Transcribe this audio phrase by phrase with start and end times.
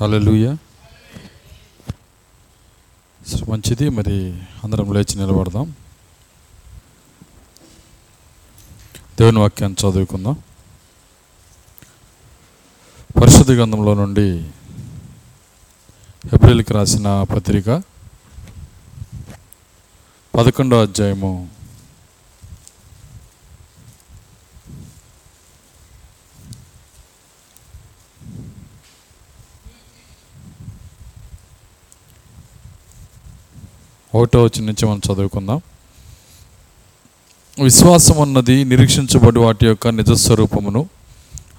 [0.00, 0.56] హల్లెలూయా.
[3.48, 5.74] మంచిది మరి అందరం లేచి నిలబడదాం.
[9.18, 10.36] దేవుని వాక్యాన్ని చదువుకుందాం.
[13.20, 14.42] పరిశుద్ధ గ్రంథంలో నుండి
[16.34, 17.82] ఏప్రిల్కి రాసిన పత్రిక
[20.34, 21.50] పదకొండో అధ్యాయము
[34.16, 35.60] ఒకటో వచ్చిన నుంచి మనం చదువుకుందాం.
[37.62, 40.88] విశ్వాసం అన్నది నిరీక్షించబడి వాటి యొక్క నిజస్వరూపమును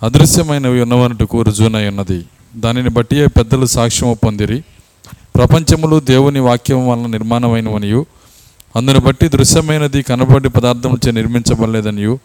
[0.03, 2.25] అదృశ్యమైనవి ఉన్నవనటుకు రుజువునై ఉన్నది.
[2.55, 4.63] దానిని బట్టి పెద్దలు సాక్ష్యము పొందిరి.
[5.35, 8.05] ప్రపంచములు దేవుని వాక్యం వలన నిర్మాణమైనవనియు
[8.76, 12.20] అందును బట్టి దృశ్యమైనది కనబడి పదార్థములచే నిర్మించబడలేదనియు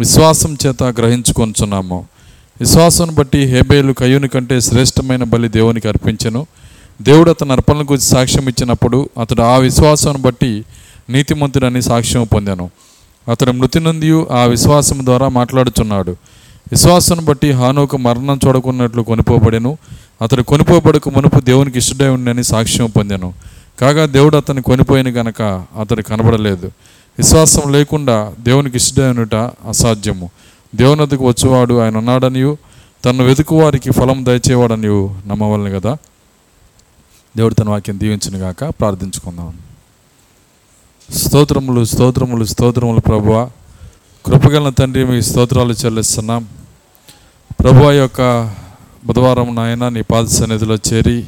[0.00, 2.06] విశ్వాసం చేత గ్రహించుకొంచున్నాము
[2.60, 6.46] విశ్వాసం బట్టి హేబేలు కయ్యూని కంటే శ్రేష్టమైన బలి దేవునికి అర్పించను.
[7.02, 10.64] దేవుడు అతని అర్పణల గురించి సాక్ష్యం ఇచ్చినప్పుడు అతడు ఆ విశ్వాసం బట్టి
[11.10, 12.70] నీతిమంతుడని సాక్ష్యం పొందాను.
[13.30, 16.10] అతడు మృతి నుండి ఆ విశ్వాసం ద్వారా మాట్లాడుచున్నాడు.
[16.70, 19.78] విశ్వాసం బట్టి హానోకు మరణం చూడకున్నట్లు కొనిపోబడెను.
[20.22, 23.34] అతడు కొనిపోబడకు మునుపు దేవునికి ఇష్టడై ఉండని సాక్ష్యం పొందాను.
[23.80, 25.42] కాగా దేవుడు అతన్ని కొనిపోయిన గనక
[25.80, 26.66] అతడు కనబడలేదు.
[27.18, 30.30] విశ్వాసం లేకుండా దేవునికి ఇష్టడై ఉండట అసాధ్యము.
[30.74, 32.56] దేవునతకు వచ్చేవాడు ఆయన ఉన్నాడనియు
[33.04, 35.96] తను వెతుకు వారికి ఫలం దయచేవాడనియు నమ్మవలను కదా
[37.36, 38.64] దేవుడు తన వాక్యం దీవించను గాక.
[38.64, 39.58] ప్రార్థించుకుందాం.
[41.14, 43.50] స్తోత్రములు స్తోత్రములు స్తోత్రములు ప్రభువ.
[44.26, 46.48] కృపగల తండ్రి మీ స్తోత్రాలు చెల్లిస్తున్నాం.
[47.60, 48.50] ప్రభు యొక్క
[49.04, 51.24] బుధవారం నాయన నీ పాద సన్నిధిలో చేరి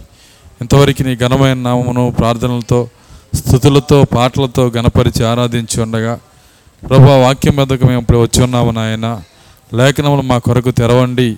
[0.60, 2.88] ఇంతవరకు నీ ఘనమైన నామమును ప్రార్థనలతో
[3.34, 6.20] స్థుతులతో పాటలతో గణపరిచి ఆరాధించి ఉండగా
[6.88, 9.22] ప్రభు వాక్యం మీదకు మేము ఇప్పుడు వచ్చి ఉన్నాము నాయన.
[9.74, 11.36] లేఖనములు మా కొరకు తెరవండి.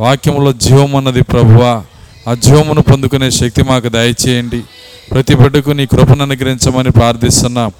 [0.00, 1.84] వాక్యంలో జీవం అన్నది ప్రభువా.
[2.28, 4.62] ఆ జీవమును పొందుకునే శక్తి మాకు దయచేయండి.
[5.10, 7.72] ప్రతి బిడ్డకు నీ కృపను అనుగ్రహించమని ప్రార్థిస్తున్నాం.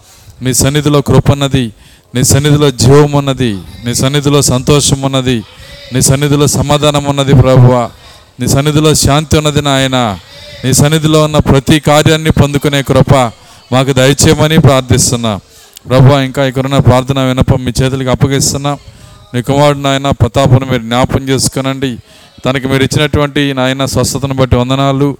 [0.42, 1.72] నీ సన్నిధిలో కృపన్నది
[2.14, 5.42] నీ సన్నిధిలో జీవం ఉన్నది నీ సన్నిధిలో సంతోషం ఉన్నది
[5.92, 7.90] నీ సన్నిధిలో సమాధానం ఉన్నది ప్రభువా.
[8.40, 10.18] నీ సన్నిధిలో శాంతి ఉన్నది నాయన.
[10.64, 13.14] నీ సన్నిధిలో ఉన్న ప్రతి కార్యాన్ని పొందుకునే కృప
[13.72, 15.40] మాకు దయచేయమని ప్రార్థిస్తున్నా.
[15.88, 18.78] ప్రభు ఇంకా ఇక్కడున్న ప్రార్థన వినపం మీ చేతులకు అప్పగిస్తున్నాం.
[19.34, 21.98] నీ కుమారుడు నాయన ప్రతాపను మీరు జ్ఞాపం చేసుకునండి.
[22.44, 25.16] తనకి మీరు ఇచ్చినటువంటి నాయన స్వస్థతను బట్టి వందనాలు.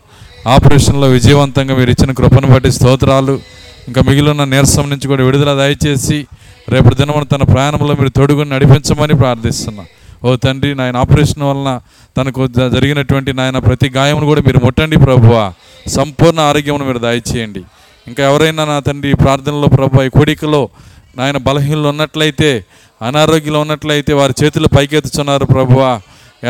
[0.46, 3.40] ఆపరేషన్లో విజయవంతంగా మీరు ఇచ్చిన కృపను బట్టి స్తోత్రాలు.
[3.88, 6.26] ఇంకా మిగిలిన నీరసం నుంచి కూడా విడుదల దయచేసి
[6.68, 9.84] రేపటి దినమున తన ప్రయాణంలో మీరు తోడుగుని నడిపించమని ప్రార్థిస్తున్నా.
[10.24, 11.80] ఓ తండ్రి నాయన ఆపరేషన్ వలన
[12.16, 15.52] తనకు జరిగినటువంటి నాయన ప్రతి గాయమును కూడా మీరు ముట్టండి ప్రభువా.
[15.88, 17.62] సంపూర్ణ ఆరోగ్యమును మీరు దయచేయండి.
[18.08, 20.68] ఇంకా ఎవరైనా నా తండ్రి ప్రార్థనలో ప్రభు ఈ కోడికలో
[21.16, 22.64] నాయన బలహీనలు ఉన్నట్లయితే
[23.04, 26.00] అనారోగ్యంలో ఉన్నట్లయితే వారి చేతులు పైకెత్తుచున్నారు ప్రభువా.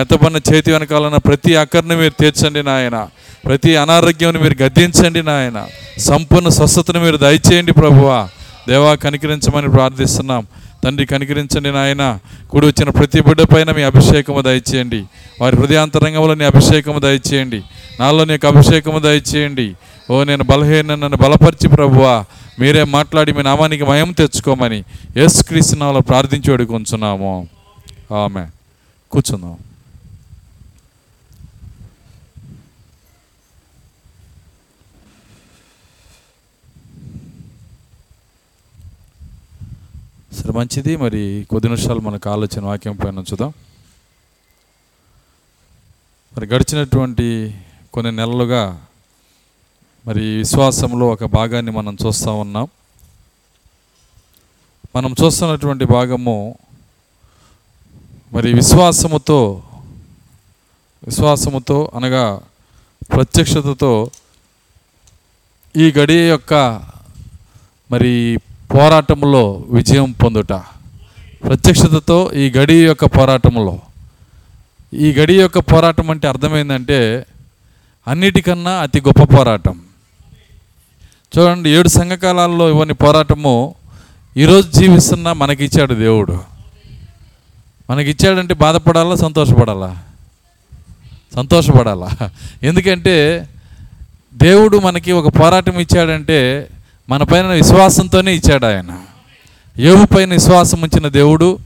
[0.00, 3.06] ఎత్తపన్న చేతి వెనకాలన్న ప్రతి అక్కర్ని మీరు తీర్చండి నాయన.
[3.44, 5.66] ప్రతి అనారోగ్యం మీరు గద్దించండి నాయన.
[5.98, 8.28] సంపూర్ణ స్వస్థతను మీరు దయచేయండి ప్రభువా.
[8.68, 10.46] దేవా కనికరించమని ప్రార్థిస్తున్నాం.
[10.84, 12.18] తండ్రి కనికరించండి నాయన.
[12.50, 15.04] కూడి వచ్చిన ప్రతి బిడ్డ పైన మీ అభిషేకము దయచేయండి.
[15.40, 17.62] వారి హృదయాంతరంగంలో నీ అభిషేకము దయచేయండి.
[18.00, 19.74] నాలో నీకు అభిషేకము దయచేయండి.
[20.10, 22.24] ఓ నేను బలహీన నన్ను బలపరిచి ప్రభువా.
[22.58, 24.84] మీరే మాట్లాడి మీ నామానికి మయం తెచ్చుకోమని
[25.16, 27.48] ఎస్ క్రీస్తునాలో ప్రార్థించి అడుగుంచున్నాము
[28.14, 28.46] ఆమె
[29.10, 29.58] కూర్చుందాం.
[40.32, 40.96] సరే మంచిది.
[40.96, 43.52] మరి కొద్ది నిమిషాలు మనకు ఆలోచన వాక్యం పైన ఉంచుదాం.
[46.36, 47.54] మరి గడిచినటువంటి
[47.92, 48.83] కొన్ని నెలలుగా
[50.06, 52.66] మరి విశ్వాసంలో ఒక భాగాన్ని మనం చూస్తూ ఉన్నాం.
[54.96, 56.58] మనం చూస్తున్నటువంటి భాగము
[58.32, 59.62] మరి విశ్వాసముతో
[61.06, 62.40] విశ్వాసముతో అనగా
[63.14, 64.10] ప్రత్యక్షతతో
[65.76, 66.82] ఈ గడియ యొక్క
[67.90, 68.38] మరి
[68.74, 70.52] పోరాటంలో విజయం పొందుట.
[71.42, 73.80] ప్రత్యక్షతతో ఈ గడి యొక్క పోరాటంలో
[74.94, 77.26] ఈ గడి యొక్క పోరాటం అంటే అర్థమైందంటే
[78.08, 79.83] అన్నిటికన్నా అతి గొప్ప పోరాటం.
[81.38, 83.74] చూడండి ఏడు సంఘకాలాల్లో ఇవన్నీ పోరాటము
[84.36, 86.38] ఈరోజు జీవిస్తున్న మనకిచ్చాడు దేవుడు.
[87.90, 89.98] మనకిచ్చాడంటే బాధపడాలా సంతోషపడాలా?
[91.34, 92.30] సంతోషపడాలా?
[92.62, 93.48] ఎందుకంటే
[94.34, 96.68] దేవుడు మనకి ఒక పోరాటం ఇచ్చాడంటే
[97.08, 98.98] మన పైన విశ్వాసంతోనే ఇచ్చాడు ఆయన.
[99.78, 101.58] ఏవు పైన విశ్వాసం ఉంచిన దేవుడు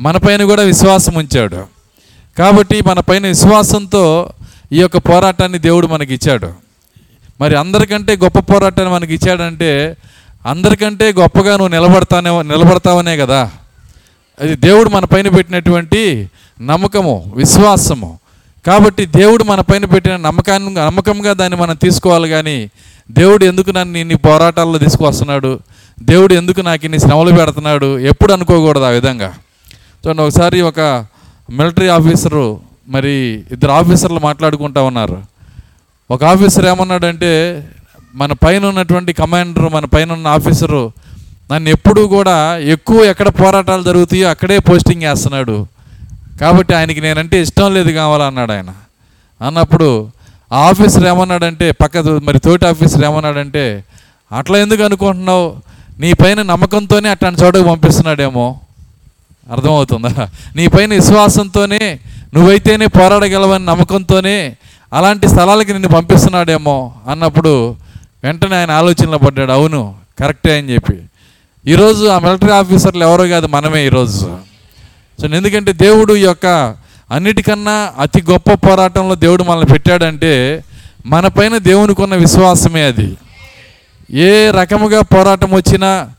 [0.00, 1.64] మన పైన కూడా విశ్వాసం ఉంచాడు.
[2.38, 4.30] కాబట్టి మన పైన విశ్వాసంతో
[4.72, 6.69] ఈ యొక్క పోరాటాన్ని దేవుడు మనకి ఇచ్చాడు
[7.40, 9.96] మరి అందరికంటే గొప్ప పోరాటాన్ని మనకి ఇచ్చాడంటే
[10.46, 13.50] అందరికంటే గొప్పగా నువ్వు నిలబడతానే నిలబడతావనే కదా.
[14.40, 18.18] అది దేవుడు మన పైన పెట్టినటువంటి నమ్మకము విశ్వాసము.
[18.66, 22.70] కాబట్టి దేవుడు మన పైన పెట్టిన నమ్మకాన్ని నమ్మకంగా దాన్ని మనం తీసుకోవాలి కానీ
[23.10, 25.60] దేవుడు ఎందుకు నన్ను ఇన్ని పోరాటాల్లో తీసుకువస్తున్నాడు?
[26.02, 27.98] దేవుడు ఎందుకు నాకు ఇన్ని శ్రమలు పెడుతున్నాడు?
[27.98, 29.34] ఎప్పుడు అనుకోకూడదు ఆ విధంగా.
[30.06, 31.06] చూడండి ఒకసారి ఒక
[31.50, 35.22] మిలిటరీ ఆఫీసరు మరి ఇద్దరు ఆఫీసర్లు మాట్లాడుకుంటా ఉన్నారు.
[36.10, 37.32] ఒక ఆఫీసర్ ఏమన్నాడంటే
[38.14, 40.92] మన పైన ఉన్నటువంటి కమాండర్ మన పైన ఉన్న ఆఫీసరు
[41.52, 45.66] నన్ను ఎప్పుడూ కూడా ఎక్కువ ఎక్కడ పోరాటాలు జరుగుతాయో అక్కడే పోస్టింగ్ వేస్తున్నాడు
[46.40, 48.70] కాబట్టి ఆయనకి నేనంటే ఇష్టం లేదు కావాలన్నాడు ఆయన.
[49.40, 50.08] అన్నప్పుడు
[50.52, 53.84] ఆ ఆఫీసర్ ఏమన్నాడంటే పక్క మరి తోటి ఆఫీసర్ ఏమన్నాడంటే
[54.32, 55.56] అట్లా ఎందుకు అనుకుంటున్నావు?
[56.00, 58.58] నీ పైన నమ్మకంతోనే అట్లాంటి చోటకు పంపిస్తున్నాడేమో.
[59.52, 60.28] అర్థమవుతుందా?
[60.56, 61.98] నీ పైన విశ్వాసంతోనే
[62.34, 64.56] నువ్వైతేనే పోరాడగలవని నమ్మకంతోనే
[64.92, 67.76] అలాంటి స్థలాలకి నిన్ను పంపిస్తున్నాడేమో అన్నప్పుడు
[68.24, 70.96] వెంటనే ఆయన ఆలోచనలో పడ్డాడు అవును కరెక్టే అని చెప్పి.
[71.66, 74.38] ఈరోజు ఆ మిలిటరీ ఆఫీసర్లు ఎవరో కాదు మనమే ఈరోజు.
[75.18, 76.46] సో ఎందుకంటే దేవుడు యొక్క
[77.10, 80.64] అన్నిటికన్నా అతి గొప్ప పోరాటంలో దేవుడు మనల్ని పెట్టాడంటే
[81.06, 83.16] మన పైన దేవునికి ఉన్న విశ్వాసమే అది.
[84.12, 86.10] ఏ రకముగా పోరాటం వచ్చినా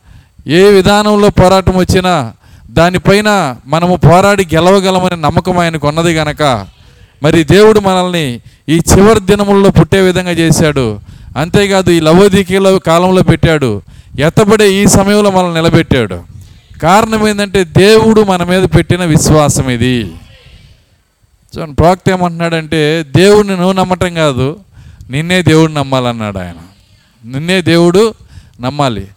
[0.47, 2.33] ఏ విధానంలో పోరాటం వచ్చినా
[2.71, 6.41] దానిపైన మనము పోరాడి గెలవగలమనే నమ్మకం ఆయనకు ఉన్నది గనక
[7.23, 10.99] మరి దేవుడు మనల్ని ఈ చివరి దినముల్లో పుట్టే విధంగా చేశాడు.
[11.37, 13.81] అంతేకాదు ఈ లవోదికీల కాలంలో పెట్టాడు.
[14.19, 16.19] ఎత్తబడే ఈ సమయంలో మనల్ని నిలబెట్టాడు.
[16.81, 20.11] కారణం ఏంటంటే దేవుడు మన మీద పెట్టిన విశ్వాసం ఇది.
[21.57, 24.59] చూడండి ప్రవక్త ఏమంటున్నాడంటే దేవుడిని నువ్వు నమ్మటం కాదు
[25.09, 26.55] నిన్నే దేవుడు నమ్మాలన్నాడు ఆయన.
[27.25, 28.13] నిన్నే దేవుడు
[28.61, 29.07] నమ్మాలి.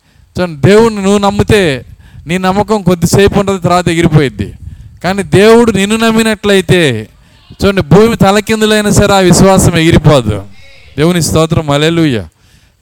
[0.41, 1.85] చూడండి దేవుడిని నువ్వు నమ్మితే
[2.27, 4.53] నీ నమ్మకం కొద్దిసేపు ఉంటుంది తర్వాత ఎగిరిపోయిద్ది.
[5.05, 7.09] కానీ దేవుడు నిన్ను నమ్మినట్లయితే
[7.53, 10.43] చూడండి భూమి తలకిందులైనా సరే ఆ విశ్వాసం ఎగిరిపోదు.
[10.99, 12.25] దేవుని స్తోత్రం అలెలుయ్య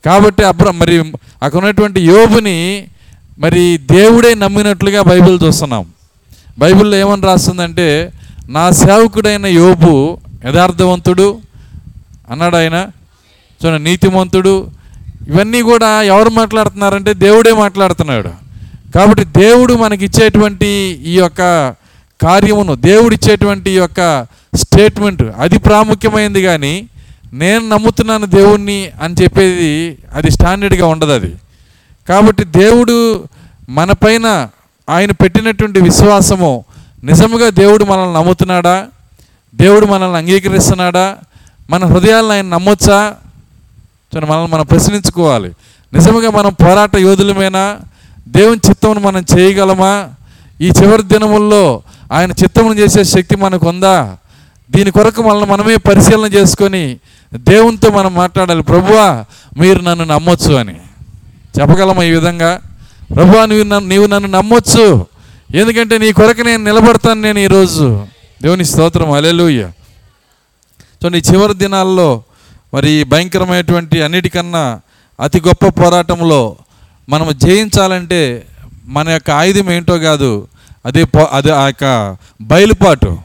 [0.05, 1.13] కాబట్టి అబ్ర మరి
[1.43, 2.85] అక్కడ ఉన్నటువంటి యోబుని
[3.39, 5.87] మరి దేవుడే నమ్మినట్లుగా బైబిల్ చూస్తున్నాం.
[6.59, 8.13] బైబిల్లో ఏమని రాస్తుందంటే
[8.49, 11.39] నా సేవకుడైన యోబు యథార్థవంతుడు
[12.31, 12.87] అన్నాడు ఆయన.
[13.65, 14.67] చూడండి నీతిమంతుడు.
[15.29, 18.29] ఇవన్నీ కూడా ఎవరు మాట్లాడుతున్నారంటే దేవుడే మాట్లాడుతున్నాడు.
[18.95, 20.67] కాబట్టి దేవుడు మనకి ఇచ్చేటువంటి
[21.05, 21.75] ఈ యొక్క
[22.23, 26.89] కార్యమును దేవుడిచ్చేటువంటి యొక్క స్టేట్మెంట్ అది ప్రాముఖ్యమైంది కానీ
[27.33, 31.35] నేను నమ్ముతున్నాను దేవుణ్ణి అని చెప్పేది అది స్టాండర్డ్గా ఉండదు అది.
[32.09, 33.25] కాబట్టి దేవుడు
[33.69, 34.49] మనపైన
[34.89, 36.65] ఆయన పెట్టినటువంటి విశ్వాసము
[37.05, 38.87] నిజముగా దేవుడు మనల్ని నమ్ముతున్నాడా?
[39.55, 41.17] దేవుడు మనల్ని అంగీకరిస్తున్నాడా?
[41.71, 43.15] మన హృదయాలను ఆయన నమ్మొచ్చా?
[44.15, 45.49] చూడండి మనల్ని మనం ప్రశ్నించుకోవాలి.
[45.93, 47.79] నిజంగా మనం పోరాట యోధులమేనా?
[48.29, 50.09] దేవుని చిత్తమును మనం చేయగలమా?
[50.61, 54.17] ఈ చివరి దినముల్లో ఆయన చిత్తమును చేసే శక్తి మనకు ఉందా?
[54.71, 56.97] దీని కొరకు మనల్ని మనమే పరిశీలన చేసుకొని
[57.35, 58.63] దేవునితో మనం మాట్లాడాలి.
[58.63, 59.25] ప్రభువా
[59.59, 60.75] మీరు నన్ను నమ్మొచ్చు అని.
[61.61, 62.61] చెప్పగలమా ఈ విధంగా?
[63.17, 65.07] ప్రభువా నువ్వు నన్ను నీవు నన్ను నమ్మొచ్చు.
[65.55, 68.07] ఎందుకంటే నీ కొరకు నేను నిలబడతాను నేను ఈరోజు.
[68.43, 69.11] దేవుని స్తోత్రం.
[69.11, 69.71] అలెలుయ్య
[71.05, 72.23] చూడండి చివరి దినాల్లో
[72.75, 74.81] మరి భయంకరమైనటువంటి అన్నిటికన్నా
[75.21, 76.57] అతి గొప్ప పోరాటంలో
[77.09, 78.47] మనం జయించాలంటే
[78.87, 80.47] మన యొక్క ఆయుధం ఏంటో కాదు
[80.85, 81.85] అదే పో అది ఆ యొక్క
[82.43, 83.19] బయలుపాటు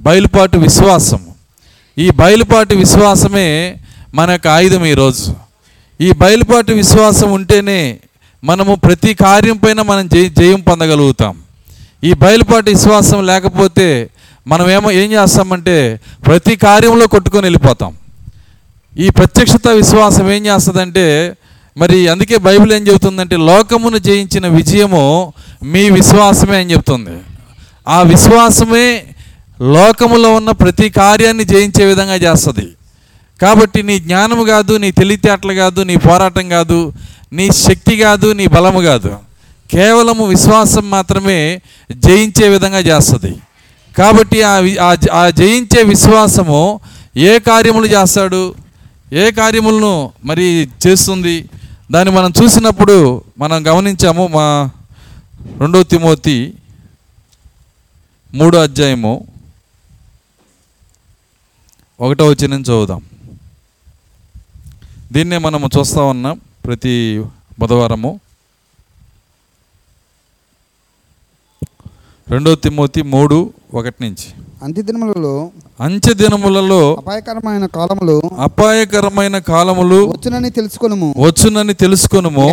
[0.00, 1.20] బయలుపాటు విశ్వాసం
[1.98, 3.78] ఈ బయలుపాటు విశ్వాసమే
[4.14, 5.34] మన యొక్క ఆయుధం ఈరోజు.
[6.00, 7.98] ఈ బయలుపాటు విశ్వాసం ఉంటేనే
[8.44, 11.34] మనము ప్రతి కార్యం పైన మనం జయ జయం పొందగలుగుతాం.
[12.04, 14.10] ఈ బయలుపాటు విశ్వాసం లేకపోతే
[14.46, 17.92] మనం ఏమో ఏం చేస్తామంటే ప్రతి కార్యంలో కొట్టుకొని వెళ్ళిపోతాం.
[18.98, 21.06] ఈ ప్రత్యక్షత విశ్వాసం ఏం చేస్తుందంటే
[21.76, 27.16] మరి అందుకే బైబిల్ ఏం చెబుతుందంటే లోకమును జయించిన విజయము మీ విశ్వాసమే అని చెప్తుంది.
[27.88, 29.04] ఆ విశ్వాసమే
[29.60, 32.68] లోకములో ఉన్న ప్రతి కార్యాన్ని జయించే విధంగా చేస్తుంది.
[33.42, 36.92] కాబట్టి నీ జ్ఞానము కాదు నీ తెలివితేటలు కాదు నీ పోరాటం కాదు
[37.32, 39.16] నీ శక్తి కాదు నీ బలము కాదు.
[39.70, 41.62] కేవలము విశ్వాసం మాత్రమే
[41.92, 43.34] జయించే విధంగా చేస్తుంది.
[43.98, 44.62] కాబట్టి ఆ
[45.12, 46.80] ఆ జయించే విశ్వాసము
[47.16, 48.54] ఏ కార్యములు చేస్తాడు?
[49.12, 51.48] ఏ కార్యములను మరి చేస్తుంది?
[51.92, 54.70] దాన్ని మనం చూసినప్పుడు మనం గమనించాము మా
[55.60, 56.54] రెండో తిమోతి
[58.34, 59.26] మూడో అధ్యాయము
[62.00, 63.02] ఒకటో వచ్చిన చదువుదాం.
[65.12, 67.24] దీన్నే మనము చూస్తూ ఉన్నాం ప్రతి
[67.58, 68.20] బుధవారము.
[72.28, 74.28] రెండో తిమోతి మూడు ఒకటి నుంచి.
[74.62, 75.50] అంత్య దినములలో
[75.82, 81.08] అంచె దినములలో అపాయకరమైన కాలములు అపాయకరమైన కాలములు వచ్చునని తెలుసుకొనుము.
[81.18, 82.44] వచ్చునని తెలుసుకొనుము.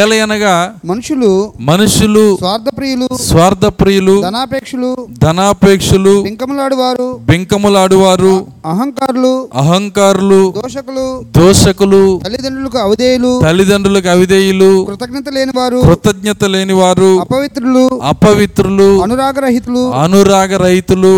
[0.00, 1.30] ఏలయనగా మనుషులు
[1.68, 4.90] మనుషులు స్వార్థప్రియులు స్వార్థప్రియులు ధనాపేక్షలు
[5.22, 8.34] ధనాపేక్షలు బింకములాడువారు బింకములాడువారు
[8.72, 11.06] అహంకారులు అహంకారులు దోషకులు
[11.38, 21.14] దోషకులు తల్లిదండ్రులకు అవధేయులు తల్లిదండ్రులకు అవిధేయులు కృతజ్ఞత లేనివారు కృతజ్ఞత లేనివారు అపవిత్రులు అపవిత్రులు అనురాగరహితులు అనురాగ రైతులు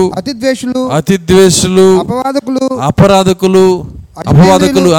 [1.08, 3.62] అతిద్వేషులు అతి ద్వేషులు అపవాదకులు అపరాధకులు
[4.26, 4.90] అపవాదకులు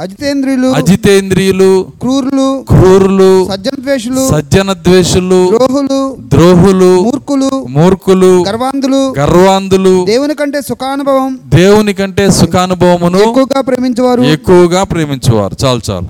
[0.00, 1.68] అజితేంద్రియులు అజితేంద్రియులు
[2.00, 5.98] క్రూరులు క్రూరులు సజ్జన ద్వేషులు సజ్జన ద్వేషులు ద్రోహులు
[6.28, 15.56] ద్రోహులు మూర్ఖులు మూర్ఖులు గర్వాంధులు గర్వాంధులు దేవుని కంటే సుఖానుభవం దేవుని కంటే సుఖానుభవమును ఎక్కువగా ప్రేమించేవారు ఎక్కువగా ప్రేమించేవారు.
[15.64, 16.08] చాలు చాలు.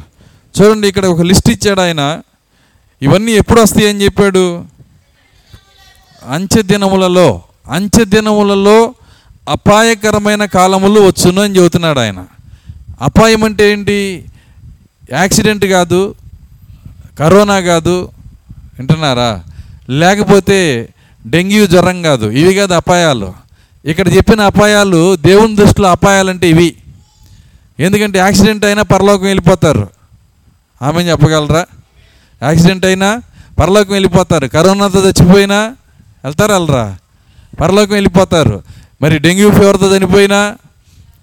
[0.54, 2.02] చూడండి ఇక్కడ ఒక లిస్ట్ ఇచ్చాడు ఆయన.
[3.02, 4.44] ఇవన్నీ ఎప్పుడు వస్తాయి అని చెప్పాడు?
[6.28, 7.28] అంచె దినములలో
[7.70, 8.78] అంచె దినములలో
[9.48, 12.24] అపాయకరమైన కాలములు వచ్చును అని చెబుతున్నాడు ఆయన.
[13.02, 14.24] అపాయం అంటే ఏంటి?
[15.12, 16.14] యాక్సిడెంట్ కాదు
[17.18, 18.10] కరోనా కాదు
[18.78, 19.42] వింటున్నారా?
[19.90, 20.88] లేకపోతే
[21.26, 23.32] డెంగ్యూ జ్వరం కాదు ఇవి కాదు అపాయాలు.
[23.84, 26.76] ఇక్కడ చెప్పిన అపాయాలు దేవుని దృష్టిలో అపాయాలంటే ఇవి.
[27.80, 29.88] ఎందుకంటే యాక్సిడెంట్ అయినా పరలోకం వెళ్ళిపోతారు.
[30.82, 31.66] ఆమె చెప్పగలరా?
[32.42, 33.22] యాక్సిడెంట్ అయినా
[33.58, 34.46] పరలోకం వెళ్ళిపోతారు.
[34.46, 35.74] కరోనాతో చచ్చిపోయినా
[36.24, 36.96] వెళ్తారా వెళ్ళరా
[37.60, 38.62] పరలోకం వెళ్ళిపోతారు.
[39.02, 40.56] మరి డెంగ్యూ ఫీవర్తో చనిపోయినా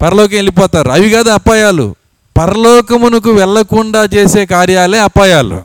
[0.02, 0.88] పరలోకం వెళ్ళిపోతారు.
[0.88, 1.94] అవి కాదు అపాయాలు.
[2.38, 5.62] పరలోకమునకు వెళ్ళకుండా చేసే కార్యాలే అపాయాలు.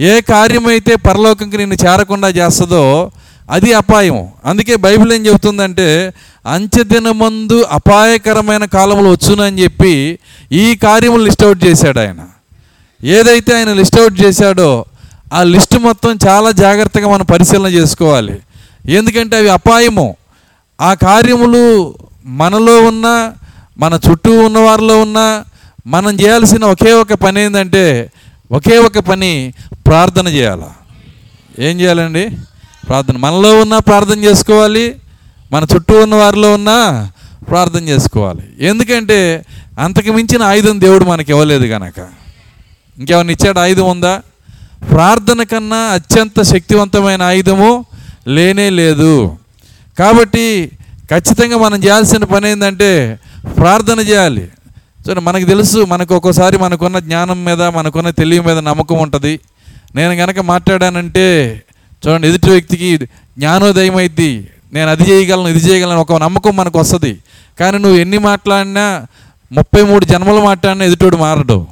[0.00, 3.10] ఏ కార్యమైతే పరలోకంకి నిన్ను చేరకుండా చేస్తుందో
[3.50, 4.28] అది అపాయం.
[4.44, 6.14] అందుకే బైబిల్ ఏం చెబుతుందంటే
[6.46, 10.18] అంచెదినమందు అపాయకరమైన కాలములు వచ్చునని చెప్పి
[10.52, 12.16] ఈ కార్యములు లిస్ట్ అవుట్ చేశాడు ఆయన.
[13.04, 14.84] ఏదైతే ఆయన లిస్ట్ అవుట్ చేశాడో
[15.32, 18.38] ఆ లిస్ట్ మొత్తం చాలా జాగ్రత్తగా మనం పరిశీలన చేసుకోవాలి.
[18.88, 20.16] ఎందుకంటే అవి అపాయము.
[20.80, 21.94] ఆ కార్యములు
[22.24, 23.32] మనలో ఉన్న
[23.78, 25.44] మన చుట్టూ ఉన్న వారిలో ఉన్న
[25.86, 28.10] మనం చేయాల్సిన ఒకే ఒక పని ఏంటంటే
[28.52, 29.52] ఒకే ఒక పని
[29.86, 30.70] ప్రార్థన చేయాలి?
[31.58, 32.30] ఏం చేయాలండి?
[32.88, 33.16] ప్రార్థన.
[33.16, 34.96] మనలో ఉన్న ప్రార్థన చేసుకోవాలి
[35.52, 37.10] మన చుట్టూ ఉన్న వారిలో ఉన్న
[37.48, 38.42] ప్రార్థన చేసుకోవాలి.
[38.60, 39.44] ఎందుకంటే
[39.78, 42.08] అంతకు మించిన ఆయుధం దేవుడు మనకి ఇవ్వలేదు కనుక
[42.98, 44.22] ఇంకేమైనా ఇచ్చాడు ఆయుధం ఉందా?
[44.90, 47.84] ప్రార్థన కన్నా అత్యంత శక్తివంతమైన ఆయుధము
[48.26, 49.36] లేనే లేదు.
[50.00, 50.70] కాబట్టి
[51.10, 53.18] ఖచ్చితంగా మనం చేయాల్సిన పని ఏంటంటే
[53.56, 54.40] ప్రార్థన చేయాలి.
[54.40, 59.40] చూడండి మనకు తెలుసు మనకు ఒక్కోసారి మనకున్న జ్ఞానం మీద మనకున్న తెలివి మీద నమ్మకం ఉంటుంది.
[59.94, 61.62] నేను కనుక మాట్లాడానంటే
[62.06, 62.96] చూడండి ఎదుటి వ్యక్తికి
[63.38, 67.18] జ్ఞానోదయం అయింది నేను అది చేయగలను ఇది చేయగలను ఒక నమ్మకం మనకు వస్తుంది.
[67.60, 69.06] కానీ నువ్వు ఎన్ని మాట్లాడినా
[69.52, 71.66] ముప్పై మూడు జన్మలు మాట్లాడినా ఎదుటోడు మారడు.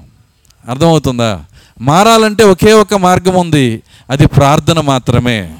[0.68, 1.40] అర్థమవుతుందా?
[1.80, 3.82] మారాలంటే ఒకే ఒక మార్గం ఉంది.
[4.10, 5.52] అది ప్రార్థన మాత్రమే.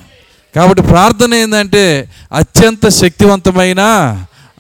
[0.58, 3.80] కాబట్టి ప్రార్థన ఏంటంటే అత్యంత శక్తివంతమైన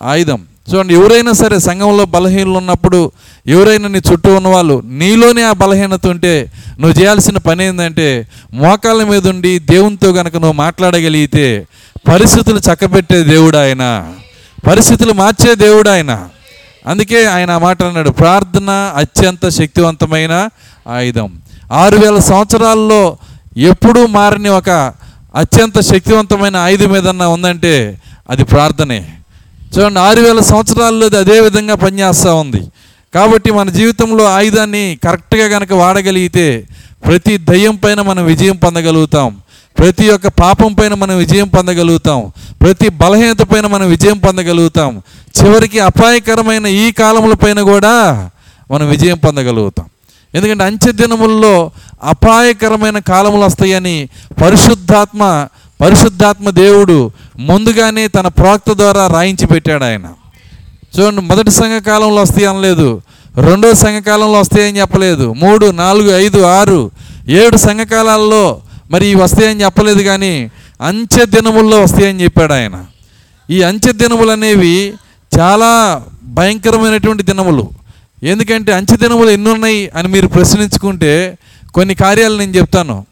[0.02, 0.40] ఆయుధం.
[0.68, 3.12] చూడండి ఎవరైనా సరే సంఘంలో బలహీనలు ఉన్నప్పుడు
[3.46, 9.28] ఎవరైనా నీ చుట్టూ ఉన్న వాళ్ళు నీలోనే ఆ బలహీనత ఉంటే నువ్వు చేయాల్సిన పని ఏంటంటే మోకాళ్ళ మీద
[9.28, 11.66] ఉండి దేవునితో కనుక నువ్వు మాట్లాడగలిగితే
[12.08, 14.12] పరిస్థితులు చక్కబెట్టే దేవుడు ఆయన.
[14.66, 16.28] పరిస్థితులు మార్చే దేవుడు ఆయన.
[16.86, 20.48] అందుకే ఆయన మాట అన్నాడు ప్రార్థన అత్యంత శక్తివంతమైన
[20.88, 21.38] ఆయుధం.
[21.72, 23.16] ఆరు వేల సంవత్సరాల్లో
[23.56, 24.92] ఎప్పుడూ మారని ఒక
[25.34, 27.98] అత్యంత శక్తివంతమైన ఆయుధం ఏదన్నా ఉందంటే
[28.30, 29.08] అది ప్రార్థనే.
[29.78, 32.60] చూడండి ఆరు వేల సంవత్సరాల్లో అదే విధంగా పనిచేస్తూ ఉంది.
[33.14, 36.66] కాబట్టి మన జీవితంలో ఆయుధాన్ని కరెక్ట్గా కనుక వాడగలిగితే
[37.06, 39.36] ప్రతి దయ్యం పైన మనం విజయం పొందగలుగుతాం.
[39.78, 42.32] ప్రతి ఒక్క పాపం పైన మనం విజయం పొందగలుగుతాం.
[42.60, 45.02] ప్రతి బలహీనత పైన మనం విజయం పొందగలుగుతాం.
[45.42, 48.30] చివరికి అపాయకరమైన ఈ కాలముల పైన కూడా
[48.70, 49.86] మనం విజయం పొందగలుగుతాం.
[50.34, 51.70] ఎందుకంటే అంచె దినముల్లో
[52.02, 54.08] అపాయకరమైన కాలములు వస్తాయని
[54.44, 55.48] పరిశుద్ధాత్మ
[55.80, 60.06] పరిశుద్ధాత్మ దేవుడు ముందుగానే తన ప్రవక్త ద్వారా రాయించి పెట్టాడు ఆయన.
[60.98, 63.02] చూడండి మొదటి సంఘకాలంలో వస్తాయి అనలేదు.
[63.36, 65.32] రెండో సంఘకాలంలో వస్తాయని చెప్పలేదు.
[65.32, 66.90] మూడు నాలుగు ఐదు ఆరు
[67.28, 72.84] ఏడు సంఘకాలాల్లో మరి వస్తాయని చెప్పలేదు కానీ అంచె దినముల్లో వస్తాయని చెప్పాడు ఆయన.
[73.50, 74.94] ఈ అంచె దినములు అనేవి
[75.38, 77.70] చాలా భయంకరమైనటువంటి దినములు.
[78.22, 81.38] ఎందుకంటే అంచెదినములు ఎన్ని ఉన్నాయి అని మీరు ప్రశ్నించుకుంటే
[81.74, 83.06] కొన్ని కార్యాలు నేను చెప్తాను.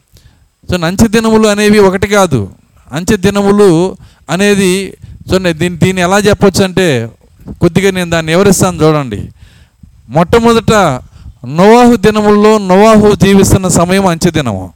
[0.71, 2.51] సో అంచె దినములు అనేవి ఒకటి కాదు.
[2.93, 3.97] అంచె దినములు
[4.31, 4.97] అనేది
[5.33, 7.11] చూడండి దీన్ని దీన్ని ఎలా చెప్పొచ్చు అంటే
[7.61, 9.31] కొద్దిగా నేను దాన్ని వివరిస్తాను చూడండి.
[10.09, 10.73] మొట్టమొదట
[11.47, 14.73] నోవాహు దినముల్లో నోవాహు జీవిస్తున్న సమయం అంచెదినము.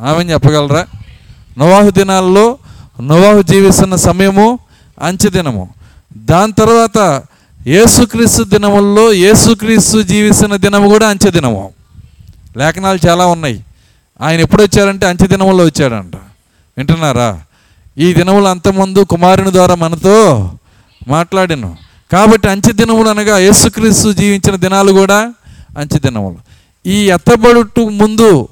[0.00, 0.86] ఆమె చెప్పగలరా?
[1.58, 2.58] నోవాహు దినాల్లో
[3.00, 4.58] నోవాహు జీవిస్తున్న సమయము
[5.02, 5.68] అంచె దినము
[6.16, 7.22] దాని తర్వాత
[7.66, 11.70] యేసుక్రీస్తు దినముల్లో యేసుక్రీస్తు జీవిస్తున్న దినము కూడా అంచె దినము.
[12.56, 13.64] లేఖనాలు చాలా ఉన్నాయి.
[14.20, 16.16] ఆయన ఎప్పుడు వచ్చారంటే అంచె దినముల్లో వచ్చాడంట.
[16.78, 17.40] వింటున్నారా?
[17.98, 20.50] ఈ దినములు అంతమందు కుమారుని ద్వారా మనతో
[21.08, 21.76] మాట్లాడాను.
[22.12, 25.34] కాబట్టి అంచె దినములు అనగా యేసుక్రీస్తు జీవించిన దినాలు కూడా
[25.78, 26.36] అంచె దినములు.
[26.86, 28.48] ఈ ఎత్తబడుటు ముందు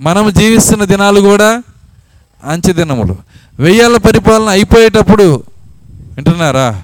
[0.00, 1.62] మనం జీవిస్తున్న దినాలు కూడా
[2.44, 3.16] అంచె దినములు.
[3.58, 5.42] వెయ్యాల పరిపాలన అయిపోయేటప్పుడు
[6.14, 6.82] వింటున్నారా?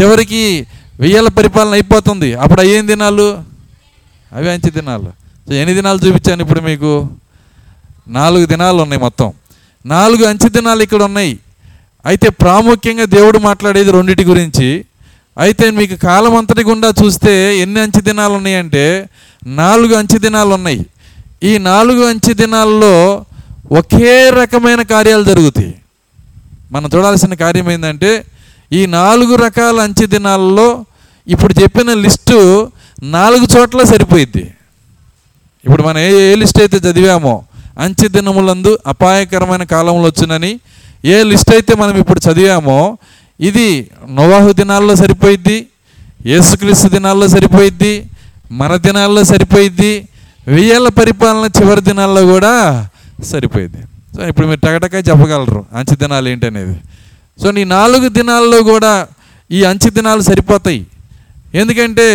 [0.00, 0.66] చివరికి
[1.00, 2.34] వెయ్యాల పరిపాలన అయిపోతుంది.
[2.34, 3.38] అప్పుడు అయ్యేం దినాలు?
[4.32, 5.10] అవి అంచె దినాలు.
[5.48, 7.08] సో ఎన్ని దినాలు చూపించాను ఇప్పుడు మీకు?
[8.08, 9.32] నాలుగు దినాలు ఉన్నాయి మొత్తం.
[9.86, 11.38] నాలుగు అంచె దినాలు ఇక్కడ ఉన్నాయి.
[12.06, 14.84] అయితే ప్రాముఖ్యంగా దేవుడు మాట్లాడేది రెండింటి గురించి.
[15.38, 19.08] అయితే మీకు కాలం అంతటి గుండా చూస్తే ఎన్ని అంచె దినాలు ఉన్నాయంటే
[19.46, 20.86] నాలుగు అంచె దినాలు ఉన్నాయి.
[21.42, 23.24] ఈ నాలుగు అంచె దినాల్లో
[23.72, 25.74] ఒకే రకమైన కార్యాలు జరుగుతాయి.
[26.72, 28.24] మనం చూడాల్సిన కార్యం ఏంటంటే
[28.70, 30.68] ఈ నాలుగు రకాల అంచె దినాల్లో
[31.26, 32.38] ఇప్పుడు చెప్పిన లిస్టు
[33.16, 34.44] నాలుగు చోట్ల సరిపోయిద్ది.
[35.64, 37.34] ఇప్పుడు మనం ఏ ఏ లిస్ట్ అయితే చదివామో
[37.84, 40.52] అంచె దినములందు అపాయకరమైన కాలంలో వచ్చునని
[41.14, 42.78] ఏ లిస్ట్ అయితే మనం ఇప్పుడు చదివామో
[43.40, 43.68] ఇది
[44.18, 45.58] నోవాహు దినాల్లో సరిపోయిద్ది
[46.32, 47.92] యేసుక్రీస్తు దినాల్లో సరిపోయిద్ది
[48.60, 49.92] మన దినాల్లో సరిపోయిద్ది
[50.46, 52.52] వెయ్యేళ్ళ పరిపాలన చివరి దినాల్లో కూడా
[53.32, 53.80] సరిపోయింది
[54.14, 56.76] సో ఇప్పుడు మీరు టగటగా చెప్పగలరు అంచె దినాలు ఏంటనేది.
[57.42, 58.92] సో ఈ నాలుగు దినాల్లో కూడా
[59.50, 60.80] ఈ అంచె దినాలు సరిపోతాయి.
[61.60, 62.08] ఎందుకంటే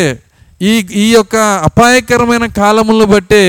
[0.61, 1.35] ఈ ఈ యొక్క
[1.69, 3.43] అపాయకరమైన కాలములను బట్టే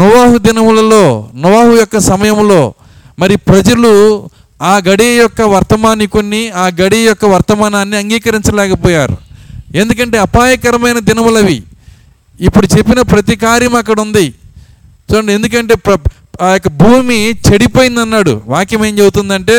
[0.00, 1.04] నోవాహు దినములలో
[1.42, 2.60] నోవాహు యొక్క సమయంలో
[3.18, 3.92] మరి ప్రజలు
[4.62, 9.16] ఆ గడి యొక్క వర్తమానికుని ఆ గడి యొక్క వర్తమానాన్ని అంగీకరించలేకపోయారు.
[9.74, 11.58] ఎందుకంటే అపాయకరమైన దినములవి
[12.40, 14.26] ఇప్పుడు చెప్పిన ప్రతి కార్యం అక్కడ ఉంది.
[15.08, 15.94] చూడండి ఎందుకంటే ప్ర
[16.44, 18.34] ఆ యొక్క భూమి చెడిపోయిందన్నాడు.
[18.52, 19.58] వాక్యం ఏం చెబుతుందంటే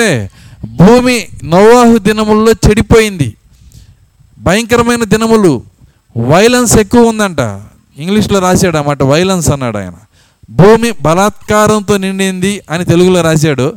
[0.65, 3.35] భూమి నోవాహు దినముల్లో చెడిపోయింది.
[4.39, 5.63] భయంకరమైన దినములు.
[6.17, 7.39] వైలెన్స్ ఎక్కువ ఉందంట.
[7.97, 9.93] ఇంగ్లీష్లో రాశాడు అన్నమాట వైలెన్స్ అన్నాడు ఆయన.
[10.49, 13.73] భూమి బలాత్కారంతో నిండింది అని తెలుగులో రాశాడు.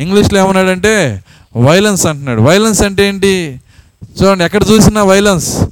[0.00, 1.22] ఇంగ్లీష్లో ఏమన్నాడంటే
[1.56, 2.40] వైలెన్స్ అంటున్నాడు.
[2.40, 3.60] వైలెన్స్ అంటే ఏంటి?
[4.22, 5.62] చూడండి ఎక్కడ చూసినా వైలెన్స్.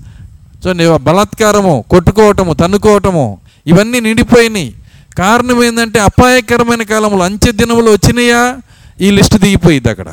[0.66, 4.74] చూడండి బలాత్కారము కొట్టుకోవటము తన్నుకోవటము ఇవన్నీ నిండిపోయినాయి.
[5.18, 8.56] కారణం ఏంటంటే అపాయకరమైన కాలంలో అంచె దినములు వచ్చినాయా?
[9.00, 10.06] ఈ లిస్ట్ దిగిపోయింది అక్కడ.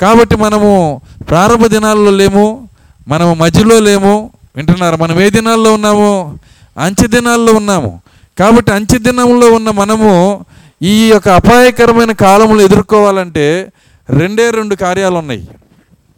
[0.00, 1.00] కాబట్టి మనము
[1.30, 2.68] ప్రారంభ దినాల్లో లేము
[3.08, 4.96] మనము మధ్యలో లేము వింటున్నారు?
[4.96, 6.38] మనం ఏ దినాల్లో ఉన్నాము?
[6.78, 8.00] అంచె దినాల్లో ఉన్నాము.
[8.38, 10.44] కాబట్టి అంచె దినంలో ఉన్న మనము
[10.82, 13.72] ఈ యొక్క అపాయకరమైన కాలములు ఎదుర్కోవాలంటే
[14.10, 15.48] రెండే రెండు కార్యాలు ఉన్నాయి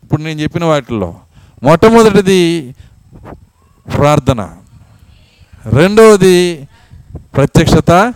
[0.05, 1.15] ఇప్పుడు నేను చెప్పిన వాటిల్లో
[1.63, 2.75] మొట్టమొదటిది
[3.99, 4.51] ప్రార్థన
[5.67, 6.69] రెండవది
[7.37, 8.15] ప్రత్యక్షత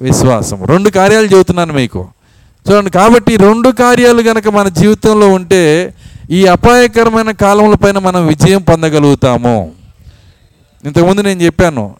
[0.00, 0.64] విశ్వాసం.
[0.64, 2.08] రెండు కార్యాలు చెబుతున్నాను మీకు.
[2.70, 5.94] చూడండి కాబట్టి రెండు కార్యాలు కనుక మన జీవితంలో ఉంటే
[6.30, 9.72] ఈ అపాయకరమైన కాలముల పైన మనం విజయం పొందగలుగుతాము.
[10.84, 11.94] ఇంతకుముందు నేను చెప్పాను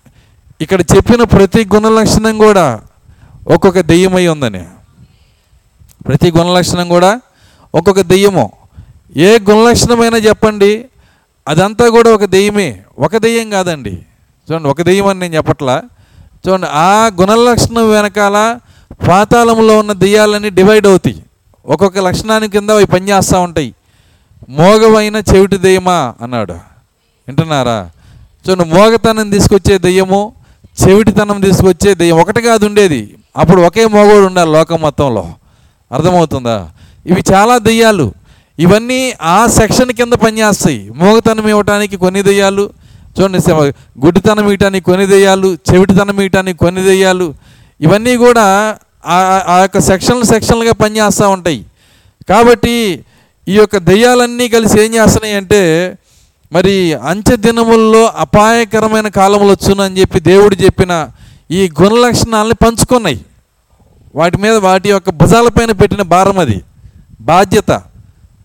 [0.60, 2.80] ఇక్కడ చెప్పిన ప్రతి గుణ లక్షణం కూడా
[3.48, 4.64] ఒక్కొక్క దెయ్యమై ఉందని.
[6.08, 7.20] ప్రతి గుణ లక్షణం కూడా
[7.74, 8.52] ఒక్కొక్క దెయ్యము.
[9.16, 10.84] ఏ గుణలక్షణమైనా చెప్పండి
[11.48, 13.98] అదంతా కూడా ఒక దెయ్యమే ఒక దెయ్యం కాదండి.
[14.46, 15.82] చూడండి ఒక దెయ్యం అని నేను చెప్పట్లా.
[16.48, 18.58] చూడండి ఆ గుణలక్షణం వెనకాల
[18.92, 21.22] పాతాళంలో ఉన్న దెయ్యాలన్నీ డివైడ్ అవుతాయి.
[21.66, 23.74] ఒక్కొక్క లక్షణాన్ని కింద అవి పనిచేస్తూ ఉంటాయి.
[24.48, 26.14] మోగవైన చెవిటి దెయ్యమా?
[26.22, 26.52] అన్నాడు.
[27.28, 27.90] వింటున్నారా?
[28.50, 30.32] చూడండి మోగతనం తీసుకొచ్చే దెయ్యము
[30.82, 33.14] చెవిటితనం తీసుకొచ్చే దెయ్యం ఒకటి కాదు ఉండేది.
[33.36, 35.32] అప్పుడు ఒకే మోగోడు ఉండాలి లోకం మొత్తంలో.
[35.92, 36.70] అర్థమవుతుందా?
[37.06, 38.12] ఇవి చాలా దెయ్యాలు.
[38.58, 40.90] ఇవన్నీ ఆ సెక్షన్ కింద పనిచేస్తాయి.
[40.90, 42.70] మోగతనం ఇవ్వటానికి కొన్ని దెయ్యాలు
[43.20, 43.38] చూడండి
[44.00, 47.34] గుడ్డితనం ఇవ్వటానికి కొన్ని దెయ్యాలు చెవిటితనం ఇవ్వటానికి కొన్ని దెయ్యాలు
[47.82, 51.64] ఇవన్నీ కూడా ఆ- యొక్క సెక్షన్లు సెక్షన్లుగా పనిచేస్తూ ఉంటాయి.
[52.28, 53.04] కాబట్టి
[53.48, 55.98] ఈ యొక్క దెయ్యాలన్నీ కలిసి ఏం చేస్తున్నాయి అంటే
[56.52, 61.10] మరి అంచె దినముల్లో అపాయకరమైన కాలములు వచ్చునని చెప్పి దేవుడు చెప్పిన
[61.50, 63.20] ఈ గుణ లక్షణాలని పంచుకున్నాయి.
[64.14, 66.62] వాటి మీద వాటి యొక్క భుజాలపైన పెట్టిన భారం అది.
[67.20, 67.70] బాధ్యత.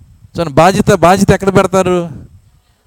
[0.06, 2.10] చూడండి బాధ్యత బాధ్యత ఎక్కడ పెడతారు?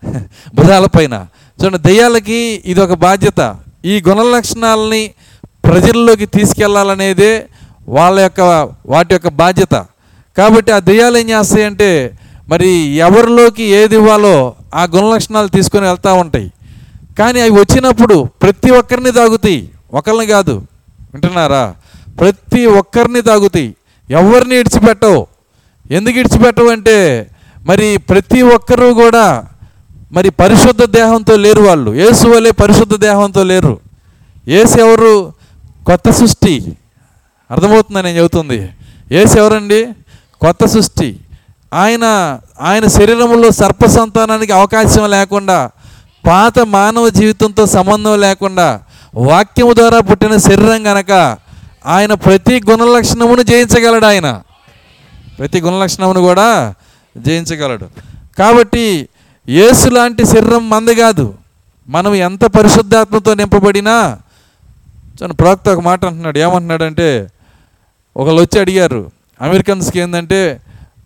[0.54, 1.26] భుజాలపైన
[1.64, 3.56] చూడండి దెయ్యాలకి ఇది ఒక బాధ్యత.
[3.84, 5.10] ఈ గుణ లక్షణాలని
[5.70, 7.32] ప్రజల్లోకి తీసుకెళ్ళాలనేదే
[7.96, 8.40] వాళ్ళ యొక్క
[8.92, 9.74] వాటి యొక్క బాధ్యత.
[10.36, 11.90] కాబట్టి ఆ దెయ్యాలు ఏం చేస్తాయంటే
[12.48, 12.70] మరి
[13.06, 14.36] ఎవరిలోకి ఏది ఇవ్వాలో
[14.74, 16.48] ఆ గుణ లక్షణాలు తీసుకొని వెళ్తూ ఉంటాయి.
[17.18, 19.60] కానీ అవి వచ్చినప్పుడు ప్రతి ఒక్కరిని తాగుతాయి.
[19.98, 20.54] ఒకరిని కాదు
[21.12, 21.64] వింటున్నారా?
[22.20, 23.68] ప్రతి ఒక్కరిని తాగుతాయి.
[24.08, 25.20] ఎవరిని ఇడిచిపెట్టవు?
[25.96, 26.96] ఎందుకు ఇడిచిపెట్టవు అంటే
[27.68, 29.26] మరి ప్రతి ఒక్కరూ కూడా
[30.16, 31.90] మరి పరిశుద్ధ దేహంతో లేరు వాళ్ళు.
[32.06, 33.74] ఏసు వలె పరిశుద్ధ దేహంతో లేరు.
[34.60, 35.14] ఏసు ఎవరు?
[35.86, 36.76] కొత్త సృష్టి.
[37.50, 38.68] అర్థమవుతుందని నేను చెబుతుంది.
[39.12, 39.84] ఏసు ఎవరండి?
[40.40, 41.16] కొత్త సృష్టి.
[41.74, 45.70] ఆయన ఆయన శరీరంలో సర్ప సంతానానికి అవకాశం లేకుండా
[46.26, 48.80] పాత మానవ జీవితంతో సంబంధం లేకుండా
[49.14, 51.38] వాక్యము ద్వారా పుట్టిన శరీరం గనక
[51.86, 54.40] ఆయన ప్రతి గుణలక్షణమును జయించగలడు ఆయన.
[55.38, 56.74] ప్రతి గుణలక్షణమును కూడా
[57.16, 57.88] జయించగలడు.
[58.38, 59.08] కాబట్టి
[59.48, 61.34] యేసు లాంటి శరీరం మంది కాదు.
[61.88, 64.18] మనం ఎంత పరిశుద్ధాత్మతో నింపబడినా
[65.22, 66.38] చాలా ప్రవక్త ఒక మాట అంటున్నాడు.
[66.38, 67.28] ఏమంటున్నాడంటే
[68.16, 69.10] ఒకళ్ళు వచ్చి అడిగారు
[69.42, 70.60] అమెరికన్స్కి ఏంటంటే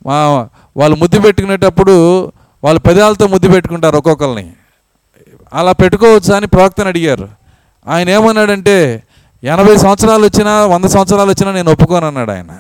[0.07, 2.25] మా వాళ్ళు ముద్దు పెట్టుకునేటప్పుడు
[2.65, 4.53] వాళ్ళు పెదాలతో ముద్దు పెట్టుకుంటారు ఒక్కొక్కరిని
[5.55, 7.29] అలా పెట్టుకోవచ్చా అని ప్రవక్తను అడిగారు.
[7.87, 9.03] ఆయన ఏమన్నాడంటే
[9.45, 12.53] ఎనభై సంవత్సరాలు వచ్చినా వంద సంవత్సరాలు వచ్చినా నేను ఒప్పుకోను అన్నాడు ఆయన.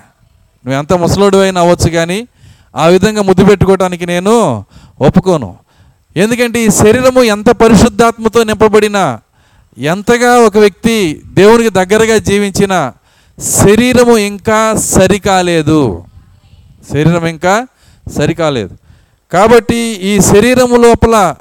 [0.64, 2.28] నువ్వు ఎంత ముసలోడు అయినా అవ్వచ్చు కానీ
[2.76, 4.64] ఆ విధంగా ముద్దు పెట్టుకోవటానికి నేను
[5.00, 5.56] ఒప్పుకోను.
[6.16, 9.18] ఎందుకంటే ఈ శరీరము ఎంత పరిశుద్ధాత్మతో నింపబడిన
[9.78, 12.92] ఎంతగా ఒక వ్యక్తి దేవునికి దగ్గరగా జీవించిన
[13.62, 16.04] శరీరము ఇంకా సరికాలేదు.
[16.92, 17.66] శరీరం ఇంకా
[18.16, 18.76] సరికాలేదు.
[19.32, 21.34] కాబట్టి ఈ శరీరము లోపల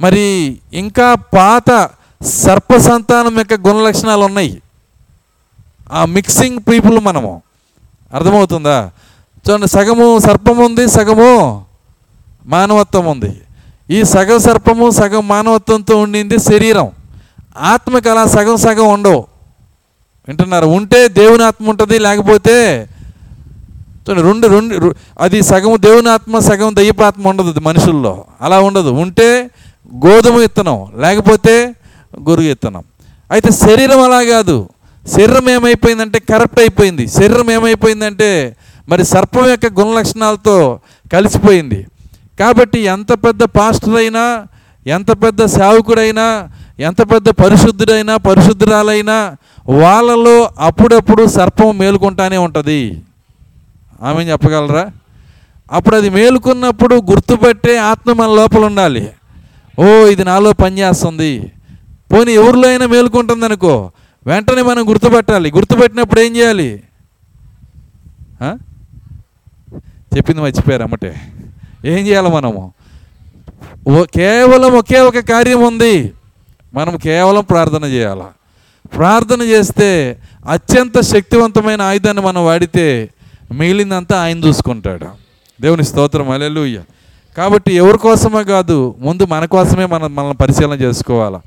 [0.00, 1.90] మరి ఇంకా పాత
[2.26, 4.62] సర్ప సంతానం యొక్క గుణ లక్షణాలు ఉన్నాయి.
[5.92, 7.42] ఆ మిక్సింగ్ పీపుల్ మనము.
[8.14, 8.90] అర్థమవుతుందా?
[9.50, 11.64] చూడండి సగము సర్పం ఉంది సగము
[12.46, 13.40] మానవత్వం ఉంది.
[13.90, 16.90] ఈ సగం సర్పము సగం మానవత్వంతో ఉండింది శరీరం.
[17.60, 19.24] ఆత్మకి అలా సగం సగం ఉండవు.
[20.28, 20.66] వింటున్నారు?
[20.66, 22.88] ఉంటే దేవుని ఆత్మ ఉంటుంది లేకపోతే
[24.08, 28.24] చూడండి రెండు రెండు అది సగం దేవుని ఆత్మ సగం దయ్యపాత్మ ఉండదు మనుషుల్లో.
[28.40, 28.88] అలా ఉండదు.
[28.88, 29.50] ఉంటే
[30.06, 31.74] గోధుమ ఇత్తనం లేకపోతే
[32.28, 32.82] గొరుగు ఇత్తనం
[33.30, 34.68] అయితే శరీరం అలా కాదు.
[35.14, 37.06] శరీరం ఏమైపోయిందంటే కరప్ట్ అయిపోయింది.
[37.06, 38.56] శరీరం ఏమైపోయిందంటే
[38.88, 40.80] మరి సర్పం యొక్క గుణ లక్షణాలతో
[41.12, 41.86] కలిసిపోయింది.
[42.40, 44.46] కాబట్టి ఎంత పెద్ద పాస్టర్ అయినా
[44.86, 46.48] ఎంత పెద్ద సేవకుడైనా
[46.80, 49.36] ఎంత పెద్ద పరిశుద్ధుడైనా పరిశుద్ధురాలైనా
[49.68, 53.02] వాళ్ళలో అప్పుడప్పుడు సర్పం మేలుకుంటానే ఉంటుంది.
[54.02, 54.90] ఆమె చెప్పగలరా?
[55.72, 59.10] అప్పుడు అది మేలుకున్నప్పుడు గుర్తుపట్టే ఆత్మ మన లోపల ఉండాలి.
[59.78, 61.52] ఓ ఇది నాలో పనిచేస్తుంది
[62.12, 63.90] పోనీ ఎవరిలో అయినా మేలుకుంటుంది అనుకో
[64.26, 65.50] వెంటనే మనం గుర్తుపట్టాలి.
[65.50, 66.82] గుర్తుపెట్టినప్పుడు ఏం చేయాలి?
[70.16, 71.20] చెప్పింది మర్చిపోయారు అమ్మటే.
[71.84, 72.72] ఏం చేయాలి మనము?
[73.88, 76.12] ఓ కేవలం ఒకే ఒక కార్యం ఉంది.
[76.76, 78.26] మనం కేవలం ప్రార్థన చేయాలి?
[78.96, 79.88] ప్రార్థన చేస్తే
[80.54, 82.86] అత్యంత శక్తివంతమైన ఆయుధాన్ని మనం వాడితే
[83.52, 85.06] మిగిలిందంతా ఆయన చూసుకుంటాడు?
[85.60, 86.78] దేవుని స్తోత్రం అలెలుయ్య
[87.36, 91.38] కాబట్టి ఎవరి కోసమే కాదు ముందు మన కోసమే మనం మనల్ని పరిశీలన చేసుకోవాలి.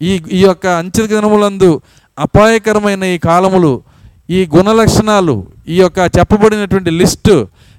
[0.00, 1.80] ఈ ఈ యొక్క అంచెల దినములందు
[2.18, 3.82] అపాయకరమైన ఈ కాలములు
[4.30, 7.34] ఈ గుణ లక్షణాలు ఈ యొక్క చెప్పబడినటువంటి లిస్టు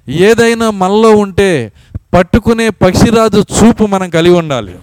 [0.08, 1.50] ఏదైనా మనలో ఉంటే
[2.14, 4.74] పట్టుకునే పక్షిరాజు చూపు మనం కలిగి ఉండాలి.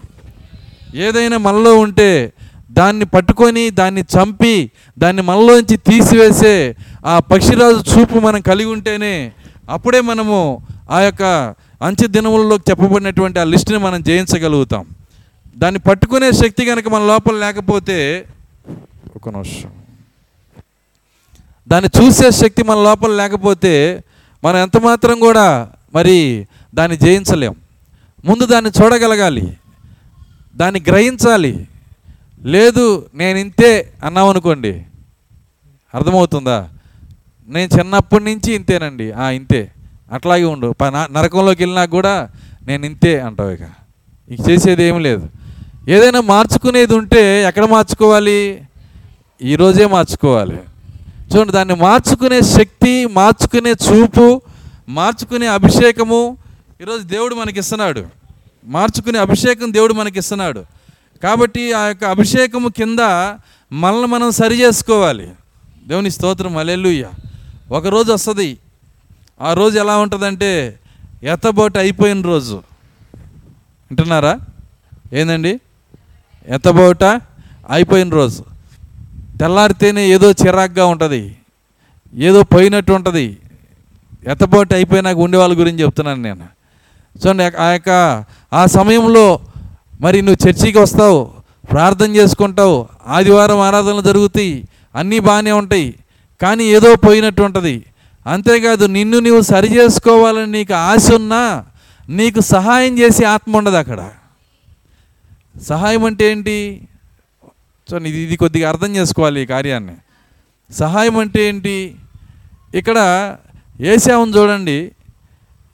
[0.96, 2.34] ఏదైనా మనలో ఉంటే
[2.72, 9.32] దాన్ని పట్టుకొని దాన్ని చంపి దాన్ని మనలోంచి తీసివేసే ఆ పక్షిరాజు చూపు మనం కలిగి ఉంటేనే
[9.70, 11.24] అప్పుడే మనము ఆ యొక్క
[11.82, 14.86] అంచె దినములలో చెప్పబడినటువంటి ఆ లిస్టుని మనం జయించగలుగుతాం.
[15.58, 18.26] దాన్ని పట్టుకునే శక్తి కనుక మన లోపల లేకపోతే
[19.16, 19.70] ఒక నిమిషం.
[21.68, 24.04] దాన్ని చూసే శక్తి మన లోపల లేకపోతే
[24.44, 27.56] మనం ఎంత మాత్రం కూడా మరి దాన్ని జయించలేం.
[28.26, 29.58] ముందు దాన్ని చూడగలగాలి.
[30.56, 31.68] దాన్ని గ్రహించాలి.
[32.44, 34.86] లేదు నేను ఇంతే అన్నాం అనుకోండి.
[35.96, 36.70] అర్థమవుతుందా?
[37.48, 39.12] నేను చిన్నప్పటి నుంచి ఇంతేనండి.
[39.12, 39.72] ఆ ఇంతే.
[40.12, 40.76] అట్లాగే ఉండు.
[41.12, 42.30] నరకంలోకి వెళ్ళినా కూడా
[42.66, 43.62] నేను ఇంతే అంటావు ఇక.
[44.30, 45.30] ఇక చేసేది ఏం లేదు.
[45.88, 48.62] ఏదైనా మార్చుకునేది ఉంటే ఎక్కడ మార్చుకోవాలి?
[49.42, 50.60] ఈరోజే మార్చుకోవాలి.
[51.36, 54.42] చూడండి దాన్ని మార్చుకునే శక్తి మార్చుకునే చూపు
[54.90, 56.38] మార్చుకునే అభిషేకము
[56.82, 58.25] ఈరోజు దేవుడు మనకి ఇస్తున్నాడు.
[58.66, 60.66] మార్చుకునే అభిషేకం దేవుడు మనకి ఇస్తున్నాడు
[61.24, 63.00] కాబట్టి ఆ యొక్క అభిషేకము కింద
[63.72, 65.32] మనల్ని మనం సరి చేసుకోవాలి.
[65.88, 67.10] దేవుని స్తోత్రం అలెల్లుయ్య
[67.72, 68.58] ఒకరోజు వస్తుంది.
[69.42, 70.80] ఆ రోజు ఎలా ఉంటుందంటే
[71.24, 72.56] ఎత్తబోట అయిపోయిన రోజు.
[73.92, 74.40] వింటున్నారా?
[75.14, 75.60] ఏందండి?
[76.48, 77.04] ఎత్తబోట
[77.70, 78.44] అయిపోయిన రోజు.
[79.40, 81.38] తెల్లారితేనే ఏదో చిరాగ్గా ఉంటుంది.
[82.16, 83.38] ఏదో పోయినట్టు ఉంటుంది.
[84.28, 86.56] ఎత్తబోట అయిపోయినాక ఉండే వాళ్ళ గురించి చెప్తున్నాను నేను.
[87.18, 88.24] చూడండి ఆ యొక్క
[88.56, 89.26] ఆ సమయంలో
[90.02, 91.20] మరి నువ్వు చర్చికి వస్తావు
[91.72, 94.54] ప్రార్థన చేసుకుంటావు ఆదివారం ఆరాధనలు జరుగుతాయి
[94.96, 95.88] అన్నీ బాగానే ఉంటాయి
[96.42, 97.76] కానీ ఏదో పోయినట్టు ఉంటుంది.
[98.26, 101.42] అంతేకాదు నిన్ను నీవు సరి చేసుకోవాలని నీకు ఆశ ఉన్నా
[102.10, 104.02] నీకు సహాయం చేసే ఆత్మ ఉండదు అక్కడ.
[105.68, 106.58] సహాయం అంటే ఏంటి?
[107.90, 109.96] సో ఇది ఇది కొద్దిగా అర్థం చేసుకోవాలి ఈ కార్యాన్ని.
[110.72, 111.76] సహాయం అంటే ఏంటి?
[112.76, 112.98] ఇక్కడ
[113.82, 114.92] ఏసావుని చూడండి.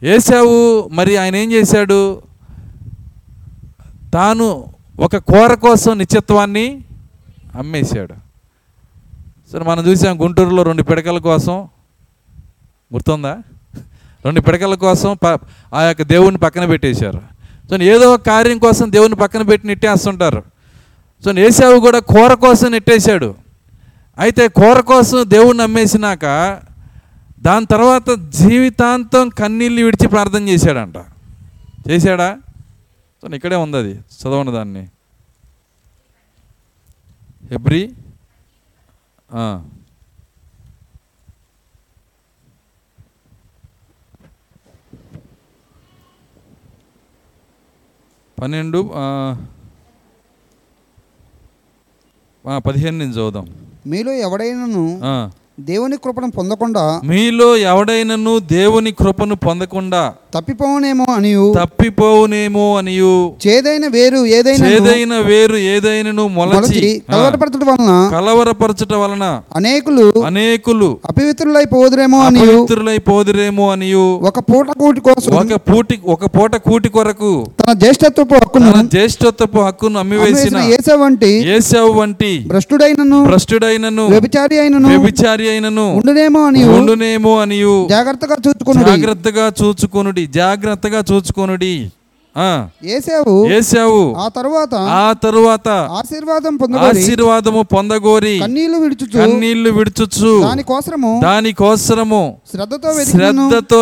[0.01, 0.57] ఏసావు
[0.91, 2.01] మరి ఆయన ఏం చేశాడు?
[4.13, 4.65] తాను
[4.99, 6.83] ఒక కూర కోసం నిత్యత్వాన్ని
[7.57, 8.13] అమ్మేశాడు.
[9.51, 11.67] సరే మనం చూసాం గుంటూరులో రెండు పిడకల కోసం.
[12.93, 13.37] గుర్తుందా?
[14.25, 15.39] రెండు పిడకల కోసం ప
[15.73, 17.21] ఆ యొక్క దేవుడిని పక్కన పెట్టేశారు.
[17.69, 20.43] సో ఏదో ఒక కార్యం కోసం దేవుని పక్కన పెట్టి నెట్టేస్తుంటారు.
[21.25, 23.35] సో ఏసావు కూడా కూర కోసం నెట్టేశాడు.
[24.19, 26.25] అయితే కూర కోసం దేవుణ్ణి అమ్మేసినాక
[27.39, 30.95] దాని తర్వాత జీవితాంతం కన్నీళ్ళు విడిచి ప్రార్థన చేశాడంట.
[31.89, 32.37] చేశాడా?
[33.23, 34.83] సో ఇక్కడే ఉంది అది చదవండి దాన్ని
[37.51, 37.81] ఎబ్రి.
[48.37, 48.79] పన్నెండు
[52.59, 53.45] పదిహేను నుంచి చదువుదాం
[53.85, 55.13] మీలో ఎవడైనను ఆ.
[55.59, 60.01] దేవుని కృపను పొందకుండా మీలో ఎవడైనను దేవుని కృపను పొందకుండా
[60.33, 61.45] తప్పిపోనేమో అనియు.
[61.57, 63.13] తప్పిపోవునేమో అనియు.
[63.45, 66.81] చేదైన వేరు ఏదైనా చేదైన వేరు ఏదైనను మొలచి.
[67.09, 72.45] కలవరపరచడం వలన కలవరపరచుట వలన అనేకులు అనేకులు అపవిత్రులై పోదురేమో అనియు.
[72.49, 74.05] అపవిత్రులై పోదురేమో అనియు.
[74.29, 79.59] ఒక పూట కూటి కోసం ఒక పూటి ఒక పూట కూటి కొరకు తన జ్యేష్ఠత్వపు హక్కును తన జ్యేష్ఠత్వపు
[79.67, 87.33] హక్కును అమ్మివేసిన ఏసే వంటి ఏసావు వంటి భ్రష్టుడైనను భ్రష్టుడైనను వ్యభిచారి అయినను వ్యభిచారి అయినను ఉండునేమో అని ఉండునేమో
[87.43, 87.75] అనియు.
[87.89, 90.20] జాగ్రత్తగా చూచుకుని జాగ్రత్తగా చూచుకొనుడి.
[90.27, 91.89] జాగ్రత్తగా చూచుకొనుడి
[92.35, 92.69] ఆ.
[92.83, 94.13] ఏసావు ఏసావు.
[94.15, 100.31] ఆ తరువాత ఆ తరువాత ఆశీర్వాదం పొందగోరి ఆశీర్వాదము పొందగోరి కన్నీళ్ళు విడుచుచు కన్నీళ్ళు విడుచుచు
[101.21, 103.79] దాని కోసరము శ్రద్ధతో శ్రద్ధతో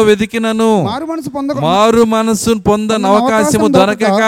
[0.84, 4.22] మారు మనసు పొందక మారు మనసు పొందని అవకాశము దొరకక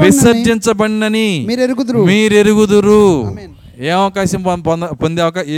[0.00, 3.02] విసర్జించబడినని మీరు ఎరుగుదురు మీరెరుగుదురు.
[3.26, 3.52] ఆమేన్.
[3.80, 5.48] ఏ అవకాశం పొంద పొందే అవకాశం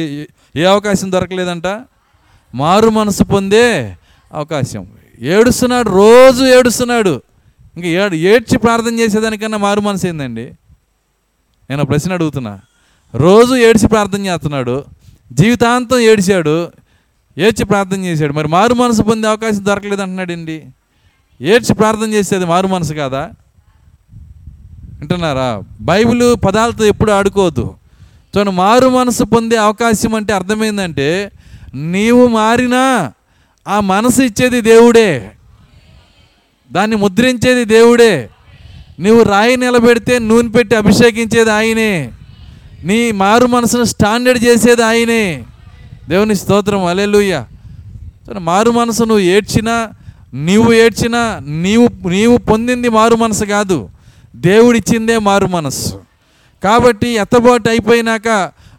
[0.56, 1.66] ఏ అవకాశం దొరకలేదంట?
[2.54, 3.96] మారు మనసు పొందే
[4.32, 4.84] అవకాశం.
[5.20, 7.22] ఏడుస్తున్నాడు రోజు ఏడుస్తున్నాడు.
[7.76, 10.52] ఇంకా ఏడు ఏడ్చి ప్రార్థన చేసేదానికన్నా మారు మనసు ఏందండి?
[11.70, 12.60] నేను ప్రశ్న అడుగుతున్నా.
[13.14, 14.84] రోజు ఏడ్చి ప్రార్థన చేస్తున్నాడు
[15.32, 16.72] జీవితాంతం ఏడిచాడు
[17.38, 18.32] ఏడ్చి ప్రార్థన చేశాడు.
[18.32, 20.64] మరి మారు మనసు పొందే అవకాశం దొరకలేదు అంటున్నాడండి.
[21.40, 23.30] ఏడ్చి ప్రార్థన చేసేది మారు మనసు కాదా?
[24.98, 25.62] వింటున్నారా?
[25.80, 27.74] బైబిల్ పదాలతో ఎప్పుడు ఆడుకోవద్దు.
[28.36, 31.32] చూడండి మారు మనసు పొందే అవకాశం అంటే అర్థమైందంటే
[31.74, 33.12] నీవు మారినా
[33.68, 35.30] ఆ మనసు ఇచ్చేది దేవుడే.
[36.72, 38.28] దాన్ని ముద్రించేది దేవుడే.
[39.00, 42.12] నువ్వు రాయి నిలబెడితే నూనె పెట్టి అభిషేకించేది ఆయనే.
[42.84, 45.44] నీ మారు మనసును స్టాండర్డ్ చేసేది ఆయనే.
[46.08, 46.84] దేవుని స్తోత్రం.
[46.84, 47.44] అలెలుయ్య
[48.38, 49.90] మారు మనసు నువ్వు ఏడ్చినా
[50.34, 53.88] నీవు ఏడ్చినా నీవు నీవు పొందింది మారు మనసు కాదు.
[54.36, 56.00] దేవుడిచ్చిందే మారు మనస్సు
[56.64, 58.28] కాబట్టి ఎత్తబాటు అయిపోయినాక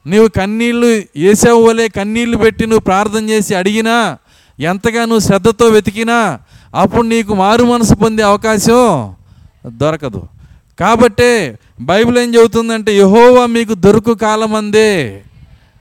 [0.08, 4.18] నీవు కన్నీళ్ళు వేసావు వలే కన్నీళ్ళు పెట్టి నువ్వు ప్రార్థన చేసి అడిగినా
[4.60, 6.40] ఎంతగా నువ్వు శ్రద్ధతో వెతికినా
[6.76, 9.14] అప్పుడు నీకు మారు మనసు పొందే అవకాశం
[9.68, 10.24] దొరకదు.
[10.80, 15.22] కాబట్టే బైబిల్ ఏం చెబుతుందంటే యహోవా మీకు దొరుకు కాలమందే.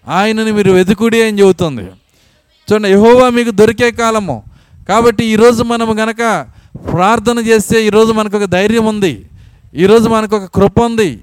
[0.09, 1.83] ఆయనని మీరు వెతుకుడి అని చెబుతుంది.
[1.83, 4.43] చూడండి యహోవా మీకు దొరికే కాలము.
[4.89, 6.47] కాబట్టి ఈరోజు మనం గనక
[6.93, 9.27] ప్రార్థన చేస్తే ఈరోజు మనకు ఒక ధైర్యం ఉంది.
[9.75, 11.21] ఈరోజు మనకు ఒక కృప ఉంది.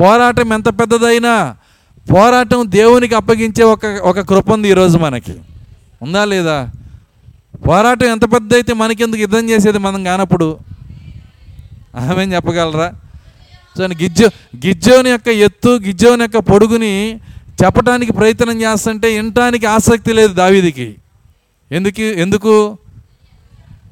[0.00, 1.56] పోరాటం ఎంత పెద్దదైనా
[2.12, 5.34] పోరాటం దేవునికి అప్పగించే ఒక ఒక కృప ఉంది ఈరోజు మనకి.
[6.02, 6.70] ఉందా లేదా?
[7.66, 10.58] పోరాటం ఎంత పెద్ద అయితే మనకెందుకు యుద్ధం చేసేది మనం కానప్పుడు?
[11.96, 12.92] ఆమె చెప్పగలరా?
[13.78, 14.26] సో గిజ్జో
[14.66, 17.16] గిజ్జోని యొక్క ఎత్తు గిజ్జోని యొక్క పొడుగుని
[17.64, 20.94] చెప్పడానికి ప్రయత్నం చేస్తుంటే వినటానికి ఆసక్తి లేదు దావీదికి.
[21.72, 22.78] ఎందుకు ఎందుకు?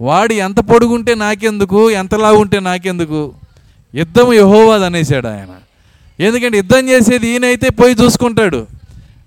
[0.00, 1.90] వాడు ఎంత పొడుగుంటే నాకెందుకు?
[1.90, 3.32] ఎంత ఉంటే నాకెందుకు?
[3.94, 5.52] యుద్ధం యహోవాది అనేసాడు ఆయన.
[6.20, 8.66] ఎందుకంటే యుద్ధం చేసేది ఈయనైతే పోయి చూసుకుంటాడు.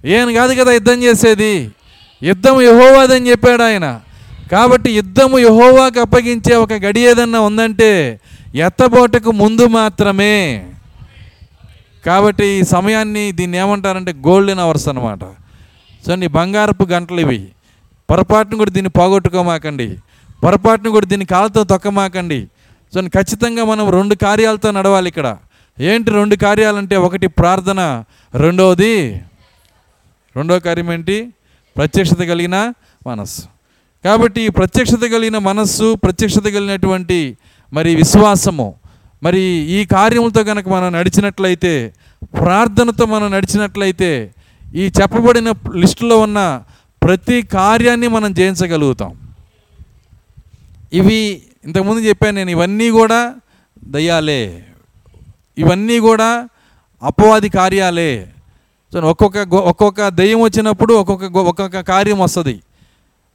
[0.05, 1.71] ఈయన కాదు కదా యుద్ధం చేసేది?
[2.23, 4.01] యుద్ధం యహోవాదని చెప్పాడు ఆయన.
[4.51, 8.19] కాబట్టి యుద్ధము యహోవాకి అప్పగించే ఒక గడి ఏదన్నా ఉందంటే
[8.55, 10.67] ఎత్తబోటకు ముందు మాత్రమే.
[12.05, 15.19] కాబట్టి ఈ సమయాన్ని దీన్ని ఏమంటారంటే గోల్డెన్ అవర్స్ అనమాట
[16.05, 17.47] సో నీ బంగారపు గంటలు ఇవి.
[18.09, 19.97] పొరపాటును కూడా దీన్ని పోగొట్టుకోమాకండి.
[20.43, 22.47] పొరపాటును కూడా దీన్ని కాళ్ళతో తొక్కమాకండి.
[22.93, 25.37] సో ఖచ్చితంగా మనం రెండు కార్యాలతో నడవాలి ఇక్కడ.
[25.79, 28.03] ఏంటి రెండు కార్యాలంటే ఒకటి ప్రార్థన
[28.35, 29.21] రెండవది
[30.35, 31.29] రెండవ కార్యం ఏంటి?
[31.77, 32.73] ప్రత్యక్షత కలిగిన
[33.07, 33.60] మనస్సు.
[34.05, 37.37] కాబట్టి ప్రత్యక్షత కలిగిన మనస్సు ప్రత్యక్షత కలిగినటువంటి
[37.73, 38.75] మరి విశ్వాసము
[39.23, 39.39] మరి
[39.71, 44.33] ఈ కార్యములతో కనుక మనం నడిచినట్లయితే ప్రార్థనతో మనం నడిచినట్లయితే
[44.75, 46.63] ఈ చెప్పబడిన లిస్టులో ఉన్న
[47.03, 49.17] ప్రతి కార్యాన్ని మనం జయించగలుగుతాం.
[50.93, 53.35] ఇవి ఇంతకుముందు చెప్పాను నేను ఇవన్నీ కూడా
[53.83, 54.65] దయ్యాలే.
[55.57, 56.49] ఇవన్నీ కూడా
[57.03, 58.27] అపవాది కార్యాలే.
[59.03, 62.59] ఒక్కొక్క ఒక్కొక్క దయ్యం వచ్చినప్పుడు ఒక్కొక్క ఒక్కొక్క కార్యం వస్తుంది.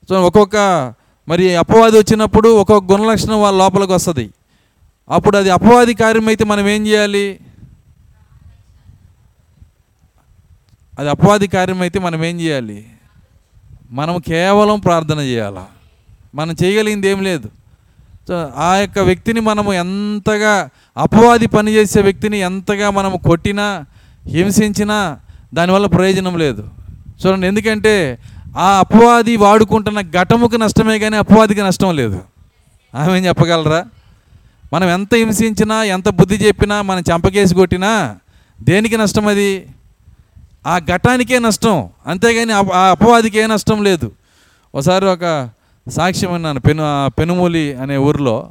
[0.09, 0.57] సో ఒక్కొక్క
[1.29, 4.31] మరి అపవాది వచ్చినప్పుడు ఒక్కొక్క గుణలక్షణం వాళ్ళ లోపలికి వస్తుంది.
[5.11, 7.41] అప్పుడు అది అపవాది కార్యం అయితే మనం ఏం చేయాలి?
[10.99, 12.87] అది అపవాది కార్యం అయితే మనం ఏం చేయాలి?
[13.91, 15.67] మనం కేవలం ప్రార్థన చేయాలా?
[16.35, 17.49] మనం చేయగలిగింది ఏం లేదు.
[18.29, 23.85] సో ఆ యొక్క వ్యక్తిని మనము ఎంతగా అపవాది పనిచేసే వ్యక్తిని ఎంతగా మనం కొట్టినా
[24.27, 25.19] హింసించినా
[25.55, 26.69] దానివల్ల ప్రయోజనం లేదు.
[27.21, 28.19] చూడండి ఎందుకంటే
[28.57, 32.23] ఆ అపవాది వాడుకుంటున్న ఘటముకు నష్టమే కానీ అపవాదికి నష్టం లేదు.
[32.95, 33.85] ఆమె చెప్పగలరా?
[34.73, 38.17] మనం ఎంత హింసించినా ఎంత బుద్ధి చెప్పినా మనం చంపకేసి కొట్టినా
[38.63, 39.67] దేనికి నష్టం అది?
[40.67, 41.89] ఆ ఘటానికే నష్టం.
[42.07, 44.13] అంతేగాని ఆ- ఆ అపవాదికి ఏ నష్టం లేదు.
[44.75, 45.49] ఒకసారి ఒక
[45.91, 46.61] సాక్ష్యం విన్నాను.
[46.61, 48.49] పెను ఆ పెనుమూలి అనే ఊరిలో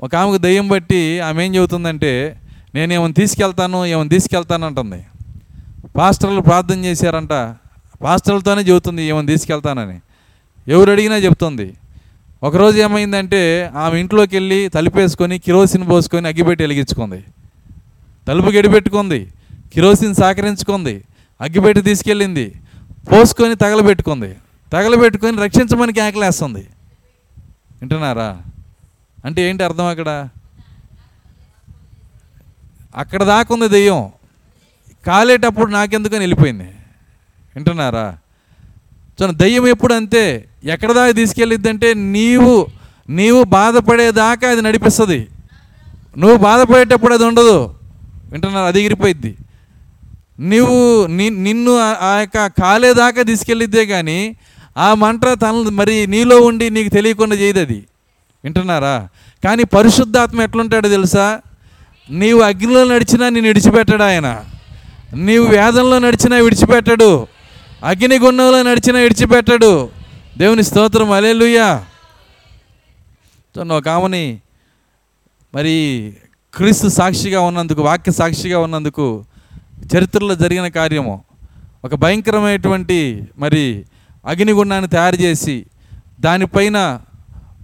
[0.00, 2.40] ఒక ఆమెకు దయ్యం బట్టి ఆమె ఏం చెబుతుందంటే
[2.74, 5.04] నేను ఏమైనా తీసుకెళ్తాను ఏమైనా తీసుకెళ్తాను అంటుంది.
[5.96, 7.54] పాస్టర్లు ప్రార్థన చేశారంట.
[8.02, 10.00] పాస్టర్లతోనే చెబుతుంది ఏమైనా తీసుకెళ్తానని.
[10.68, 11.74] ఎవరు అడిగినా చెప్తుంది.
[12.42, 17.24] ఒకరోజు ఏమైందంటే ఆమె ఇంట్లోకి వెళ్ళి తలుపేసుకొని కిరోసిన్ పోసుకొని అగ్గిపెట్టి వెలిగించుకుంది.
[18.28, 19.32] తలుపు గడిపెట్టుకుంది.
[19.74, 21.04] కిరోసిన్ సహకరించుకుంది.
[21.40, 22.54] అగ్గిపెట్టి తీసుకెళ్ళింది.
[23.12, 24.36] పోసుకొని తగలబెట్టుకుంది.
[24.72, 26.68] తగలబెట్టుకొని రక్షించమని కేకలేస్తుంది
[27.80, 28.42] వింటున్నారా?
[29.24, 30.28] అంటే ఏంటి అర్థం అక్కడ?
[32.96, 34.10] అక్కడ దాకుంది ఉంది దెయ్యం.
[35.06, 36.70] కాలేటప్పుడు నాకెందుకని వెళ్ళిపోయింది?
[37.56, 38.18] వింటున్నారా?
[39.22, 42.66] చూడండి దయ్యం ఎప్పుడు అంతే ఎక్కడ దాకా తీసుకెళ్ళిద్దంటే నీవు
[43.08, 45.28] నీవు బాధపడేదాకా అది నడిపిస్తుంది.
[46.18, 47.74] నువ్వు బాధపడేటప్పుడు అది ఉండదు.
[48.32, 48.66] వింటున్నారు?
[48.66, 49.36] అది ఎగిరిపోయిద్ది.
[50.40, 54.36] నువ్వు ని- నిన్ను ఆ- ఆ యొక్క కాలేదాకా తీసుకెళ్ళిద్దే కానీ
[54.76, 57.84] ఆ మంట తన మరి నీలో ఉండి నీకు తెలియకుండా చేయదు అది
[58.44, 59.08] వింటున్నారా?
[59.44, 61.40] కానీ పరిశుద్ధాత్మ ఎట్లుంటాడో తెలుసా?
[62.10, 64.44] నీవు అగ్నిలో నడిచినా నేను విడిచిపెట్టాడు ఆయన.
[65.14, 67.26] నీవు వేదంలో నడిచినా విడిచిపెట్టాడు.
[67.82, 69.90] అగ్నిగుండంలో నడిచిన విడిచిపెట్టాడు.
[70.38, 71.84] దేవుని స్తోత్రం అలేలుయ్యా
[73.58, 74.40] చూడండి ఒక ఆమెని
[75.54, 75.74] మరి
[76.54, 79.24] క్రీస్తు సాక్షిగా ఉన్నందుకు వాక్య సాక్షిగా ఉన్నందుకు
[79.96, 81.24] చరిత్రలో జరిగిన కార్యము.
[81.84, 83.84] ఒక భయంకరమైనటువంటి మరి
[84.26, 85.66] అగ్నిగుండాన్ని తయారు చేసి
[86.20, 87.00] దానిపైన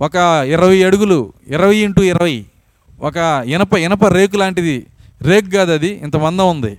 [0.02, 0.16] ఒక
[0.48, 2.44] ఇరవై అడుగులు ఇరవై ఇంటూ ఇరవై
[3.00, 4.86] ఒక ఇనప ఇనప రేకు లాంటిది.
[5.22, 6.78] రేకు కాదు అది ఇంత మందం ఉంది.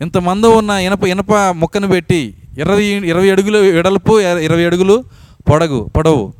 [0.00, 5.04] ఇంత మందం ఉన్న ఇనప ఇనప ముక్కను పెట్టి ఇరవై ఇరవై అడుగులు వెడల్పు ఇరవై అడుగులు
[5.50, 6.32] పొడగు పొడవు.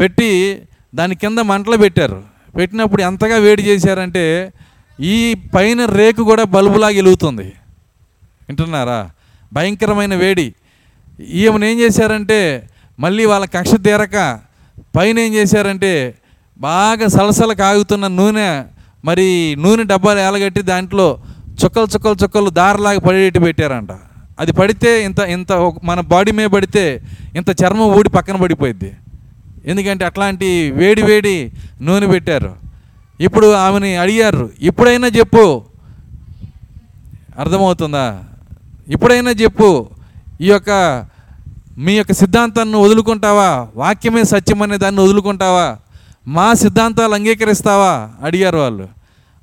[0.00, 0.62] పెట్టి
[0.94, 2.22] దాని కింద మంటలు పెట్టారు.
[2.56, 4.52] పెట్టినప్పుడు ఎంతగా వేడి చేశారంటే
[5.00, 7.52] ఈ పైన రేకు కూడా బల్బులాగా వెలుగుతుంది.
[8.48, 9.10] వింటున్నారా?
[9.52, 10.54] భయంకరమైన వేడి.
[11.28, 12.68] ఈమెను ఏం చేశారంటే
[13.00, 14.38] మళ్ళీ వాళ్ళ కక్ష తీరక
[14.96, 16.14] పైన ఏం చేశారంటే
[16.58, 18.64] బాగా సలసల కాగుతున్న నూనె
[19.04, 21.18] మరి నూనె డబ్బాలు ఏలగట్టి దాంట్లో
[21.64, 23.88] చుక్కలు చుక్కలు చుక్కలు దారిలాగా పడేటి పెట్టారంట.
[24.38, 25.52] అది పడితే ఇంత ఇంత
[25.84, 27.02] మన బాడీ మీద పడితే
[27.36, 28.92] ఇంత చర్మం ఊడి పక్కన పడిపోయింది
[29.66, 32.56] ఎందుకంటే అట్లాంటి వేడి వేడి నూనె పెట్టారు.
[33.20, 35.62] ఇప్పుడు ఆమెని అడిగారు ఇప్పుడైనా చెప్పు.
[37.38, 38.24] అర్థమవుతుందా?
[38.88, 39.88] ఇప్పుడైనా చెప్పు.
[40.40, 41.04] ఈ యొక్క
[41.78, 43.68] మీ యొక్క సిద్ధాంతాన్ని వదులుకుంటావా?
[43.76, 45.76] వాక్యమే సత్యం అనే దాన్ని వదులుకుంటావా?
[46.28, 48.10] మా సిద్ధాంతాలు అంగీకరిస్తావా?
[48.22, 48.88] అడిగారు వాళ్ళు.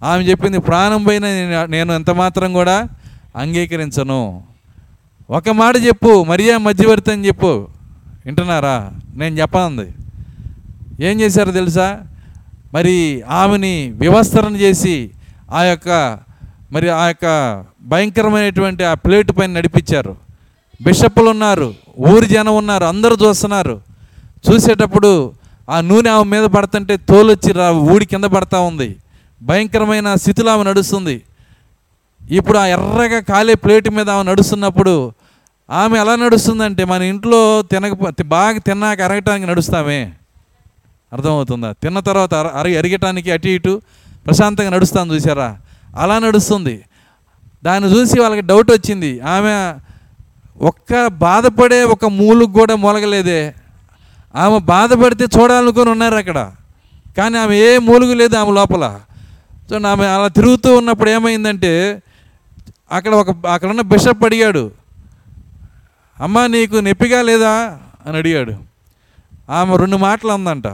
[0.03, 1.23] ఆమె చెప్పింది ప్రాణం పైన
[1.65, 2.87] నేను ఎంత మాత్రం కూడా
[3.35, 4.43] అంగీకరించను.
[5.29, 7.67] ఒక మాట చెప్పు మరియా మధ్యవర్తి అని చెప్పు.
[8.25, 8.91] వింటున్నారా?
[9.15, 9.93] నేను చెప్పనుంది.
[11.05, 12.01] ఏం చేశారో తెలుసా?
[12.73, 15.11] మరి ఆమెని వివస్తరణ చేసి
[15.51, 16.19] ఆ యొక్క
[16.71, 20.17] మరి ఆ యొక్క భయంకరమైనటువంటి ఆ ప్లేట్ పైన నడిపించారు.
[20.81, 23.81] బిషప్పులు ఉన్నారు ఊరి జనం ఉన్నారు అందరూ చూస్తున్నారు.
[24.51, 25.33] చూసేటప్పుడు
[25.69, 28.95] ఆ నూనె ఆమె మీద పడుతుంటే తోలొచ్చి రా ఊడి కింద పడతా ఉంది.
[29.41, 31.21] భయంకరమైన స్థితిలో ఆమె నడుస్తుంది.
[32.31, 35.13] ఇప్పుడు ఆ ఎర్రగా కాలే ప్లేట్ మీద ఆమె నడుస్తున్నప్పుడు
[35.69, 40.13] ఆమె ఎలా నడుస్తుందంటే మన ఇంట్లో తినక బాగా తిన్నాక అరగటానికి నడుస్తామే.
[41.13, 41.71] అర్థమవుతుందా?
[41.71, 43.81] తిన్న తర్వాత అర అరి అరిగటానికి అటు ఇటు
[44.25, 45.57] ప్రశాంతంగా నడుస్తాను చూసారా
[45.95, 46.85] అలా నడుస్తుంది.
[47.63, 49.19] దాన్ని చూసి వాళ్ళకి డౌట్ వచ్చింది.
[49.19, 49.79] ఆమె
[50.61, 53.55] ఒక్క బాధపడే ఒక మూలుకు కూడా మొలగలేదే.
[54.35, 56.51] ఆమె బాధపడితే చూడాలనుకొని ఉన్నారు అక్కడ.
[57.17, 58.99] కానీ ఆమె ఏ మూలుగు లేదు ఆమె లోపల.
[59.71, 62.01] చూడండి ఆమె అలా తిరుగుతూ ఉన్నప్పుడు ఏమైందంటే
[62.91, 64.71] అక్కడ ఒక అక్కడ ఉన్న బిషప్ అడిగాడు
[66.19, 67.79] అమ్మ నీకు నొప్పిగా లేదా?
[68.05, 68.53] అని అడిగాడు.
[69.51, 70.67] ఆమె రెండు మాటలు అందంట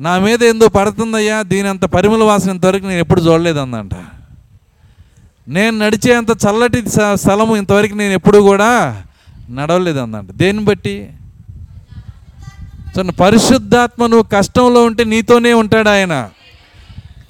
[0.00, 3.90] నా మీద ఏందో పడుతుందయ్యా దీని అంత పరిమళ వాసన ఇంతవరకు నేను ఎప్పుడు చూడలేదు అందంట.
[5.48, 9.02] నేను నడిచేంత చల్లటి స్థలము ఇంతవరకు నేను ఎప్పుడు కూడా
[9.50, 10.30] నడవలేదు అందంట.
[10.30, 11.08] దేన్ని బట్టి?
[12.88, 16.30] చూడండి పరిశుద్ధాత్మ నువ్వు కష్టంలో ఉంటే నీతోనే ఉంటాడు ఆయన.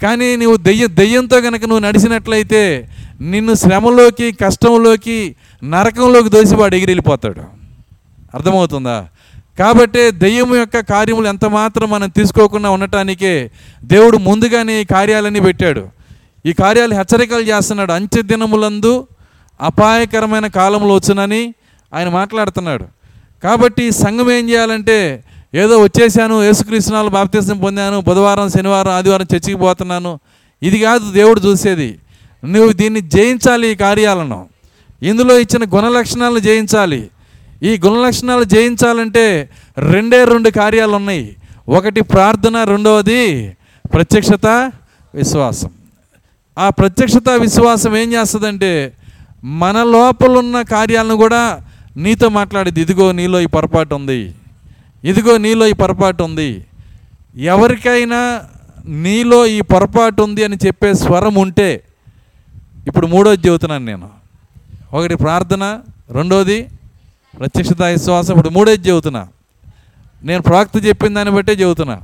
[0.03, 2.89] కానీ నువ్వు దెయ్యం దెయ్యంతో కనుక నువ్వు నడిచినట్లయితే
[3.21, 7.41] నిన్ను శ్రమలోకి కష్టంలోకి నరకంలోకి దోసివాడు ఎగిరిపోతాడు
[8.35, 9.09] అర్థమవుతుందా?
[9.59, 13.51] కాబట్టి దెయ్యం యొక్క కార్యములు ఎంత మాత్రం మనం తీసుకోకుండా ఉండటానికే
[13.85, 15.89] దేవుడు ముందుగానే ఈ కార్యాలన్నీ పెట్టాడు.
[16.47, 17.93] ఈ కార్యాలు హెచ్చరికలు చేస్తున్నాడు.
[17.93, 19.07] అంచె దినములందు
[19.61, 21.55] అపాయకరమైన కాలంలో వచ్చునని
[21.95, 22.85] ఆయన మాట్లాడుతున్నాడు.
[23.43, 30.19] కాబట్టి సంఘం ఏం చేయాలంటే ఏదో వచ్చేసాను యేసుకృష్ణాలు బాప్తీసం పొందాను బుధవారం శనివారం ఆదివారం చర్చికి పోతున్నాను.
[30.63, 31.99] ఇది కాదు దేవుడు చూసేది.
[32.45, 34.49] నువ్వు దీన్ని జయించాలి ఈ కార్యాలను.
[35.03, 37.11] ఇందులో ఇచ్చిన గుణలక్షణాలను జయించాలి.
[37.63, 41.37] ఈ గుణ లక్షణాలు జయించాలంటే రెండే రెండు కార్యాలు ఉన్నాయి
[41.69, 43.57] ఒకటి ప్రార్థన రెండవది
[43.95, 44.73] ప్రత్యక్షత
[45.15, 45.71] విశ్వాసం.
[46.59, 48.93] ఆ ప్రత్యక్షత విశ్వాసం ఏం చేస్తుందంటే
[49.45, 51.63] మన లోపలున్న కార్యాలను కూడా
[51.97, 54.35] నీతో మాట్లాడేది ఇదిగో నీలో ఈ పొరపాటు ఉంది.
[55.05, 56.65] ఇదిగో నీలో ఈ పొరపాటు ఉంది.
[57.37, 58.45] ఎవరికైనా
[58.87, 61.83] నీలో ఈ పొరపాటు ఉంది అని చెప్పే స్వరం ఉంటే
[62.87, 64.11] ఇప్పుడు మూడోది చెబుతున్నాను నేను.
[64.93, 65.81] ఒకటి ప్రార్థన
[66.11, 66.69] రెండోది
[67.39, 68.33] ప్రత్యక్షత విశ్వాసం.
[68.33, 69.29] ఇప్పుడు మూడోది చెబుతున్నా.
[70.25, 72.01] నేను ప్రవక్త చెప్పిన దాన్ని బట్టే చెబుతున్నా.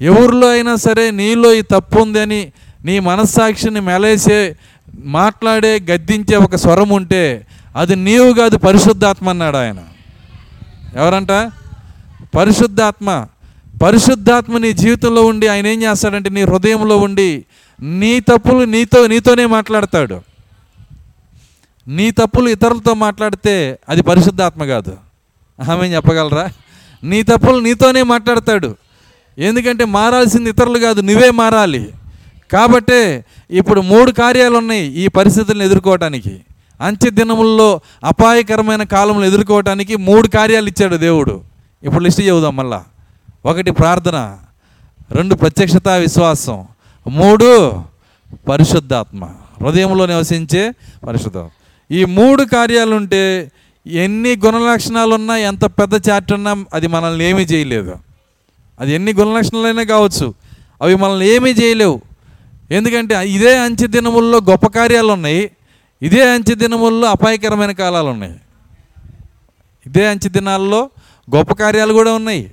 [0.00, 2.52] ఎవరిలో అయినా సరే నీలో ఈ తప్పు ఉంది అని
[2.84, 4.56] నీ మనస్సాక్షిని మెలేసే
[5.04, 7.46] మాట్లాడే గద్దించే ఒక స్వరం ఉంటే
[7.76, 9.78] అది నీవు కాదు పరిశుద్ధాత్మ అన్నాడు ఆయన.
[10.96, 11.52] ఎవరంట?
[12.36, 13.26] పరిశుద్ధాత్మ.
[13.82, 17.44] పరిశుద్ధాత్మ నీ జీవితంలో ఉండి ఆయన ఏం చేస్తాడంటే నీ హృదయంలో ఉండి
[17.82, 20.20] నీ తప్పులు నీతో నీతోనే మాట్లాడతాడు.
[21.88, 24.96] నీ తప్పులు ఇతరులతో మాట్లాడితే అది పరిశుద్ధాత్మ కాదు.
[25.70, 26.50] ఆమె చెప్పగలరా?
[27.04, 28.76] నీ తప్పులు నీతోనే మాట్లాడతాడు.
[29.38, 31.88] ఎందుకంటే మారాల్సింది ఇతరులు కాదు నువ్వే మారాలి.
[32.52, 36.40] కాబట్టే ఇప్పుడు మూడు కార్యాలు ఉన్నాయి ఈ పరిస్థితులను ఎదుర్కోవటానికి.
[36.80, 41.40] అంచె దినముల్లో అపాయకరమైన కాలంలో ఎదుర్కోవటానికి మూడు కార్యాలు ఇచ్చాడు దేవుడు.
[41.82, 42.84] ఇప్పుడు లిస్ట్ చెబుదాం మళ్ళా.
[43.44, 44.38] ఒకటి ప్రార్థన
[45.12, 46.64] రెండు ప్రత్యక్షత విశ్వాసం
[47.06, 47.48] మూడు
[48.48, 49.24] పరిశుద్ధాత్మ.
[49.62, 50.62] హృదయంలో నివసించే
[51.06, 51.50] పరిశుద్ధాత్మ
[51.90, 53.50] ఈ మూడు కార్యాలు ఉంటే
[53.86, 57.94] ఎన్ని గుణలక్షణాలు ఉన్నా ఎంత పెద్ద చాట్ ఉన్నా అది మనల్ని ఏమీ చేయలేదు.
[58.80, 60.34] అది ఎన్ని గుణలక్షణాలైనా కావచ్చు
[60.82, 62.02] అవి మనల్ని ఏమీ చేయలేవు.
[62.70, 65.50] ఎందుకంటే ఇదే అంచె దినముల్లో గొప్ప కార్యాలు ఉన్నాయి
[66.02, 68.36] ఇదే అంచె దినముల్లో అపాయకరమైన కాలాలు ఉన్నాయి
[69.86, 70.90] ఇదే అంచె దినాల్లో
[71.36, 72.50] గొప్ప కార్యాలు కూడా ఉన్నాయి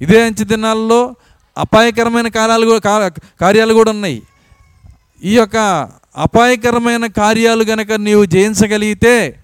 [0.00, 1.14] ఇదే అంచె దినాల్లో
[1.58, 3.08] అపాయకరమైన కాలాలు కూడా
[3.40, 4.22] కార్యాలు కూడా ఉన్నాయి.
[5.24, 9.40] ఈ యొక్క అపాయకరమైన కార్యాలు గనక నీవు జయించగలిగితే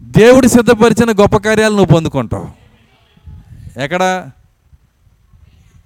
[0.00, 2.48] దేవుడు సిద్ధపరిచిన గొప్ప కార్యాలు నువ్వు పొందుకుంటావు.
[3.80, 4.30] ఎక్కడ?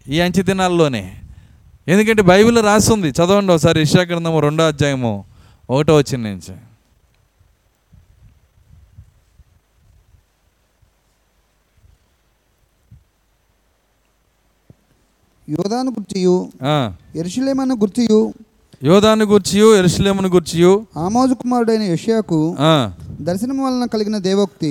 [0.09, 1.15] ఈ అంచె దినాల్లోనే.
[1.89, 3.09] ఎందుకంటే బైబిల్ రాస్తుంది.
[3.09, 3.83] చదవండి ఒకసారి.
[3.83, 5.25] ఇషాగ్రంథము రెండో అధ్యాయము
[5.71, 6.55] ఒకటో వచ్చిన నుంచి.
[15.49, 16.35] యోధాను గుర్చియు
[17.21, 18.19] ఎరుషులేమను గుర్చియు
[18.85, 20.73] యోధాను గూర్చియు ఎరుసలేమును గూర్చియు.
[20.97, 22.39] ఆమోజు కుమారుడైన యషయాకు
[23.29, 24.71] దర్శనం వలన కలిగిన దేవోక్తి.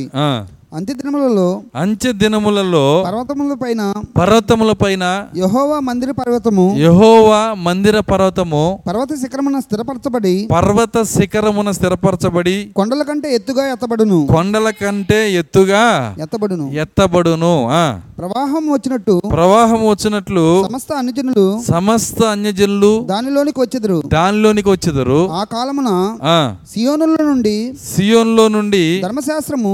[0.72, 1.46] ఆ, అంత్యదినములలో
[1.76, 3.82] అంచె దినములలో పర్వతముల పైన
[4.18, 5.04] పర్వతముల పైన
[5.38, 13.64] యహోవా మందిర పర్వతము యహోవా మందిర పర్వతము పర్వత శిఖరమున స్థిరపరచబడి పర్వత శిఖరమున స్థిరపరచబడి కొండల కంటే ఎత్తుగా
[13.72, 14.20] ఎత్తబడును.
[14.28, 15.84] కొండల కంటే ఎత్తుగా
[16.22, 16.68] ఎత్తబడును.
[16.78, 17.84] ఎత్తబడును ఆ.
[18.20, 24.00] ప్రవాహం వచ్చినట్టు ప్రవాహం వచ్చినట్లు సమస్త అన్యజనులు సమస్త అన్యజనులు దానిలోనికి వచ్చెదరు.
[24.10, 25.90] దానిలోనికి వచ్చేదరు ఆ కాలమున
[26.28, 26.38] ఆ.
[26.74, 27.58] సియోనుల నుండి
[27.88, 29.74] సియోన్లో నుండి ధర్మశాస్త్రము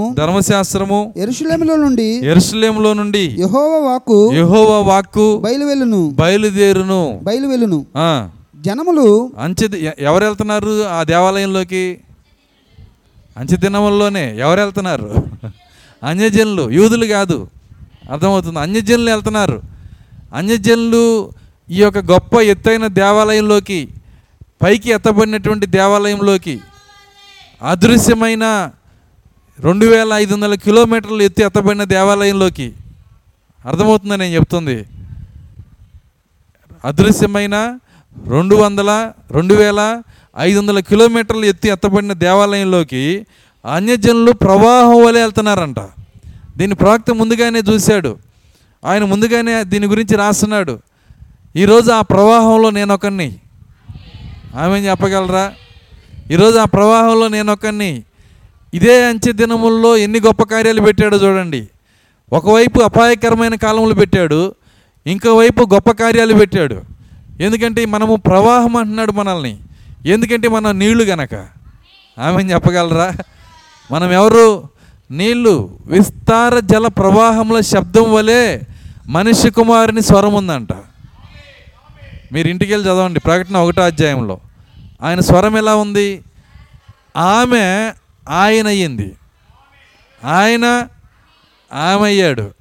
[0.83, 6.09] ధర్మశాస్త్రము ఎరుషులేములో నుండి ఎరుసలేములో నుండి యహోవా వాక్కు యెహోవా వాక్కు బయలువెళ్ళును.
[6.09, 7.19] బయలుదేరును.
[7.23, 7.85] బయలువెళ్ళును.
[7.97, 8.29] ఆ.
[8.61, 11.97] జనములు అంచె ఎవరు వెళ్తున్నారు ఆ దేవాలయంలోకి?
[13.37, 15.23] అంచె దినముల్లోనే ఎవరు వెళ్తున్నారు?
[16.03, 17.47] అన్యజనులు యూదులు కాదు.
[18.11, 18.59] అర్థమవుతుంది.
[18.59, 19.61] అన్యజనులు వెళ్తున్నారు.
[20.33, 21.31] అన్యజనులు
[21.69, 23.87] ఈ యొక్క గొప్ప ఎత్తైన దేవాలయంలోకి
[24.63, 26.59] పైకి ఎత్తబడినటువంటి దేవాలయంలోకి
[27.63, 28.71] అదృశ్యమైన
[29.59, 32.73] రెండు వేల ఐదు వందల కిలోమీటర్లు ఎత్తి ఎత్తబడిన దేవాలయంలోకి
[33.65, 34.85] అర్థమవుతుందని నేను చెప్తుంది.
[36.85, 37.77] అదృశ్యమైన
[38.27, 40.01] రెండు వందల రెండు వేల
[40.37, 43.25] ఐదు వందల కిలోమీటర్లు ఎత్తి ఎత్తబడిన దేవాలయంలోకి
[43.65, 45.79] అన్యజనులు ప్రవాహం వలె వెళ్తున్నారంట.
[46.57, 48.17] దీన్ని ప్రవక్త ముందుగానే చూశాడు.
[48.85, 50.79] ఆయన ముందుగానే దీని గురించి రాస్తున్నాడు.
[51.55, 53.35] ఈరోజు ఆ ప్రవాహంలో నేను ఒకరిని
[54.55, 55.53] ఆమె చెప్పగలరా?
[56.31, 58.03] ఈరోజు ఆ ప్రవాహంలో నేను ఒకరిని
[58.73, 61.67] ఇదే అంచె దినముల్లో ఎన్ని గొప్ప కార్యాలు పెట్టాడో చూడండి.
[62.33, 64.55] ఒకవైపు అపాయకరమైన కాలములు పెట్టాడు
[65.07, 66.81] ఇంకోవైపు గొప్ప కార్యాలు పెట్టాడు.
[67.39, 69.57] ఎందుకంటే మనము ప్రవాహం అంటున్నాడు మనల్ని.
[70.05, 71.35] ఎందుకంటే మనం నీళ్ళు గనక.
[72.19, 73.13] ఆమె చెప్పగలరా?
[73.91, 74.69] మనం ఎవరు?
[75.11, 78.59] నీళ్ళు విస్తార జల ప్రవాహముల శబ్దం వలె
[79.07, 80.73] మనిషి కుమారుని స్వరం ఉందంట.
[82.31, 83.19] మీరు ఇంటికి వెళ్ళి చదవండి.
[83.19, 84.39] ప్రకటన ఒకటో అధ్యాయంలో.
[85.01, 86.23] ఆయన స్వరం ఎలా ఉంది?
[87.17, 87.91] ఆమె
[88.29, 89.17] ఆయన అయ్యింది.
[90.23, 90.65] ఆయన
[91.73, 92.53] ఆమె అయ్యాడు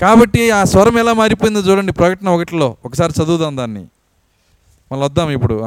[0.00, 1.92] కాబట్టి ఆ స్వరం ఎలా మారిపోయిందో చూడండి.
[1.92, 3.82] ప్రకటన ఒకటిలో ఒకసారి చదువుదాం దాన్ని.
[4.92, 5.62] మళ్ళీ వద్దాం ఇప్పుడు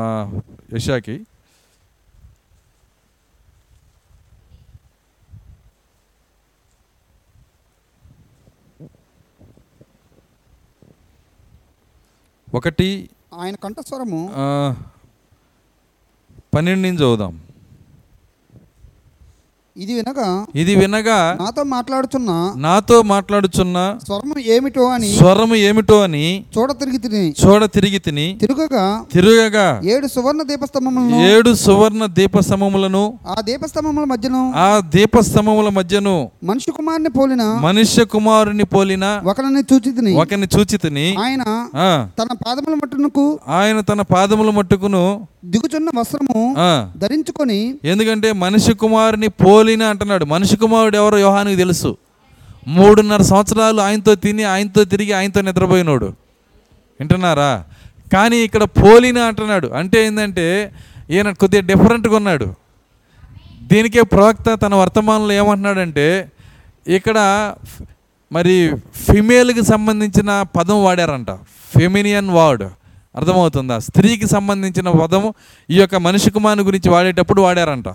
[0.75, 1.25] యశాకి.
[12.53, 14.19] ఒకటి ఆయన కంఠస్వరము
[16.53, 17.46] పన్నెండు నుంచి చదువుదాం.
[19.77, 22.31] ఇది వినగా ఇది వినగా నాతో మాట్లాడుచున్న
[22.63, 26.23] నాతో మాట్లాడుచున్న స్వరము ఏమిటో అని స్వరము ఏమిటో అని
[26.55, 33.39] చూడ తిరిగి తిని చూడ తిరిగి తిని తిరుగగా తిరుగగా ఏడు సువర్ణ దీపస్తంభములను ఏడు సువర్ణ దీపస్తంభములను ఆ
[33.47, 36.15] దీపస్తంభముల మధ్యను ఆ దీపస్తంభముల మధ్యను
[36.47, 41.43] మనిషి కుమారుని పోలిన మనుష్య కుమారుని పోలిన ఒకరిని చూచి తిని ఒకని చూచితిని ఆయన
[41.79, 43.25] ఆ, తన పాదముల మట్టునకు
[43.57, 45.03] ఆయన తన పాదముల మట్టుకును
[45.43, 46.39] దిగుచున్న వస్త్రము
[46.97, 50.25] ధరించుకొని ఎందుకంటే మనిషి కుమారుని పోలిన అంటున్నాడు.
[50.25, 51.97] మనిషి కుమారుడు ఎవరో యోహానికి తెలుసు.
[52.67, 56.07] మూడున్నర సంవత్సరాలు ఆయనతో తిని ఆయనతో తిరిగి ఆయనతో నిద్రపోయినోడు.
[56.99, 57.51] వింటున్నారా?
[58.13, 59.67] కానీ ఇక్కడ పోలిన అంటున్నాడు.
[59.67, 60.47] అంటే ఏంటంటే
[61.09, 62.47] ఈయన కొద్దిగా డిఫరెంట్గా ఉన్నాడు.
[63.71, 66.31] దీనికే ప్రవక్త తన వర్తమానంలో ఏమంటున్నాడంటే
[66.87, 67.17] ఇక్కడ
[68.31, 68.55] మరి
[69.07, 71.31] ఫిమేల్కి సంబంధించిన పదం వాడారంట.
[71.75, 72.65] ఫెమినియన్ వర్డ్
[73.17, 73.79] అర్థమవుతుందా?
[73.79, 75.33] స్త్రీకి సంబంధించిన పదము
[75.69, 77.85] ఈ యొక్క మనిషి కుమారుని గురించి వాడేటప్పుడు వాడారంట.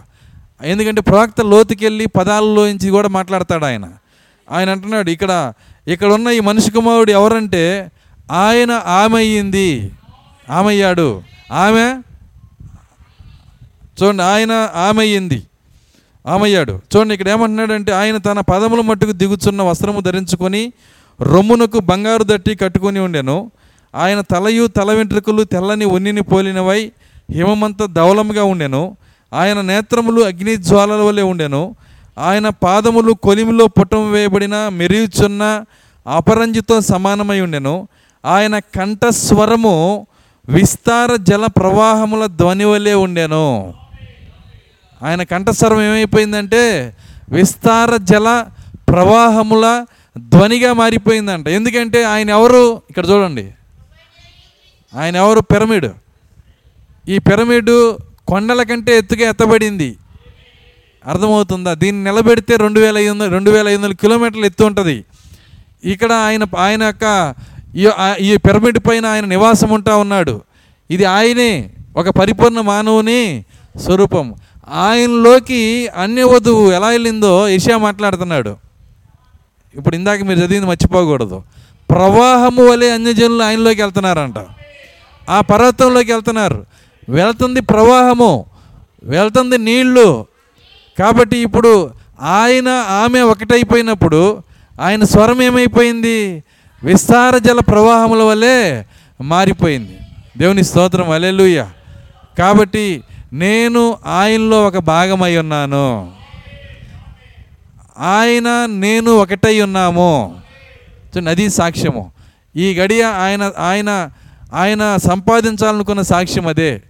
[0.64, 3.88] ఎందుకంటే ప్రవక్త లోతుకెళ్ళి పదాలలోంచి కూడా మాట్లాడతాడు ఆయన.
[4.50, 5.52] ఆయన అంటున్నాడు ఇక్కడ
[5.88, 7.90] ఇక్కడ ఉన్న ఈ మనిషి కుమారుడు ఎవరంటే
[8.30, 9.90] ఆయన ఆమె అయ్యింది.
[10.50, 11.22] ఆమె అయ్యాడు.
[11.52, 12.02] ఆమె
[14.02, 15.42] చూడండి ఆయన ఆమె అయ్యింది.
[16.26, 20.72] ఆమయ్యాడు చూడండి ఇక్కడ ఏమంటున్నాడంటే ఆయన తన పదముల మట్టుకు దిగుచున్న వస్త్రము ధరించుకొని
[21.22, 23.50] రొమ్మునకు బంగారు దట్టి కట్టుకొని ఉండెను.
[23.94, 26.92] ఆయన తలయు తల వెంట్రుకలు తెల్లని ఒన్నిని పోలినవై
[27.30, 28.96] హిమమంత ధవలముగా ఉండెను.
[29.32, 31.76] ఆయన నేత్రములు అగ్ని జ్వాలల వలె ఉండెను.
[32.18, 35.64] ఆయన పాదములు కొలిమిలో పుటం వేయబడిన మెరుగుచున్న
[36.06, 37.88] అపరంజితో సమానమై ఉండెను.
[38.24, 40.06] ఆయన కంఠస్వరము
[40.48, 43.74] విస్తార జల ప్రవాహముల ధ్వని వలె ఉండెను.
[45.02, 46.96] ఆయన కంఠస్వరం ఏమైపోయిందంటే
[47.28, 48.44] విస్తార జల
[48.88, 49.84] ప్రవాహముల
[50.18, 51.48] ధ్వనిగా మారిపోయిందంట.
[51.48, 52.82] ఎందుకంటే ఆయన ఎవరు?
[52.90, 53.54] ఇక్కడ చూడండి.
[54.98, 55.40] ఆయన ఎవరు?
[55.40, 55.86] పిరమిడ్.
[57.08, 57.96] ఈ పిరమిడ్
[58.28, 59.96] కొండల కంటే ఎత్తుగా ఎత్తబడింది.
[61.06, 61.74] అర్థమవుతుందా?
[61.74, 65.04] దీన్ని నిలబెడితే రెండు వేల ఐదు వందల రెండు వేల ఐదు వందల కిలోమీటర్లు ఎత్తు ఉంటుంది.
[65.84, 67.34] ఇక్కడ ఆయన ఆయన యొక్క
[67.76, 70.40] ఈ- ఈ పిరమిడ్ పైన ఆయన నివాసం ఉంటా ఉన్నాడు.
[70.90, 73.44] ఇది ఆయనే ఒక పరిపూర్ణ మానవుని
[73.76, 74.34] స్వరూపం.
[74.68, 78.56] ఆయనలోకి అన్య వధువు ఎలా వెళ్ళిందో ఏషియా మాట్లాడుతున్నాడు.
[79.74, 81.42] ఇప్పుడు ఇందాక మీరు చదివింది మర్చిపోకూడదు.
[81.90, 84.34] ప్రవాహము వలె అన్యజనులు ఆయనలోకి వెళ్తున్నారంట.
[85.28, 86.66] ఆ పర్వతంలోకి వెళ్తున్నారు.
[87.08, 88.46] వెళ్తుంది ప్రవాహము
[89.02, 90.26] వెళ్తుంది నీళ్ళు.
[90.98, 94.42] కాబట్టి ఇప్పుడు ఆయన ఆమె ఒకటైపోయినప్పుడు
[94.80, 96.44] ఆయన స్వరం ఏమైపోయింది?
[96.84, 98.82] విస్తార జల ప్రవాహముల వలె
[99.20, 99.98] మారిపోయింది.
[100.38, 101.66] దేవుని స్తోత్రం అలెలుయ్య
[102.38, 103.02] కాబట్టి
[103.32, 106.12] నేను ఆయనలో ఒక భాగమై ఉన్నాను.
[107.98, 110.36] ఆయన నేను ఒకటై ఉన్నాము.
[111.16, 112.10] నది అది సాక్ష్యము.
[112.56, 114.10] ఈ గడియ ఆయన ఆయన
[114.52, 116.82] ఆయన సంపాదించాలనుకున్న సాక్ష్యం అదే.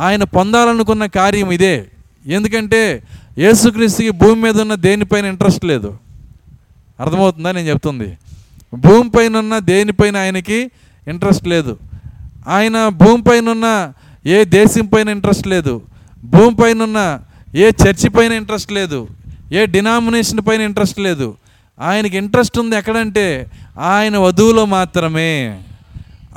[0.00, 1.84] ఆయన పొందాలనుకున్న కార్యం ఇదే.
[2.26, 3.02] ఎందుకంటే
[3.38, 5.98] యేసుక్రీస్తుకి భూమి మీద ఉన్న దేనిపైన ఇంట్రెస్ట్ లేదు.
[7.00, 8.18] అర్థమవుతుందా నేను చెప్తుంది?
[8.74, 10.70] భూమిపైన ఉన్న దేనిపైన ఆయనకి
[11.08, 11.78] ఇంట్రెస్ట్ లేదు.
[12.48, 13.92] ఆయన భూమిపైన ఉన్న
[14.26, 15.82] ఏ దేశం పైన ఇంట్రెస్ట్ లేదు.
[16.24, 17.20] భూమిపైన ఉన్న
[17.54, 19.08] ఏ చర్చి పైన ఇంట్రెస్ట్ లేదు.
[19.52, 21.34] ఏ డినామినేషన్ పైన ఇంట్రెస్ట్ లేదు.
[21.80, 23.46] ఆయనకి ఇంట్రెస్ట్ ఉంది ఎక్కడంటే
[23.78, 25.62] ఆయన వధువులో మాత్రమే.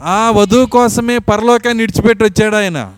[0.01, 2.93] ఆ వధువు కోసమే పరలోకాన్ని విడిచిపెట్టి వచ్చాడు ఆయన.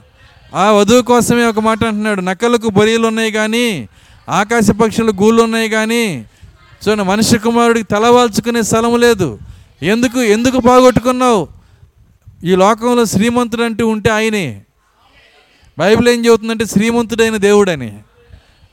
[0.55, 2.21] ఆ వధువు కోసమే ఒక మాట అంటున్నాడు.
[2.21, 3.89] నక్కలకు బొరియలు ఉన్నాయి కానీ
[4.29, 6.25] ఆకాశ పక్షులు గూళ్ళు ఉన్నాయి కానీ
[6.87, 9.39] చూడండి మనిషి కుమారుడికి తలవాల్చుకునే స్థలం లేదు.
[9.83, 11.47] ఎందుకు ఎందుకు బాగొట్టుకున్నావు?
[12.43, 14.61] ఈ లోకంలో శ్రీమంతుడు అంటూ ఉంటే ఆయనే.
[15.79, 17.97] బైబిల్ ఏం చెబుతుందంటే శ్రీమంతుడైన దేవుడని.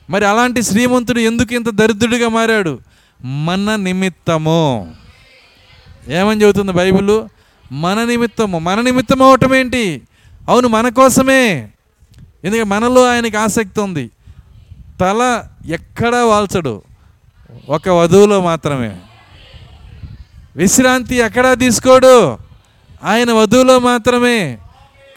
[0.09, 2.79] మరి అలాంటి శ్రీమంతుడు ఎందుకు ఇంత దరిద్రుడిగా మారాడు?
[3.25, 4.93] మన నిమిత్తము.
[6.09, 7.34] ఏమని చెబుతుంది బైబిల్?
[7.71, 10.01] మన నిమిత్తము మన నిమిత్తం అవటం ఏంటి?
[10.49, 11.69] అవును మన కోసమే.
[12.43, 14.11] ఎందుకంటే మనలో ఆయనకి ఆసక్తి ఉంది.
[15.01, 16.81] తల ఎక్కడా వాల్చడు.
[17.69, 18.97] ఒక వధువులో మాత్రమే.
[20.55, 22.37] విశ్రాంతి ఎక్కడా తీసుకోడు?
[23.03, 24.57] ఆయన వధువులో మాత్రమే.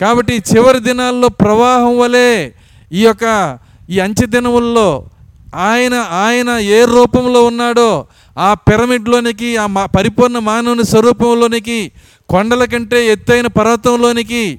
[0.01, 2.51] కాబట్టి చివరి దినాల్లో ప్రవాహం వలె
[2.93, 3.59] ఈ యొక్క
[3.91, 5.07] ఈ అంచె దినముల్లో
[5.55, 8.07] ఆయన ఆయన ఏ రూపంలో ఉన్నాడో
[8.39, 11.93] ఆ పిరమిడ్లోనికి ఆ మా పరిపూర్ణ మానవుని స్వరూపంలోనికి
[12.29, 14.59] కొండల కంటే ఎత్తైన పర్వతంలోనికి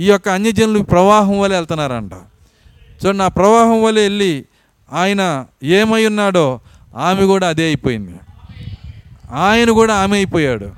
[0.00, 2.12] ఈ యొక్క అన్యజనులు ప్రవాహం వలె వెళ్తున్నారంట.
[3.06, 4.44] చూడండి ఆ ప్రవాహం వలె వెళ్ళి
[4.92, 6.60] ఆయన ఏమై ఉన్నాడో
[6.96, 8.14] ఆమె కూడా అదే అయిపోయింది.
[9.32, 10.70] ఆయన కూడా ఆమె అయిపోయాడు.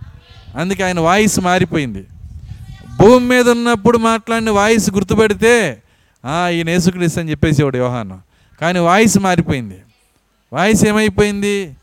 [0.57, 2.07] అందుకే ఆయన వాయిస్ మారిపోయింది.
[3.01, 5.83] భూమి మీద ఉన్నప్పుడు మాట్లాడిన వాయిస్ గుర్తుపెడితే
[6.51, 8.19] ఈయన యేసుక్రీస్తు అని చెప్పేసేవాడు యోహాను.
[8.61, 9.79] కానీ వాయిస్ మారిపోయింది.
[10.53, 11.77] వాయిస్ ఏమైపోయింది?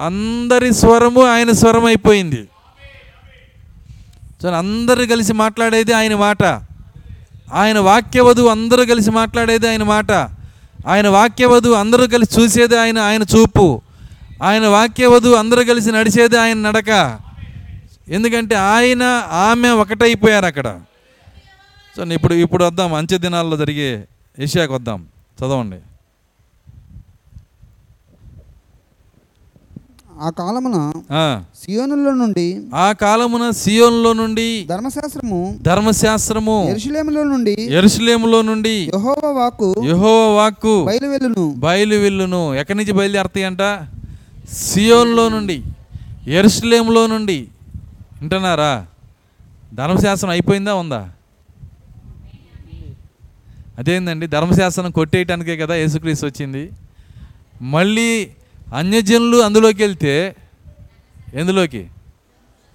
[0.00, 2.48] అందరి స్వరము ఆయన స్వరం అయిపోయింది
[4.42, 6.44] సో అందరు కలిసి మాట్లాడేది ఆయన మాట.
[7.52, 10.12] ఆయన వాక్యవధు అందరూ కలిసి మాట్లాడేది ఆయన మాట.
[10.86, 13.82] ఆయన వాక్యవధు అందరూ కలిసి చూసేది ఆయన ఆయన చూపు.
[14.42, 17.18] ఆయన వాక్యవధు అందరూ కలిసి నడిచేది ఆయన నడక.
[18.08, 20.80] ఎందుకంటే ఆయన ఆమె ఒకటైపోయారు అక్కడ.
[21.96, 22.94] సో ఇప్పుడు ఇప్పుడు వద్దాం.
[22.94, 24.04] అంచె దినాల్లో జరిగే
[24.38, 25.06] ఏషియాకి వద్దాం.
[25.40, 25.76] చదవండి.
[30.20, 30.76] ఆ కాలమున
[31.62, 40.26] సియోనులో నుండి ఆ కాలమున సియోన్లో నుండి ధర్మశాస్త్రము ధర్మశాస్త్రము ఎరుషులేములో నుండి ఎరుసలేములో నుండి యెహోవా వాక్కు యెహోవా
[40.34, 41.54] వాక్కు బయలువెళ్ళును.
[41.58, 43.62] బయలు విల్లును ఎక్కడి నుంచి బయలుదేరుతాయంట?
[44.52, 45.62] సియోన్లో నుండి
[46.26, 47.38] ఎరుసలేంలో నుండి.
[48.20, 48.86] వింటున్నారా?
[49.74, 51.02] ధర్మశాస్త్రం అయిపోయిందా ఉందా?
[53.78, 54.26] అదేందండి?
[54.26, 56.70] ధర్మశాస్త్రం కొట్టేయటానికే కదా యేసుక్రీస్తు వచ్చింది.
[57.62, 58.30] మళ్ళీ
[58.74, 60.36] అన్యజనులు అందులోకి వెళ్తే
[61.34, 61.86] ఎందులోకి?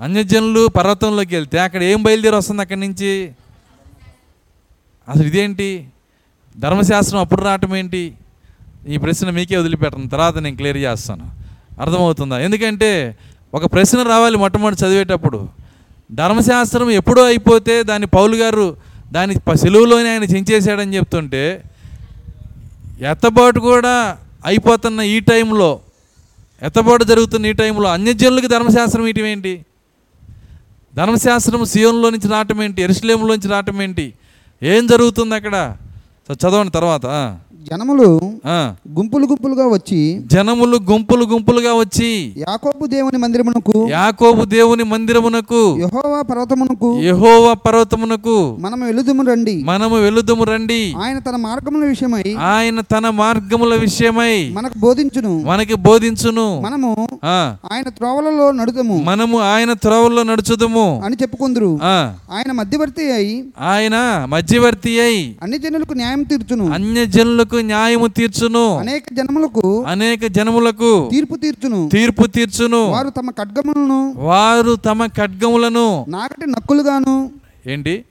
[0.01, 3.31] అన్యజనులు పర్వతంలోకి వెళ్తే అక్కడ ఏం బయలుదేరి వస్తుంది అక్కడి నుంచి?
[5.09, 5.87] అసలు ఇదేంటి?
[6.59, 8.13] ధర్మశాస్త్రం అప్పుడు రావటం ఏంటి?
[8.87, 11.31] ఈ ప్రశ్న మీకే వదిలిపెట్టను తర్వాత నేను క్లియర్ చేస్తాను.
[11.81, 12.39] అర్థమవుతుందా?
[12.39, 13.17] ఎందుకంటే
[13.53, 15.49] ఒక ప్రశ్న రావాలి మొట్టమొదటి చదివేటప్పుడు.
[16.11, 18.77] ధర్మశాస్త్రం ఎప్పుడో అయిపోతే దాన్ని పౌలు గారు
[19.11, 21.63] దాని సెలువులోనే ఆయన చించేశాడని చెప్తుంటే
[23.01, 25.79] ఎత్తబాటు కూడా అయిపోతున్న ఈ టైంలో
[26.61, 29.65] ఎత్తబాటు జరుగుతున్న ఈ టైంలో అన్యజనులకి ధర్మశాస్త్రం ఇటువేంటి ఏంటి?
[30.95, 32.81] ధర్మశాస్త్రం సియోన్లో నుంచి రావటం ఏంటి?
[32.81, 34.13] ఎరుసలేంలో నుంచి రావటం ఏంటి?
[34.63, 35.77] ఏం జరుగుతుంది అక్కడ?
[36.33, 37.05] చదవండి తర్వాత
[37.71, 38.19] జనములు.
[38.93, 46.99] గుంపులు గుంపులుగా వచ్చి జనములు గుంపులు గుంపులుగా వచ్చి యాకోబు దేవుని మందిరమునకు యాకోబు దేవుని మందిరమునకు యెహోవా పర్వతమునకు
[47.01, 49.63] యెహోవా పర్వతమునకు మనము వెలుదుము రండి.
[49.63, 50.93] మనము వెలుదుము రండి.
[51.03, 55.43] ఆయన తన మార్గముల విషయమై ఆయన తన మార్గముల విషయమై మనకు బోధించును.
[55.43, 56.61] మనకి బోధించును.
[56.65, 57.07] మనము.
[57.73, 59.01] ఆయన త్రోవలలో నడుదము.
[59.03, 61.01] మనము ఆయన త్రోవల్లో నడుచుదుము.
[61.05, 61.79] అని చెప్పుకుందరు.
[62.31, 66.73] ఆయన మధ్యవర్తి అయి ఆయన మధ్యవర్తి అయి అన్ని జనులకు న్యాయం తీర్చును.
[67.57, 68.77] అన్యజనులకు న్యాయము తీర్చును.
[68.77, 71.89] అనేక జనములకు అనేక జనములకు తీర్పు తీర్చును.
[71.91, 72.89] తీర్పు తీర్చును.
[72.91, 77.31] వారు తమ ఖడ్గములను వారు తమ ఖడ్గములను నాగటి నక్కులుగాను
[77.67, 78.05] ఏంటి?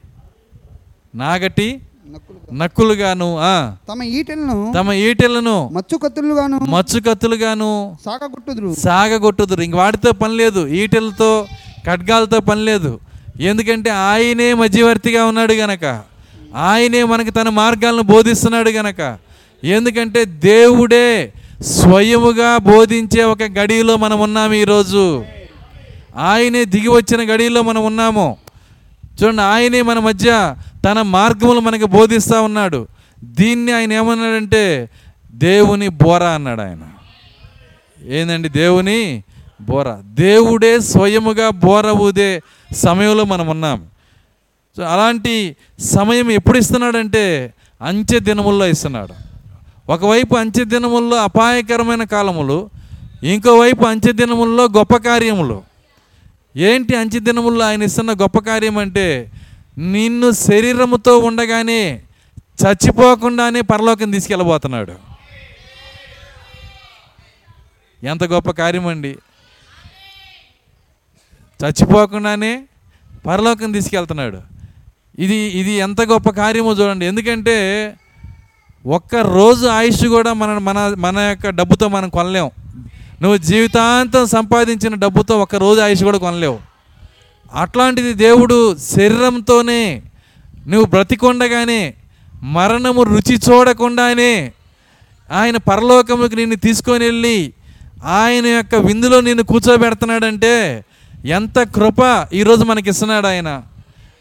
[1.15, 1.81] నాగటి
[2.13, 3.77] నక్కులుగా నక్కులుగాను ఆ.
[3.89, 8.75] తమ ఈటెలను తమ ఈటెలను మచ్చు కత్తులుగాను మచ్చు కత్తులుగాను సాగగొట్టుదురు.
[8.75, 9.63] సాగగొట్టుదురు.
[9.63, 11.47] ఇంక వాటితో పని లేదు ఈటెలతో
[11.87, 12.99] ఖడ్గాలతో పని లేదు.
[13.41, 16.03] ఎందుకంటే ఆయనే మధ్యవర్తిగా ఉన్నాడు గనక.
[16.57, 19.19] ఆయనే మనకి తన మార్గాలను బోధిస్తున్నాడు గనక.
[19.65, 25.25] ఎందుకంటే దేవుడే స్వయముగా బోధించే ఒక గడిలో మనం ఉన్నాము ఈరోజు.
[26.17, 28.37] ఆయనే దిగి వచ్చిన గడిలో మనం ఉన్నాము.
[29.23, 32.89] చూడండి ఆయనే మన మధ్య తన మార్గములు మనకి బోధిస్తూ ఉన్నాడు.
[33.25, 34.89] దీన్ని ఆయన ఏమన్నాడంటే
[35.31, 36.79] దేవుని బోర అన్నాడు ఆయన.
[38.09, 39.23] ఏందండి దేవుని
[39.61, 40.03] బోర?
[40.05, 42.43] దేవుడే స్వయముగా బోర ఊదే
[42.77, 43.87] సమయంలో మనం ఉన్నాం.
[44.77, 49.34] సో అలాంటి సమయం ఎప్పుడు ఇస్తున్నాడంటే అంచె దినముల్లో ఇస్తున్నాడు.
[49.89, 52.71] ఒకవైపు అంచె దినముల్లో అపాయకరమైన కాలములు
[53.23, 55.63] ఇంకోవైపు అంచె దినముల్లో గొప్ప కార్యములు.
[56.57, 59.33] ఏంటి అంచె దినముల్లో ఆయన ఇస్తున్న గొప్ప కార్యం అంటే
[59.79, 62.03] నిన్ను శరీరముతో ఉండగానే
[62.63, 64.95] చచ్చిపోకుండానే పరలోకం తీసుకెళ్ళబోతున్నాడు.
[68.05, 69.17] ఎంత గొప్ప కార్యం అండి
[71.61, 72.63] చచ్చిపోకుండానే
[73.27, 74.41] పరలోకం తీసుకెళ్తున్నాడు.
[75.19, 77.07] ఇది ఇది ఎంత గొప్ప కార్యమో చూడండి.
[77.07, 77.57] ఎందుకంటే
[78.87, 82.51] ఒక్క రోజు ఆయుష్ కూడా మన మన మన యొక్క డబ్బుతో మనం కొనలేం.
[83.23, 86.59] నువ్వు జీవితాంతం సంపాదించిన డబ్బుతో ఒక్క రోజు ఆయుష్ కూడా కొనలేవు.
[87.55, 90.03] అట్లాంటిది దేవుడు శరీరంతోనే
[90.67, 91.95] నువ్వు బ్రతికొండగానే
[92.43, 94.53] మరణము రుచి చూడకుండానే
[95.33, 97.53] ఆయన పరలోకముకి నిన్ను తీసుకొని వెళ్ళి
[98.05, 100.85] ఆయన యొక్క విందులో నిన్ను కూర్చోబెడుతున్నాడంటే
[101.25, 103.63] ఎంత కృప ఈరోజు మనకి ఇస్తున్నాడు ఆయన.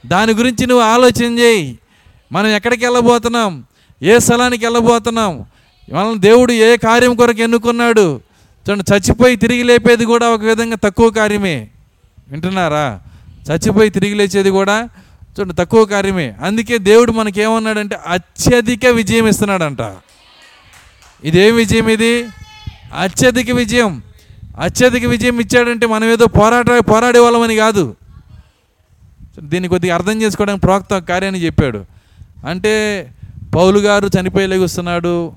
[0.05, 1.79] దాని గురించి నువ్వు ఆలోచన చేయి.
[2.31, 3.63] మనం ఎక్కడికి వెళ్ళబోతున్నాం?
[4.03, 5.45] ఏ స్థలానికి వెళ్ళబోతున్నాం?
[5.93, 8.21] మనల్ని దేవుడు ఏ కార్యం కొరకు ఎన్నుకున్నాడు?
[8.69, 11.67] చూడండి చచ్చిపోయి తిరిగి లేపేది కూడా ఒక విధంగా తక్కువ కార్యమే.
[12.29, 12.99] వింటున్నారా?
[13.51, 14.89] చచ్చిపోయి తిరిగి లేచేది కూడా
[15.39, 16.35] చూడండి తక్కువ కార్యమే.
[16.43, 19.95] అందుకే దేవుడు మనకేమన్నాడంటే అత్యధిక విజయం ఇస్తున్నాడంట.
[21.23, 22.25] ఇదేం విజయం ఇది?
[22.93, 24.01] అత్యధిక విజయం.
[24.59, 27.95] అత్యధిక విజయం ఇచ్చాడంటే మనం ఏదో పోరాట పోరాడే వాళ్ళమని కాదు.
[29.39, 31.85] దీన్ని కొద్దిగా అర్థం చేసుకోవడానికి ప్రోక్త కార్యాన్ని చెప్పాడు.
[32.45, 33.07] అంటే
[33.55, 35.31] పౌలు గారు చనిపోయి లేగుస్తున్నాడు.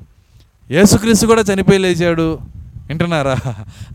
[0.71, 2.39] యేసుక్రీస్తు కూడా చనిపోయి లేచాడు.
[2.89, 3.37] వింటున్నారా?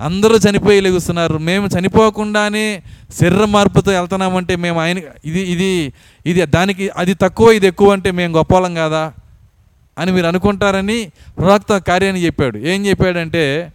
[0.02, 1.38] అందరూ చనిపోయి లేగుస్తున్నారు.
[1.38, 2.84] మేము చనిపోకుండానే
[3.22, 5.94] శరీర మార్పుతో వెళ్తున్నామంటే మేము ఆయన ఇది ఇది
[6.26, 9.14] ఇది దానికి అది తక్కువ ఇది ఎక్కువ అంటే మేము గొప్పలం కాదా?
[9.98, 12.58] అని మీరు అనుకుంటారని ప్రవక్త కార్యాన్ని చెప్పాడు.
[12.58, 13.74] ఏం చెప్పాడంటే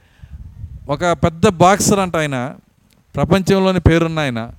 [0.88, 2.54] ఒక పెద్ద బాక్సర్ అంట ఆయన.
[3.16, 4.50] ప్రపంచంలోని పేరున్న ఆయన.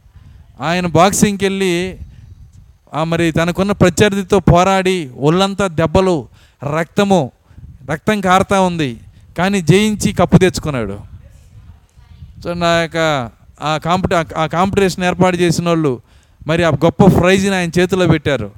[0.61, 1.97] ఆయన బాక్సింగ్కి వెళ్ళి
[2.93, 6.27] మరి తనకున్న ప్రత్యర్థితో పోరాడి ఒళ్ళంతా దెబ్బలు
[6.63, 7.31] రక్తము
[7.91, 8.97] రక్తం కారుతా ఉంది.
[9.37, 10.99] కానీ జయించి కప్పు తెచ్చుకున్నాడు.
[12.43, 12.97] సో నా యొక్క
[13.61, 16.01] ఆ కాంపిటీ ఆ కాంపిటీషన్ ఏర్పాటు చేసిన వాళ్ళు
[16.47, 18.51] మరి ఆ గొప్ప ప్రైజ్ని ఆయన చేతిలో పెట్టారు.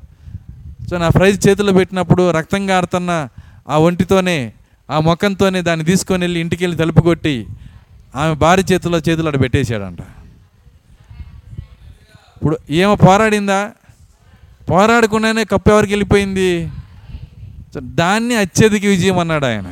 [0.89, 3.27] సో నా ప్రైజ్ చేతిలో పెట్టినప్పుడు రక్తం కారుతున్న
[3.69, 4.53] ఆ ఒంటితోనే
[4.89, 7.47] ఆ ముఖంతోనే దాన్ని తీసుకొని వెళ్ళి ఇంటికి వెళ్ళి తలుపు కొట్టి
[8.15, 10.01] ఆమె భార్య చేతిలో చేతులు అక్కడ పెట్టేశాడంట.
[12.35, 13.71] ఇప్పుడు ఏమో పోరాడిందా?
[14.69, 16.69] పోరాడకుండానే కప్పు ఎవరికి వెళ్ళిపోయింది?
[17.79, 19.63] దాన్ని అత్యధిక విజయం అన్నాడు ఆయన.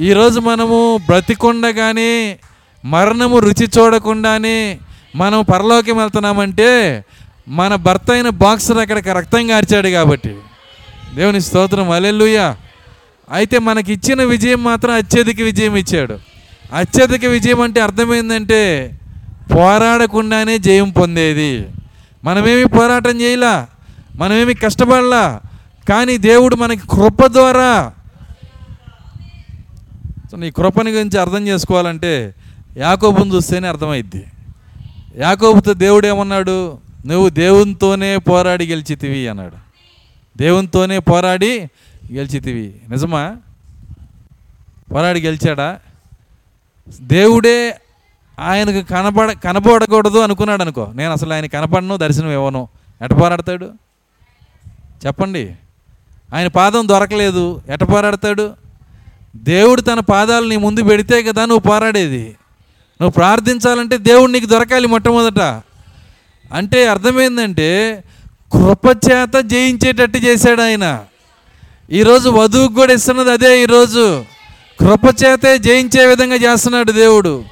[0.00, 2.38] ఈరోజు మనము బ్రతికొండగానే
[2.84, 4.78] మరణము రుచి చూడకుండానే
[5.16, 7.04] మనం పరలోకం వెళ్తున్నామంటే
[7.48, 10.36] మన భర్త అయిన బాక్సర్ అక్కడ రక్తం కార్చాడు కాబట్టి.
[11.14, 11.90] దేవుని స్తోత్రం.
[11.90, 12.56] అలెల్లుయ్యా
[13.32, 16.18] అయితే మనకి ఇచ్చిన విజయం మాత్రం అత్యధిక విజయం ఇచ్చాడు.
[16.72, 18.90] అత్యధిక విజయం అంటే అర్థమైందంటే
[19.54, 21.66] పోరాడకుండానే జయం పొందేది.
[22.24, 23.66] మనమేమి పోరాటం చేయలా?
[24.20, 25.40] మనమేమి కష్టపడలా
[25.88, 27.92] కానీ దేవుడు మనకి కృప ద్వారా
[30.38, 32.34] నీ కృపని గురించి అర్థం చేసుకోవాలంటే
[32.76, 34.24] యాకోబుని చూస్తేనే అర్థమైద్ది.
[35.16, 39.56] యాకోబుతో దేవుడు ఏమన్నాడు నువ్వు దేవునితోనే పోరాడి గెలిచితివి అన్నాడు.
[40.38, 41.60] దేవునితోనే పోరాడి
[42.12, 43.36] గెలిచితివి నిజమా?
[44.92, 45.80] పోరాడి గెలిచాడా?
[47.00, 47.76] దేవుడే
[48.38, 52.68] ఆయనకు కనపడ కనపడకూడదు అనుకున్నాడు అనుకో నేను అసలు ఆయన కనపడను దర్శనం ఇవ్వను
[53.02, 53.70] ఎట పోరాడతాడు?
[55.06, 55.54] చెప్పండి.
[56.34, 57.62] ఆయన పాదం దొరకలేదు.
[57.72, 58.50] ఎట పోరాడతాడు?
[59.36, 62.22] దేవుడు తన పాదాలు నీ ముందు పెడితే కదా నువ్వు పోరాడేది.
[63.00, 65.40] నువ్వు ప్రార్థించాలంటే దేవుడు నీకు దొరకాలి మొట్టమొదట.
[66.52, 68.04] అంటే అర్థమైందంటే
[68.52, 71.04] కృపచేత జయించేటట్టు చేశాడు ఆయన.
[71.92, 74.24] ఈరోజు వధువుకు కూడా ఇస్తున్నది అదే ఈరోజు.
[74.80, 77.44] కృపచేతే జయించే విధంగా చేస్తున్నాడు దేవుడు.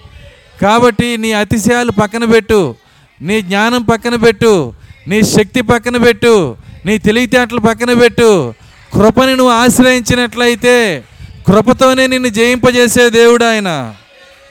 [0.62, 2.74] కాబట్టి నీ అతిశయాలు పక్కన పెట్టు.
[3.20, 4.72] నీ జ్ఞానం పక్కన పెట్టు.
[5.06, 6.56] నీ శక్తి పక్కన పెట్టు.
[6.88, 8.54] నీ తెలివితేటలు పక్కన పెట్టు.
[8.94, 11.04] కృపని నువ్వు ఆశ్రయించినట్లయితే
[11.46, 13.94] కృపతోనే నిన్ను జయింపజేసే దేవుడు ఆయన.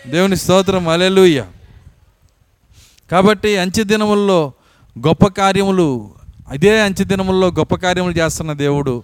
[0.08, 0.88] దేవుని స్తోత్రం.
[0.88, 1.44] అలెలుయ్య
[3.12, 4.52] కాబట్టి అంచె దినముల్లో
[5.08, 6.12] గొప్ప కార్యములు
[6.54, 9.04] ఇదే అంచె దినముల్లో గొప్ప కార్యములు చేస్తున్న దేవుడు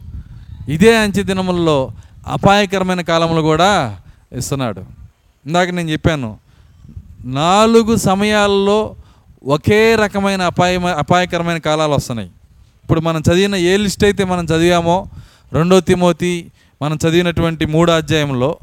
[0.67, 1.91] ఇదే అంచె దినముల్లో
[2.27, 3.97] అపాయకరమైన కాలములు కూడా
[4.35, 4.81] ఇస్తున్నాడు.
[5.45, 6.37] ఇందాక నేను చెప్పాను
[7.25, 8.95] నాలుగు సమయాల్లో
[9.45, 12.29] ఒకే రకమైన అపాయ అపాయకరమైన కాలాలు వస్తున్నాయి.
[12.93, 15.07] ఇప్పుడు మనం చదివిన ఏ లిస్ట్ అయితే మనం చదివామో
[15.53, 18.57] రెండో తిమోతి మనం చదివినటువంటి మూడో అధ్యాయంలో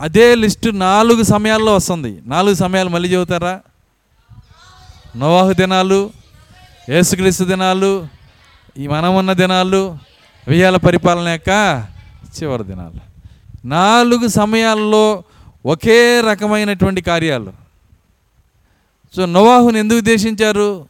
[0.00, 2.22] అదే లిస్టు నాలుగు సమయాల్లో వస్తుంది.
[2.26, 3.60] నాలుగు సమయాలు మళ్ళీ చెబుతారా
[5.16, 6.10] నోవాహు దినాలు
[6.88, 8.06] యేసుక్రీస్తు దినాలు
[8.78, 9.98] ఈ మనమున్న దినాలు
[10.48, 11.50] వియాల పరిపాలన యొక్క
[12.36, 13.00] చివరి దినాలు.
[13.66, 15.22] నాలుగు సమయాల్లో
[15.66, 17.52] ఒకే రకమైనటువంటి కార్యాలు.
[19.16, 20.86] సో నోవాహుని ఎందుకు దేశించారు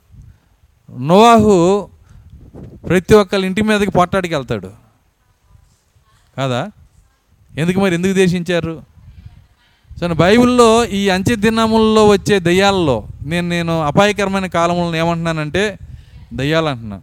[0.90, 1.88] నోవాహు
[2.88, 4.70] ప్రతి ఒక్కళ్ళ ఇంటి మీదకి పొట్టాడికి వెళ్తాడు.
[6.36, 6.70] కాదా?
[7.58, 8.82] ఎందుకు మరి ఎందుకు దేశించారు
[10.00, 15.78] సో బైబిల్లో ఈ అంచె దినముల్లో వచ్చే దయ్యాలలో నేను నేను అపాయకరమైన కాలములను ఏమంటున్నానంటే
[16.34, 17.00] దయ్యాలు అంటున్నా.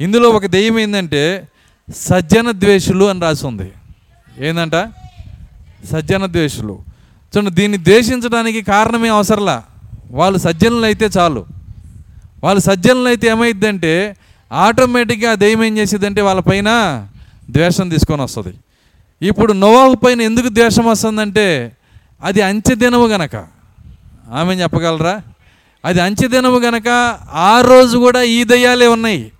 [0.00, 1.48] ఇందులో ఒక దెయ్యం ఏంటంటే
[1.94, 3.72] సజ్జన ద్వేషులు అని రాసి ఉంది.
[4.38, 4.74] ఏందంట?
[5.92, 6.78] సజ్జన ద్వేషులు.
[7.36, 9.64] చూడండి దీన్ని ద్వేషించడానికి కారణమే అవసరంలా.
[10.10, 11.46] వాళ్ళు సజ్జనులు అయితే చాలు.
[12.44, 14.16] వాళ్ళు సజ్జనులు అయితే ఏమైందంటే
[14.54, 16.68] ఆటోమేటిక్గా ఆ దెయ్యం ఏం చేసేదంటే వాళ్ళపైన
[17.50, 18.54] ద్వేషం తీసుకొని వస్తుంది.
[19.26, 21.72] ఇప్పుడు నోవాహు పైన ఎందుకు ద్వేషం వస్తుందంటే
[22.24, 23.36] అది అంచెదినము గనక.
[24.32, 25.22] ఆమె చెప్పగలరా?
[25.84, 29.32] అది అంచె దినము గనక ఆ రోజు కూడా ఈ దయ్యాలే ఉన్నాయి.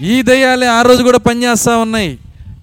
[0.00, 2.18] ఈ దయ్యాలే ఆ రోజు కూడా పనిచేస్తూ ఉన్నాయి.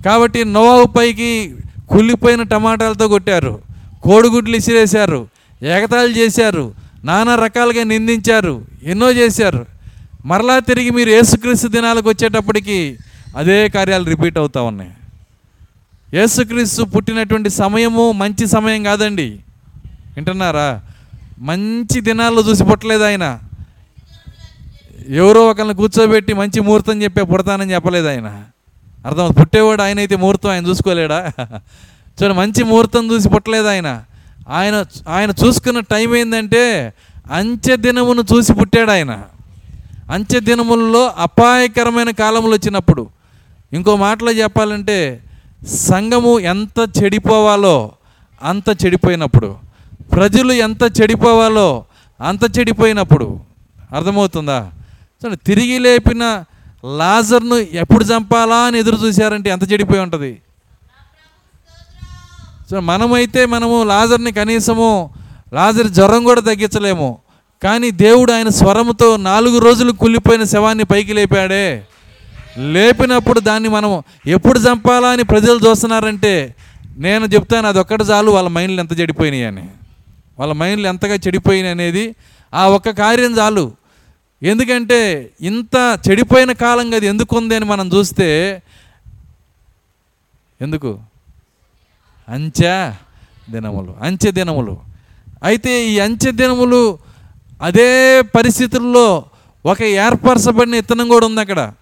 [0.05, 1.55] కాబట్టి నోవాహు పైకి
[1.89, 3.59] కుళ్ళిపోయిన టమాటాలతో కొట్టారు.
[4.03, 5.27] కోడిగుడ్లు ఇసిరేశారు.
[5.61, 6.73] ఎగతాళి చేశారు.
[7.03, 8.65] నానా రకాలుగా నిందించారు.
[8.83, 9.74] ఎన్నో చేశారు.
[10.25, 12.97] మరలా తిరిగి మీరు యేసుక్రీస్తు దినాలకు వచ్చేటప్పటికి
[13.37, 14.91] అదే కార్యాలు రిపీట్ అవుతా ఉన్నాయి.
[16.13, 19.39] యేసుక్రీస్తు పుట్టినటువంటి సమయము మంచి సమయం కాదండి.
[20.15, 20.81] వింటున్నారా?
[21.39, 23.39] మంచి దినాల్లో చూసి పుట్టలేదు ఆయన.
[25.09, 28.43] ఎవరో ఒకరిని కూర్చోబెట్టి మంచి ముహూర్తం చెప్పే పుడతానని చెప్పలేదు ఆయన.
[29.05, 31.31] అర్థం పుట్టేవాడు ఆయన అయితే ముహూర్తం ఆయన చూసుకోలేడా?
[32.17, 34.03] చూడండి మంచి ముహూర్తం చూసి పుట్టలేదు ఆయన.
[34.49, 36.93] ఆయన ఆయన చూసుకున్న టైం ఏంటంటే
[37.31, 39.23] అంచె దినమును చూసి పుట్టాడు ఆయన.
[40.11, 43.07] అంత్య దినముల్లో అపాయకరమైన కాలములు వచ్చినప్పుడు
[43.73, 45.23] ఇంకో మాటలో చెప్పాలంటే
[45.67, 47.91] సంఘము ఎంత చెడిపోవాలో
[48.43, 49.55] అంత చెడిపోయినప్పుడు
[50.11, 51.85] ప్రజలు ఎంత చెడిపోవాలో
[52.21, 53.39] అంత చెడిపోయినప్పుడు
[53.91, 54.71] అర్థమవుతుందా?
[55.19, 56.43] చూడండి తిరిగి లేపిన
[56.97, 60.41] లాజర్ను ఎప్పుడు చంపాలా అని ఎదురు చూశారంటే ఎంత చెడిపోయి ఉంటుంది?
[62.71, 65.09] సో మనమైతే మనము లాజర్ని కనీసము
[65.53, 67.17] లాజర్ జ్వరం కూడా తగ్గించలేము.
[67.65, 71.85] కానీ దేవుడు ఆయన స్వరంతో నాలుగు రోజులు కుళ్ళిపోయిన శవాన్ని పైకి లేపాడే.
[72.57, 76.55] లేపినప్పుడు దాన్ని మనం ఎప్పుడు చంపాలా అని ప్రజలు చూస్తున్నారంటే
[76.97, 79.69] నేను చెప్తాను అది ఒక్కటి చాలు వాళ్ళ మైండ్లు ఎంత చెడిపోయినాయి అని.
[80.39, 82.15] వాళ్ళ మైండ్లు ఎంతగా చెడిపోయినాయి అనేది
[82.53, 83.71] ఆ ఒక్క కార్యం చాలు.
[84.43, 88.61] ఎందుకంటే ఇంత చెడిపోయిన కాలంగా అది ఎందుకు ఉంది అని మనం చూస్తే
[90.61, 90.99] ఎందుకు?
[92.29, 92.91] అంచె
[93.49, 94.77] దినములు అంచె దినములు.
[95.43, 97.04] అయితే ఈ అంచె దినములు
[97.61, 99.23] అదే పరిస్థితుల్లో
[99.65, 101.73] ఒక ఏర్పరచబడిన ఇత్తనం కూడా ఉంది అక్కడ.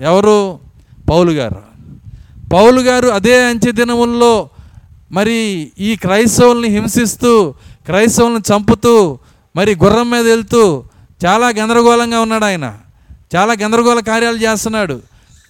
[0.00, 0.58] ఎవరు?
[1.10, 1.62] పౌలు గారు.
[2.52, 4.48] పౌలు గారు అదే అంచె దినముల్లో
[5.12, 9.18] మరి ఈ క్రైస్తవుల్ని హింసిస్తూ క్రైస్తవులను చంపుతూ
[9.56, 10.84] మరి గుర్రం మీద వెళ్తూ
[11.26, 12.74] చాలా గందరగోళంగా ఉన్నాడు ఆయన.
[13.36, 15.00] చాలా గందరగోళ కార్యాలు చేస్తున్నాడు.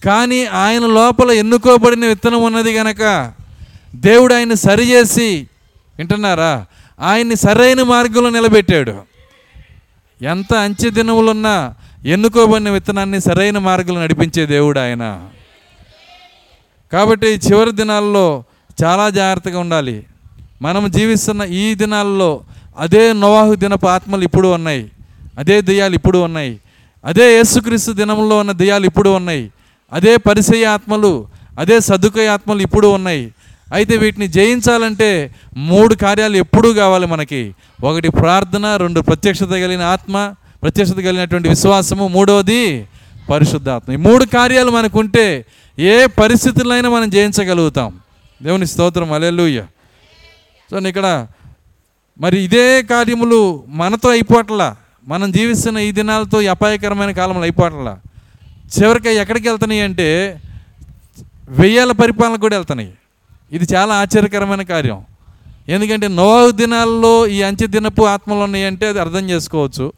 [0.05, 3.31] కానీ ఆయన లోపల ఎన్నుకోబడిన విత్తనం ఉన్నది గనక
[3.95, 5.47] దేవుడు ఆయన సరిచేసి
[5.97, 6.65] వింటున్నారా?
[6.99, 9.10] ఆయన్ని సరైన మార్గంలో నిలబెట్టాడు.
[10.21, 11.73] ఎంత అంచె దినములున్నా
[12.05, 15.27] ఎన్నుకోబడిన విత్తనాన్ని సరైన మార్గంలో నడిపించే దేవుడు ఆయన.
[16.93, 18.43] కాబట్టి చివరి దినాల్లో
[18.83, 20.03] చాలా జాగ్రత్తగా ఉండాలి.
[20.61, 22.41] మనం జీవిస్తున్న ఈ దినాల్లో
[22.77, 24.91] అదే నోవాహు దినపు ఆత్మలు ఇప్పుడు ఉన్నాయి.
[25.37, 26.59] అదే దెయ్యాలు ఇప్పుడు ఉన్నాయి.
[27.05, 29.51] అదే యేసుక్రీస్తు దినంలో ఉన్న దెయ్యాలు ఇప్పుడు ఉన్నాయి.
[29.93, 31.27] అదే పరిసయ ఆత్మలు
[31.59, 33.33] అదే సదుకయ ఆత్మలు ఇప్పుడు ఉన్నాయి.
[33.71, 35.09] అయితే వీటిని జయించాలంటే
[35.71, 37.41] మూడు కార్యాలు ఎప్పుడూ కావాలి మనకి.
[37.89, 40.15] ఒకటి ప్రార్థన రెండు ప్రత్యక్షత కలిగిన ఆత్మ
[40.63, 42.63] ప్రత్యక్షత కలిగినటువంటి విశ్వాసము మూడవది
[43.29, 43.93] పరిశుద్ధాత్మ.
[43.97, 45.25] ఈ మూడు కార్యాలు మనకుంటే
[45.77, 47.89] ఏ పరిస్థితులైనా మనం జయించగలుగుతాం.
[48.41, 49.61] దేవుని స్తోత్రం అలెలుయ్య
[50.69, 51.07] సో ఇక్కడ
[52.19, 53.39] మరి ఇదే కార్యములు
[53.81, 54.67] మనతో అయిపోవట్లా
[55.07, 57.93] మనం జీవిస్తున్న ఈ దినాలతో అపాయకరమైన కాలంలో అయిపోవట్లా
[58.73, 60.07] చివరికి ఎక్కడికి వెళ్తున్నాయి అంటే
[61.59, 62.91] వెయ్యాల పరిపాలన కూడా వెళ్తున్నాయి.
[63.51, 65.01] ఇది చాలా ఆశ్చర్యకరమైన కార్యం.
[65.69, 69.93] ఎందుకంటే నోవు దినాల్లో ఈ అంచె దినపు ఆత్మలు ఉన్నాయంటే అది అర్థం చేసుకోవచ్చు.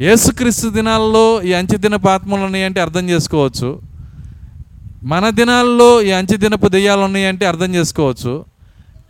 [0.00, 3.80] యేసుక్రీస్తు దినాల్లో ఈ అంచె దినపు ఆత్మలు ఉన్నాయంటే అర్థం చేసుకోవచ్చు.
[5.02, 8.44] మన దినాల్లో ఈ అంచె దినపు దెయ్యాలు ఉన్నాయంటే అర్థం చేసుకోవచ్చు.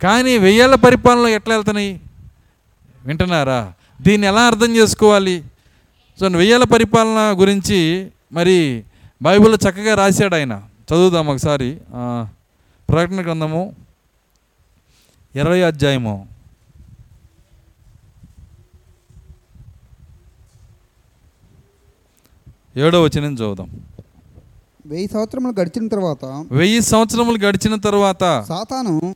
[0.03, 1.99] కానీ వెయ్యాల పరిపాలనలో ఎట్లా వెళ్తున్నాయి?
[3.05, 3.73] వింటున్నారా?
[4.01, 5.43] దీన్ని ఎలా అర్థం చేసుకోవాలి?
[6.19, 8.83] సో వెయ్యాల పరిపాలన గురించి మరి
[9.21, 10.61] బైబిల్లో చక్కగా రాశాడు ఆయన.
[10.89, 11.77] చదువుదాం ఒకసారి.
[12.89, 13.73] ప్రకటన గ్రంథము
[15.35, 16.27] ఇరవై అధ్యాయము.
[22.77, 23.69] ఏడో వచ్చిన చదువుదాం.
[24.85, 29.15] వెయ్యి సంవత్సరములు గడిచిన తర్వాత వెయ్యి సంవత్సరములు గడిచిన తరువాత సాతాను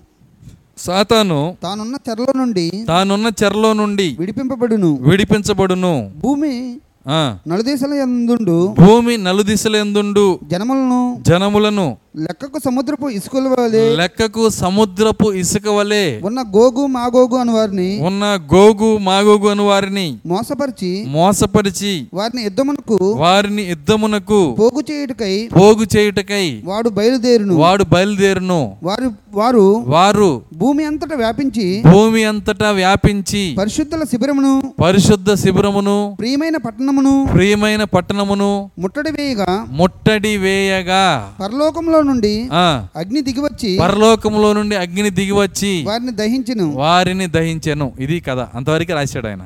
[0.77, 4.95] సాతాను తానున్న చెరలో నుండి తానున్న చెరలో నుండి విడిపింపబడును.
[4.95, 6.13] విడిపించబడును.
[6.17, 16.19] భూమి నలుదేశాల యందుండు భూమి నలుదిశలందుండు జనములను జనములను లెక్కకు సముద్రపు ఇసుకల వలె లెక్కకు సముద్రపు ఇసుక వలె
[16.21, 18.23] ఉన్న గోగు మాగోగు అని వారిని ఉన్న
[18.53, 26.89] గోగు మాగోగు అను వారిని మోసపరిచి మోసపరిచి వారిని యుద్ధమునకు వారిని యుద్ధమునకు పోగు చేయుటకై పోగు చేయుటకై వాడు
[26.89, 27.55] బయలుదేరును.
[27.55, 28.59] వాడు బయలుదేరును.
[28.83, 36.57] వారు వారు వారు భూమి అంతటా వ్యాపించి భూమి అంతటా వ్యాపించి పరిశుద్ధుల శిబిరమును పరిశుద్ధ శిబిరమును ప్రియమైన
[36.91, 41.33] పట్టణమును ప్రియమైన పట్టణమును ముట్టడి వేయగా ముట్టడి వేయగా.
[41.41, 42.49] పరలోకంలో నుండి
[42.95, 46.71] అగ్ని దిగివచ్చి పరలోకములో నుండి అగ్ని దిగివచ్చి వారిని దహించును.
[46.71, 47.93] వారిని దహించెను.
[47.99, 48.39] ఇది కథ.
[48.39, 49.39] అంతవరకు రాశాడు ఆయన.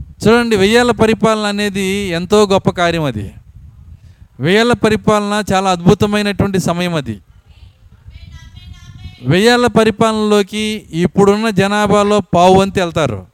[0.00, 3.32] చూడండి వెయ్యాల పరిపాలన అనేది ఎంతో గొప్ప కార్యం అది.
[4.40, 7.20] వెయ్యాల పరిపాలన చాలా అద్భుతమైనటువంటి సమయం అది.
[9.26, 13.26] వెయ్యాల పరిపాలనలోకి ఇప్పుడున్న జనాభాలో పావు వంతు వెళ్తారు.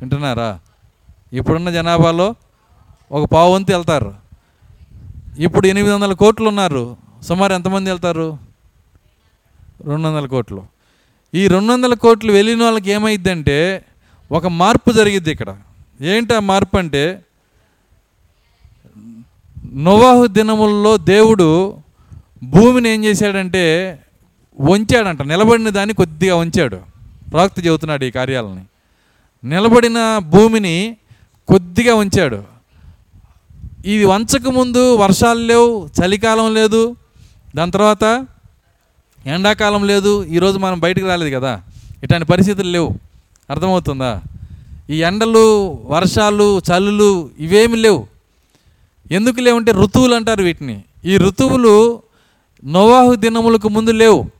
[0.00, 0.58] వింటున్నారా?
[1.32, 2.34] ఇప్పుడున్న జనాభాలో
[3.12, 4.14] ఒక పావు వంతు వెళ్తారు.
[5.38, 6.96] ఇప్పుడు ఎనిమిది వందల కోట్లు ఉన్నారు.
[7.22, 8.38] సుమారు ఎంతమంది వెళ్తారు?
[9.84, 10.66] రెండు వందల కోట్లు.
[11.34, 13.84] ఈ రెండు వందల కోట్లు వెళ్ళిన వాళ్ళకి ఏమైందంటే
[14.32, 15.56] ఒక మార్పు జరిగిద్ది ఇక్కడ.
[16.00, 17.24] ఏంటి ఆ మార్పు అంటే
[19.72, 21.78] నోవాహు దినముల్లో దేవుడు
[22.42, 23.98] భూమిని ఏం చేశాడంటే
[24.60, 25.22] వంచాడంట.
[25.22, 26.80] నిలబడిన దాన్ని కొద్దిగా వంచాడు.
[27.32, 28.64] ప్రవక్త చెబుతున్నాడు ఈ కార్యాలని.
[29.48, 30.96] నిలబడిన భూమిని
[31.52, 32.44] కొద్దిగా ఉంచాడు.
[33.86, 36.96] ఇది వంచక ముందు వర్షాలు లేవు చలికాలం లేదు.
[37.56, 38.26] దాని తర్వాత
[39.26, 41.62] ఎండాకాలం లేదు ఈరోజు మనం బయటకు రాలేదు కదా.
[42.02, 42.90] ఇట్లాంటి పరిస్థితులు లేవు.
[43.50, 44.22] అర్థమవుతుందా?
[44.90, 48.06] ఈ ఎండలు వర్షాలు చలులు ఇవేమి లేవు.
[49.10, 50.84] ఎందుకు లేవంటే ఋతువులు అంటారు వీటిని.
[51.04, 52.02] ఈ ఋతువులు
[52.64, 54.30] నోవాహు దినములకు ముందు లేవు.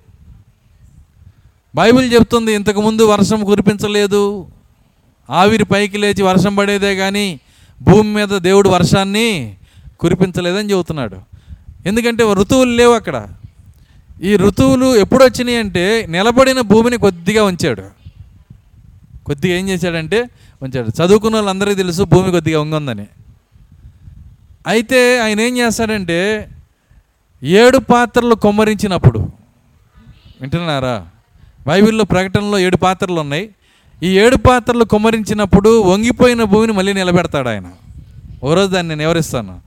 [1.75, 4.47] బైబిల్ చెప్తుంది ఇంతకుముందు వర్షం కురిపించలేదు
[5.31, 7.41] ఆవిరి పైకి లేచి వర్షం పడేదే కానీ
[7.83, 9.57] భూమి మీద దేవుడు వర్షాన్ని
[10.01, 11.17] కురిపించలేదని చెబుతున్నాడు.
[11.87, 13.29] ఎందుకంటే ఋతువులు లేవు అక్కడ.
[14.23, 17.83] ఈ ఋతువులు ఎప్పుడు వచ్చినాయి అంటే నిలబడిన భూమిని కొద్దిగా ఉంచాడు.
[19.27, 20.31] కొద్దిగా ఏం చేశాడంటే
[20.63, 20.89] ఉంచాడు.
[20.89, 23.07] చదువుకున్న వాళ్ళందరికీ తెలుసు భూమి కొద్దిగా ఉంగుందని.
[24.67, 26.49] అయితే ఆయన ఏం చేస్తాడంటే
[27.43, 29.19] ఏడు పాత్రలు కొమ్మరించినప్పుడు
[30.41, 31.07] వింటున్నారా?
[31.67, 33.49] బైబిల్లో ప్రకటనలో ఏడు పాత్రలు ఉన్నాయి
[34.03, 37.67] ఈ ఏడు పాత్రలు కుమరించినప్పుడు వంగిపోయిన భూమిని మళ్ళీ నిలబెడతాడు ఆయన.
[38.45, 39.61] ఓ రోజు దాన్ని నేను వివరిస్తాను.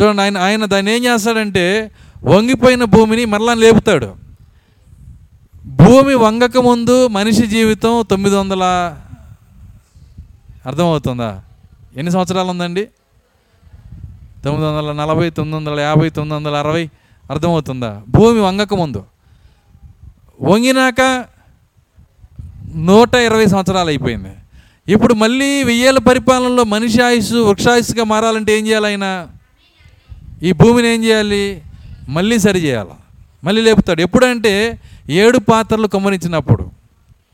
[0.00, 1.90] చూడండి ఆయన ఆయన దాన్ని ఏం చేస్తాడంటే
[2.24, 4.14] వంగిపోయిన భూమిని మరలా లేపుతాడు.
[5.66, 8.62] భూమి వంగక ముందు మనిషి జీవితం తొమ్మిది వందల
[10.66, 11.42] అర్థమవుతుందా?
[11.96, 12.84] ఎన్ని సంవత్సరాలు ఉందండి?
[14.44, 16.90] తొమ్మిది వందల నలభై తొమ్మిది వందల యాభై తొమ్మిది వందల అరవై
[17.30, 18.02] అర్థమవుతుందా?
[18.08, 19.04] భూమి వంగక ముందు.
[20.42, 21.24] వంగినాక
[22.76, 24.28] నూట ఇరవై సంవత్సరాలు అయిపోయింది.
[24.92, 29.26] ఇప్పుడు మళ్ళీ వెయ్యేళ్ళ పరిపాలనలో మనిషి ఆయుస్సు వృక్షాయుస్సుగా మారాలంటే ఏం చేయాలి ఆయన?
[30.42, 31.62] ఈ భూమిని ఏం చేయాలి?
[32.08, 32.90] మళ్ళీ సరి చేయాలి?
[33.44, 34.00] మళ్ళీ లేపుతాడు.
[34.00, 36.62] ఎప్పుడంటే ఏడు పాత్రలు కొమ్మరించినప్పుడు.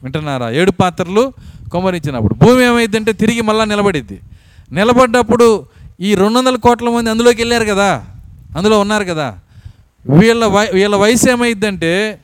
[0.02, 0.50] వింటున్నారా?
[0.50, 1.32] ఏడు పాత్రలు
[1.72, 2.34] కొమ్మరించినప్పుడు.
[2.34, 4.20] భూమి ఏమైందంటే తిరిగి మళ్ళీ నిలబడిద్ది.
[4.72, 5.66] నిలబడ్డప్పుడు
[6.00, 8.04] ఈ రెండు వందల కోట్ల మంది అందులోకి వెళ్ళారు కదా.
[8.56, 9.38] అందులో ఉన్నారు కదా.
[10.08, 12.18] వీళ్ళ వయ వీళ్ళ వయసు ఏమైందంటే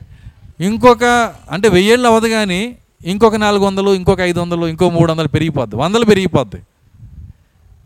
[0.61, 5.77] ఇంకొక అంటే వెయ్యేళ్ళు అవ్వదు కానీ ఇంకొక నాలుగు వందలు ఇంకొక ఐదు వందలు ఇంకో మూడు వందలు పెరిగిపోద్ది.
[5.77, 6.57] వందలు పెరిగిపోద్ది.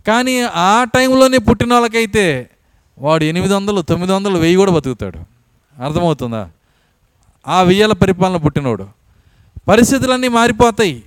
[0.07, 2.51] కానీ ఆ టైంలోనే పుట్టిన వాళ్ళకైతే
[2.99, 5.19] వాడు ఎనిమిది వందలు తొమ్మిది వందలు వెయ్యి కూడా బతుకుతాడు.
[5.83, 6.49] అర్థమవుతుందా?
[7.49, 8.87] ఆ వెయ్యాల పరిపాలన పుట్టినోడు.
[9.69, 11.03] పరిస్థితులన్నీ మారిపోతాయి.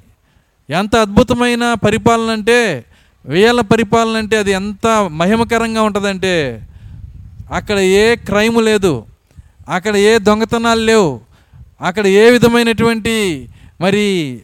[0.69, 2.85] ఎంత అద్భుతమైన పరిపాలన అంటే
[3.25, 6.61] వేల పరిపాలన అంటే అది ఎంత మహిమకరంగా ఉంటుందంటే
[7.53, 9.03] అక్కడ ఏ క్రైమ్ లేదు.
[9.69, 11.19] అక్కడ ఏ దొంగతనాలు లేవు.
[11.81, 13.49] అక్కడ ఏ విధమైనటువంటి
[13.81, 14.41] మరి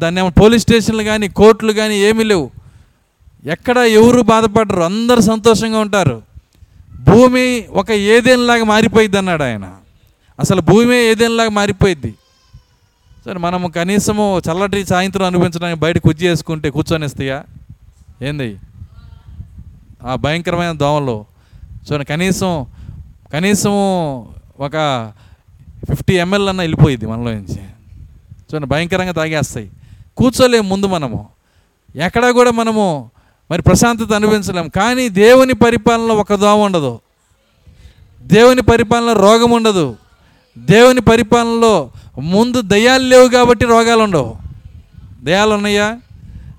[0.00, 2.50] దాన్ని ఏమో పోలీస్ స్టేషన్లు కానీ కోర్టులు కానీ ఏమీ లేవు.
[3.46, 6.22] ఎక్కడ ఎవరు బాధపడరు అందరు సంతోషంగా ఉంటారు.
[7.10, 9.66] భూమి ఒక ఏదేనిలాగా మారిపోయింది అన్నాడు ఆయన.
[10.40, 12.14] అసలు భూమి ఏదేనిలాగా మారిపోయింది
[13.24, 17.44] సరే మనము కనీసము చల్లటి సాయంత్రం అనిపించడానికి బయట కుర్చీ వేసుకుంటే కూర్చొనిస్తాయా?
[18.22, 18.56] ఏంది?
[20.06, 21.24] ఆ భయంకరమైన దోమలు.
[21.86, 22.66] చూడండి కనీసం
[23.32, 23.72] కనీసం
[24.60, 24.76] ఒక
[25.88, 27.62] ఫిఫ్టీ ఎంఎల్ అన్న వెళ్ళిపోయింది మనలో నుంచి.
[28.54, 29.70] చూడండి భయంకరంగా తాగేస్తాయి.
[30.16, 31.28] కూర్చోలేము ముందు మనము.
[31.96, 33.10] ఎక్కడా కూడా మనము
[33.50, 34.68] మరి ప్రశాంతత అనుభవించలేము.
[34.68, 37.00] కానీ దేవుని పరిపాలనలో ఒక దోమ ఉండదు.
[38.22, 39.96] దేవుని పరిపాలనలో రోగం ఉండదు.
[40.58, 41.90] దేవుని పరిపాలనలో
[42.20, 44.36] ముందు దయ్యాలు లేవు కాబట్టి రోగాలు ఉండవు.
[45.22, 45.96] దయ్యాలు ఉన్నాయా?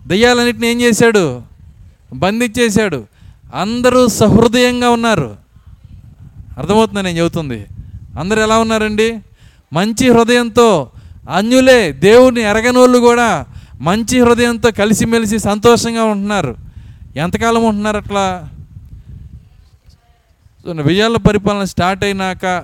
[0.08, 1.42] దయ్యాలన్నిటిని ఏం చేశాడు?
[2.14, 3.06] బంధించేశాడు.
[3.56, 5.36] అందరూ సహృదయంగా ఉన్నారు.
[6.58, 7.66] అర్థమవుతుంది నేను చెబుతుంది?
[8.20, 9.20] అందరు ఎలా ఉన్నారండి?
[9.74, 10.92] మంచి హృదయంతో
[11.30, 13.46] అన్యులే దేవుని ఎరగనోళ్ళు కూడా
[13.82, 16.58] మంచి హృదయంతో కలిసిమెలిసి సంతోషంగా ఉంటున్నారు.
[17.16, 18.50] ఎంతకాలం ఉంటున్నారు అట్లా?
[20.82, 22.64] విజయాల పరిపాలన స్టార్ట్ అయినాక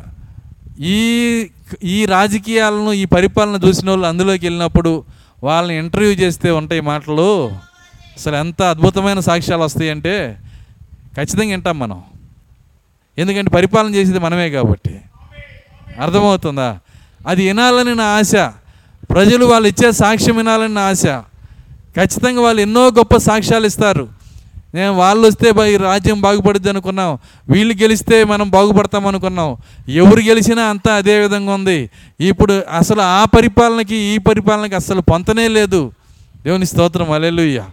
[0.80, 1.48] ఈ
[1.84, 5.04] ఈ రాజకీయాలను ఈ పరిపాలన చూసిన వాళ్ళు అందులోకి వెళ్ళినప్పుడు
[5.44, 7.48] వాళ్ళని ఇంటర్వ్యూ చేస్తే ఉంటాయి మాటలు.
[8.18, 10.38] అసలు ఎంత అద్భుతమైన సాక్ష్యాలు వస్తాయంటే
[11.16, 12.04] ఖచ్చితంగా వింటాం మనం.
[13.18, 15.02] ఎందుకంటే పరిపాలన చేసేది మనమే కాబట్టి.
[16.02, 16.80] అర్థమవుతుందా?
[17.26, 18.36] అది వినాలని నా ఆశ.
[19.10, 21.06] ప్రజలు వాళ్ళు ఇచ్చే సాక్ష్యం వినాలని నా ఆశ.
[21.98, 24.08] ఖచ్చితంగా వాళ్ళు ఎన్నో గొప్ప సాక్ష్యాలు ఇస్తారు.
[24.74, 27.18] నేను వాళ్ళు వస్తే ఈ రాజ్యం బాగుపడుద్ది అనుకున్నాం.
[27.50, 29.58] వీళ్ళు గెలిస్తే మనం బాగుపడతాం అనుకున్నాం.
[29.90, 31.90] ఎవరు గెలిచినా అంతా అదే విధంగా ఉంది.
[32.20, 35.92] ఇప్పుడు అసలు ఆ పరిపాలనకి ఈ పరిపాలనకి అసలు పొంతనే లేదు.
[36.44, 37.12] దేవుని స్తోత్రం.
[37.12, 37.64] అలెలుయ్య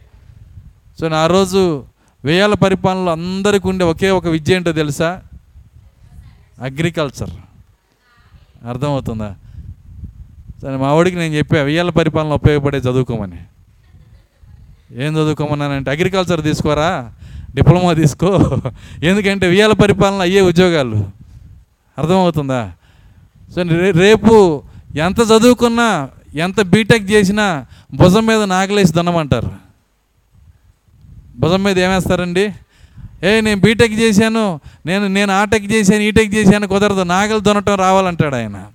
[1.01, 1.85] సో నా రోజు
[2.25, 5.21] వేయాల పరిపాలనలో అందరికీ ఉండే ఒకే ఒక విద్య ఏంటో తెలుసా?
[6.63, 7.31] అగ్రికల్చర్.
[8.69, 9.35] అర్థమవుతుందా?
[10.63, 13.41] సరే మా వాడికి నేను చెప్పా వెయ్యాల పరిపాలన ఉపయోగపడే చదువుకోమని.
[15.05, 17.13] ఏం చదువుకోమన్నానంటే అగ్రికల్చర్ తీసుకోరా?
[17.55, 18.61] డిప్లొమా తీసుకో.
[19.03, 21.11] ఎందుకంటే వెయ్యాల పరిపాలన అయ్యే ఉద్యోగాలు.
[21.99, 22.73] అర్థమవుతుందా?
[23.55, 24.63] సో రేపు
[24.97, 29.51] ఎంత చదువుకున్నా ఎంత బీటెక్ చేసినా భుజం మీద నాగలేసి దున్నమంటారు
[31.39, 32.53] భుజం మీద ఏమేస్తారండి?
[33.25, 37.03] ఏ నేను బీటెక్ చేశాను నేను నేను ఆటెక్ చేశాను e ఈటెక్ చేశాను కుదరదు.
[37.03, 38.67] నాగలు దున్నటం రావాలంటాడు ఆయన.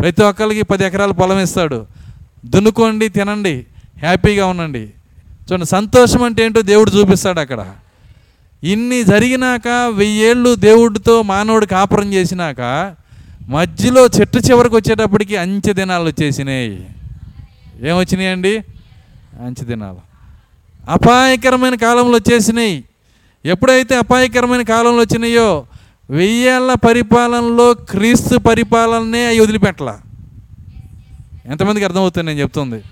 [0.00, 1.86] ప్రతి ఒక్కరికి పది ఎకరాల పొలం ఇస్తాడు.
[2.46, 3.66] దున్నుకోండి తినండి
[3.98, 4.80] హ్యాపీగా ఉండండి.
[5.28, 7.74] చూడండి సంతోషం అంటే ఏంటో దేవుడు చూపిస్తాడు అక్కడ.
[8.64, 12.94] ఇన్ని జరిగినాక వెయ్యేళ్ళు దేవుడితో మానవుడు కాపురం చేసినాక
[13.48, 16.86] మధ్యలో చెట్టు చివరికి వచ్చేటప్పటికి అంచె దినాలు వచ్చేసినాయి.
[17.82, 18.58] ఏమొచ్చినాయండి?
[19.44, 20.14] అంచె దినాలు.
[20.90, 22.84] అపాయకరమైన కాలంలో వచ్చేసినాయి.
[23.44, 25.66] ఎప్పుడైతే అపాయకరమైన కాలంలో వచ్చినాయో
[26.10, 29.94] వెయ్యేళ్ళ పరిపాలనలో క్రీస్తు పరిపాలననే అవి వదిలిపెట్టల.
[31.46, 32.82] ఎంతమందికి అర్థమవుతుంది నేను చెప్తుంది?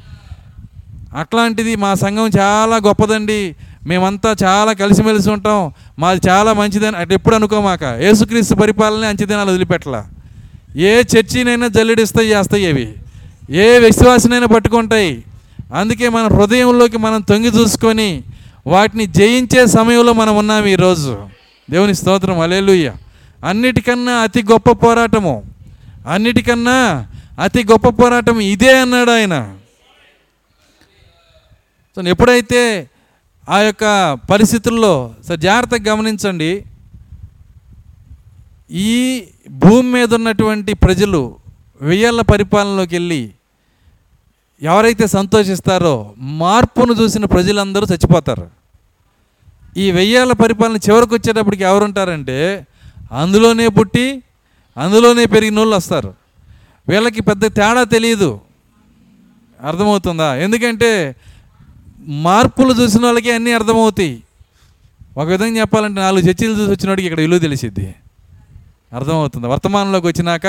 [1.17, 3.57] అట్లాంటిది మా సంఘం చాలా గొప్పదండి.
[3.87, 5.73] మేమంతా చాలా కలిసిమెలిసి ఉంటాం.
[5.99, 7.83] మాది చాలా మంచిదని అటు ఎప్పుడు అనుకోమాక.
[7.83, 10.07] యేసుక్రీస్తు పరిపాలనే అంచెదినాలు వదిలిపెట్టలా.
[10.77, 12.95] ఏ చర్చినైనా జల్లెడిస్తాయి చేస్తాయి అవి.
[13.51, 15.25] ఏ విశ్వాసనైనా పట్టుకుంటాయి.
[15.75, 18.23] అందుకే మన హృదయంలోకి మనం తొంగి చూసుకొని
[18.67, 21.32] వాటిని జయించే సమయంలో మనం ఉన్నాం ఈరోజు.
[21.73, 22.89] దేవుని స్తోత్రం అలేలుయ్య
[23.45, 25.35] అన్నిటికన్నా అతి గొప్ప పోరాటము
[26.07, 27.09] అన్నిటికన్నా
[27.39, 29.57] అతి గొప్ప పోరాటం ఇదే అన్నాడు ఆయన.
[31.97, 32.89] సో ఎప్పుడైతే
[33.49, 33.85] ఆ యొక్క
[34.31, 36.65] పరిస్థితుల్లో సో జాగ్రత్తగా గమనించండి
[38.71, 41.37] ఈ భూమి మీద ఉన్నటువంటి ప్రజలు
[41.83, 43.23] వెయ్యేళ్ళ పరిపాలనలోకి వెళ్ళి
[44.63, 48.62] ఎవరైతే సంతోషిస్తారో మార్పును చూసిన ప్రజలందరూ చచ్చిపోతారు.
[49.77, 52.67] ఈ వెయ్యాల పరిపాలన చివరికి వచ్చేటప్పటికి ఎవరుంటారంటే
[53.13, 54.23] అందులోనే పుట్టి
[54.77, 56.15] అందులోనే పెరిగిన వాళ్ళు వస్తారు.
[56.89, 58.41] వీళ్ళకి పెద్ద తేడా తెలియదు
[59.65, 60.35] అర్థమవుతుందా?
[60.35, 61.17] ఎందుకంటే
[62.09, 64.23] మార్పులు చూసిన వాళ్ళకి అన్నీ అర్థమవుతాయి.
[65.19, 67.95] ఒక విధంగా చెప్పాలంటే నాలుగు చర్చలు చూసి వచ్చినోడికి ఇక్కడ విలువ తెలిసిద్ది.
[68.93, 69.47] అర్థమవుతుంది?
[69.47, 70.47] వర్తమానంలోకి వచ్చినాక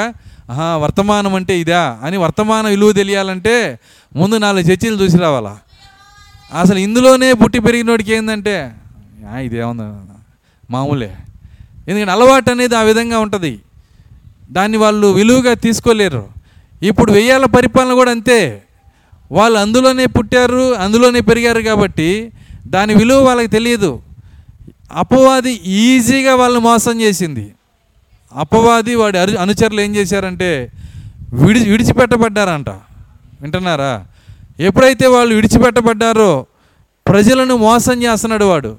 [0.50, 3.80] ఆహా వర్తమానం అంటే ఇదా అని వర్తమాన విలువ తెలియాలంటే
[4.16, 5.60] ముందు నాలుగు చర్చలు చూసి రావాలా?
[6.60, 8.72] అసలు ఇందులోనే పుట్టి పెరిగినోడికి ఏంటంటే
[9.32, 10.06] ఇదేమన్నా
[10.72, 11.16] మామూలే.
[11.88, 13.60] ఎందుకంటే అలవాటు అనేది ఆ విధంగా ఉంటుంది.
[14.52, 16.28] దాన్ని వాళ్ళు విలువగా తీసుకోలేరు.
[16.84, 18.64] ఇప్పుడు వెయ్యాల పరిపాలన కూడా అంతే.
[19.32, 22.32] వాళ్ళు అందులోనే పుట్టారు అందులోనే పెరిగారు కాబట్టి
[22.68, 24.02] దాని విలువ వాళ్ళకి తెలియదు.
[24.92, 27.54] అపవాది ఈజీగా వాళ్ళని మోసం చేసింది.
[28.36, 30.72] అపవాది వాడి అరు అనుచరులు ఏం చేశారంటే
[31.34, 32.70] విడి విడిచిపెట్టబడ్డారంట.
[33.42, 34.06] వింటున్నారా?
[34.60, 36.46] ఎప్పుడైతే వాళ్ళు విడిచిపెట్టబడ్డారో
[37.08, 38.78] ప్రజలను మోసం చేస్తున్నాడు వాడు.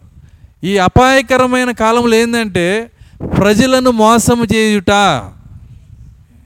[0.64, 2.90] ఈ అపాయకరమైన కాలంలో ఏంటంటే
[3.38, 4.90] ప్రజలను మోసం చేయుట.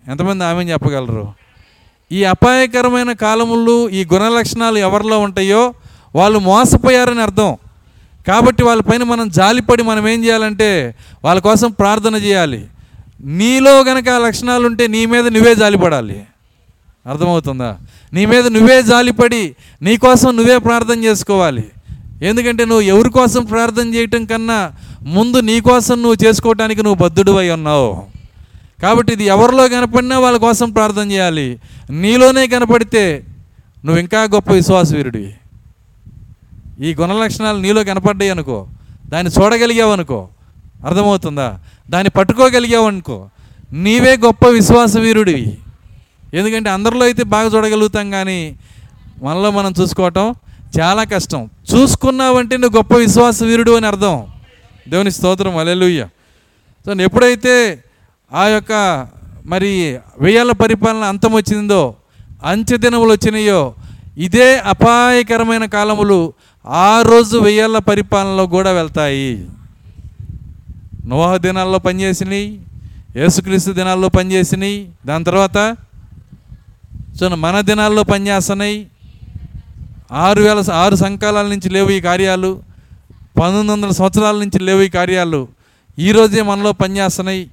[0.08, 1.32] ఎంతమంది ఆమె చెప్పగలరు?
[2.12, 5.74] ఈ అపాయకరమైన కాలములు ఈ గుణ లక్షణాలు ఎవరిలో ఉంటాయో
[6.14, 7.56] వాళ్ళు మోసపోయారని అర్థం.
[8.28, 10.94] కాబట్టి వాళ్ళపైన మనం జాలిపడి మనం ఏం చేయాలంటే
[11.24, 12.66] వాళ్ళ కోసం ప్రార్థన చేయాలి.
[13.20, 16.24] నీలో గనక ఆ లక్షణాలు ఉంటే నీ మీద నువ్వే జాలిపడాలి.
[17.06, 17.78] అర్థమవుతుందా?
[18.12, 21.64] నీ మీద నువ్వే జాలిపడి నీ కోసం నువ్వే ప్రార్థన చేసుకోవాలి.
[22.22, 24.58] ఎందుకంటే నువ్వు ఎవరి కోసం ప్రార్థన చేయటం కన్నా
[25.16, 27.90] ముందు నీ కోసం నువ్వు చేసుకోవటానికి నువ్వు బద్ధుడు అయి ఉన్నావు.
[28.82, 31.48] కాబట్టి ఇది ఎవరిలో కనపడినా వాళ్ళ కోసం ప్రార్థన చేయాలి.
[31.90, 33.04] నీలోనే కనపడితే
[33.84, 35.30] నువ్వు ఇంకా గొప్ప విశ్వాసవీరుడివి.
[36.86, 38.58] ఈ గుణ లక్షణాలు నీలో కనపడ్డాయి అనుకో
[39.12, 40.20] దాన్ని చూడగలిగావు అనుకో
[40.86, 41.48] అర్థమవుతుందా?
[41.90, 43.28] దాన్ని పట్టుకోగలిగావు అనుకో
[43.72, 45.58] నీవే గొప్ప విశ్వాసవీరుడివి.
[46.34, 48.40] ఎందుకంటే అందరిలో అయితే బాగా చూడగలుగుతాం కానీ
[49.22, 50.34] మనలో మనం చూసుకోవటం
[50.80, 51.50] చాలా కష్టం.
[51.74, 54.26] చూసుకున్నావంటే నువ్వు గొప్ప విశ్వాస వీరుడు అని అర్థం.
[54.88, 56.06] దేవుని స్తోత్రం అలెలుయ్య
[56.86, 57.84] సో ఎప్పుడైతే
[58.32, 58.72] ఆ యొక్క
[59.46, 61.94] మరి వెయ్యాల పరిపాలన అంతం వచ్చిందో
[62.44, 63.74] అంచె దినములు వచ్చినాయో
[64.18, 66.32] ఇదే అపాయకరమైన కాలములు
[66.66, 69.48] ఆ రోజు వెయ్యాల పరిపాలనలో కూడా వెళ్తాయి.
[71.06, 72.60] నోహ దినాల్లో పనిచేసినాయి
[73.16, 75.76] యేసుక్రీస్తు దినాల్లో పనిచేసినాయి దాని తర్వాత
[77.20, 78.86] సో మన దినాల్లో పనిచేస్తున్నాయి
[80.12, 82.62] ఆరు వేల ఆరు సంకాలాల నుంచి లేవు ఈ కార్యాలు
[83.38, 85.48] పంతొమ్మిది వందల సంవత్సరాల నుంచి లేవు ఈ కార్యాలు.
[85.98, 87.50] ఈరోజే మనలో పనిచేస్తున్నాయి.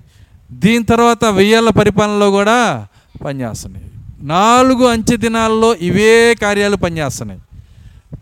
[0.51, 2.87] దీని తర్వాత వెయ్యేళ్ళ పరిపాలనలో కూడా
[3.25, 3.85] పనిచేస్తున్నాయి.
[4.21, 7.39] నాలుగు అంచె దినాల్లో ఇవే కార్యాలు పనిచేస్తున్నాయి.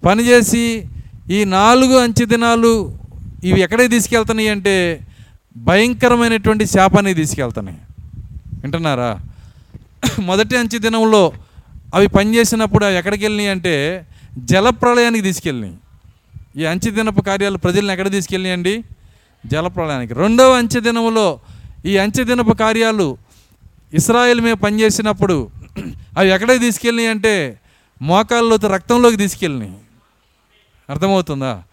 [0.06, 0.86] పనిచేసి
[1.30, 2.98] ఈ నాలుగు అంచె దినాలు
[3.44, 5.00] ఇవి ఎక్కడికి తీసుకెళ్తున్నాయి అంటే
[5.58, 7.78] భయంకరమైనటువంటి శాపాన్ని తీసుకెళ్తున్నాయి.
[8.62, 9.20] వింటున్నారా?
[10.20, 11.32] మొదటి అంచె దినంలో
[11.96, 14.06] అవి పనిచేసినప్పుడు అవి ఎక్కడికి వెళ్ళినాయి అంటే
[14.38, 15.78] జలప్రళయానికి తీసుకెళ్ళినాయి.
[16.62, 18.84] ఈ అంచె దినపు కార్యాలు ప్రజల్ని ఎక్కడ తీసుకెళ్ళినాయండి?
[19.46, 21.40] జలప్రళయానికి రెండవ అంచె దినములో
[21.86, 23.18] ఈ అంచె దినపు కార్యాలు
[23.94, 25.50] ఇస్రాయేల్ మీద పనిచేసినప్పుడు
[26.18, 27.60] అవి ఎక్కడికి తీసుకెళ్ళినాయి అంటే
[28.02, 29.74] మోకాల్లో రక్తంలోకి తీసుకెళ్ళినాయి.
[30.90, 31.64] అర్థమవుతుందా?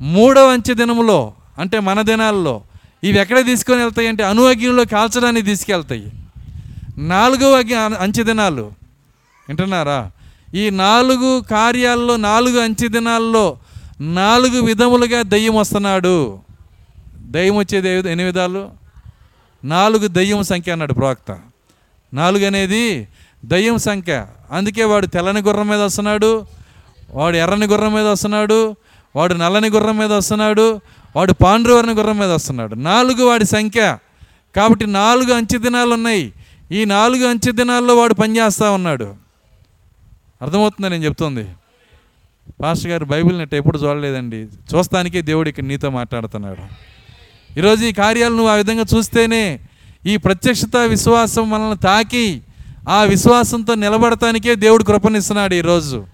[0.00, 2.62] మూడవ అంచె దినములో అంటే మన దినాల్లో
[3.04, 6.12] ఇవి ఎక్కడ తీసుకొని వెళ్తాయి అంటే అణు అగ్నిలో కాల్చడానికి తీసుకెళ్తాయి.
[6.98, 8.72] నాలుగవ అగ్ని అంచె దినాలు
[9.48, 10.10] వింటున్నారా?
[10.54, 13.58] ఈ నాలుగు కార్యాల్లో నాలుగు అంచె దినాల్లో
[14.00, 16.38] నాలుగు విధములుగా దయ్యం వస్తున్నాడు.
[17.18, 18.70] దయ్యం వచ్చేది ఎన్ని విధాలు?
[19.64, 21.38] నాలుగు దయ్యం సంఖ్య అన్నాడు ప్రవక్త.
[22.14, 23.08] నాలుగు అనేది
[23.44, 24.26] దయ్యం సంఖ్య.
[24.50, 26.46] అందుకే వాడు తెల్లని గుర్రం మీద వస్తున్నాడు
[27.10, 28.76] వాడు ఎర్రని గుర్రం మీద వస్తున్నాడు
[29.16, 30.80] వాడు నల్లని గుర్రం మీద వస్తున్నాడు
[31.16, 32.74] వాడు పాండ్రవర్ణ గుర్రం మీద వస్తున్నాడు.
[32.74, 33.98] నాలుగు వాడి సంఖ్య.
[34.56, 36.32] కాబట్టి నాలుగు అంచె దినాలు ఉన్నాయి.
[36.72, 39.23] ఈ నాలుగు అంచె దినాల్లో వాడు పనిచేస్తూ ఉన్నాడు.
[40.44, 41.44] అర్థమవుతుందా నేను చెప్తుంది.
[42.62, 44.36] పాస్టర్ గారు బైబిల్ నెట్ ఎప్పుడు చూడలేదండి.
[44.36, 46.62] చూస్తానికే దేవుడు ఇక్కడ నీతో మాట్లాడుతున్నాడు.
[47.58, 49.60] ఈరోజు ఈ కార్యాలు నువ్వు ఆ విధంగా చూస్తేనే
[50.06, 52.42] ఈ ప్రత్యక్షత విశ్వాసం మనల్ని తాకి
[52.88, 56.06] ఆ విశ్వాసంతో నిలబడటానికే దేవుడు కృపనిస్తున్నాడు ఈరోజు.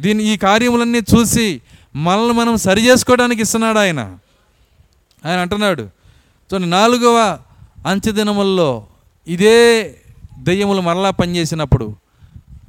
[0.00, 1.60] దీని ఈ కార్యములన్నీ చూసి
[1.96, 4.18] మనల్ని మనం సరి చేసుకోవడానికి ఇస్తున్నాడు ఆయన.
[5.26, 5.88] ఆయన అంటున్నాడు
[6.50, 7.38] సో నాలుగవ
[7.86, 8.86] అంచె దినముల్లో
[9.28, 9.58] ఇదే
[10.38, 12.07] దెయ్యములు మరలా పనిచేసినప్పుడు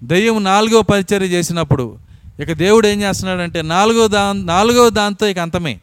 [0.03, 1.97] దయ్యం నాలుగో పరిచర్య చేసినప్పుడు
[2.39, 5.79] ఇక దేవుడు ఏం చేస్తున్నాడంటే నాలుగో దా నాలుగో దాంతో ఇక అంతమే.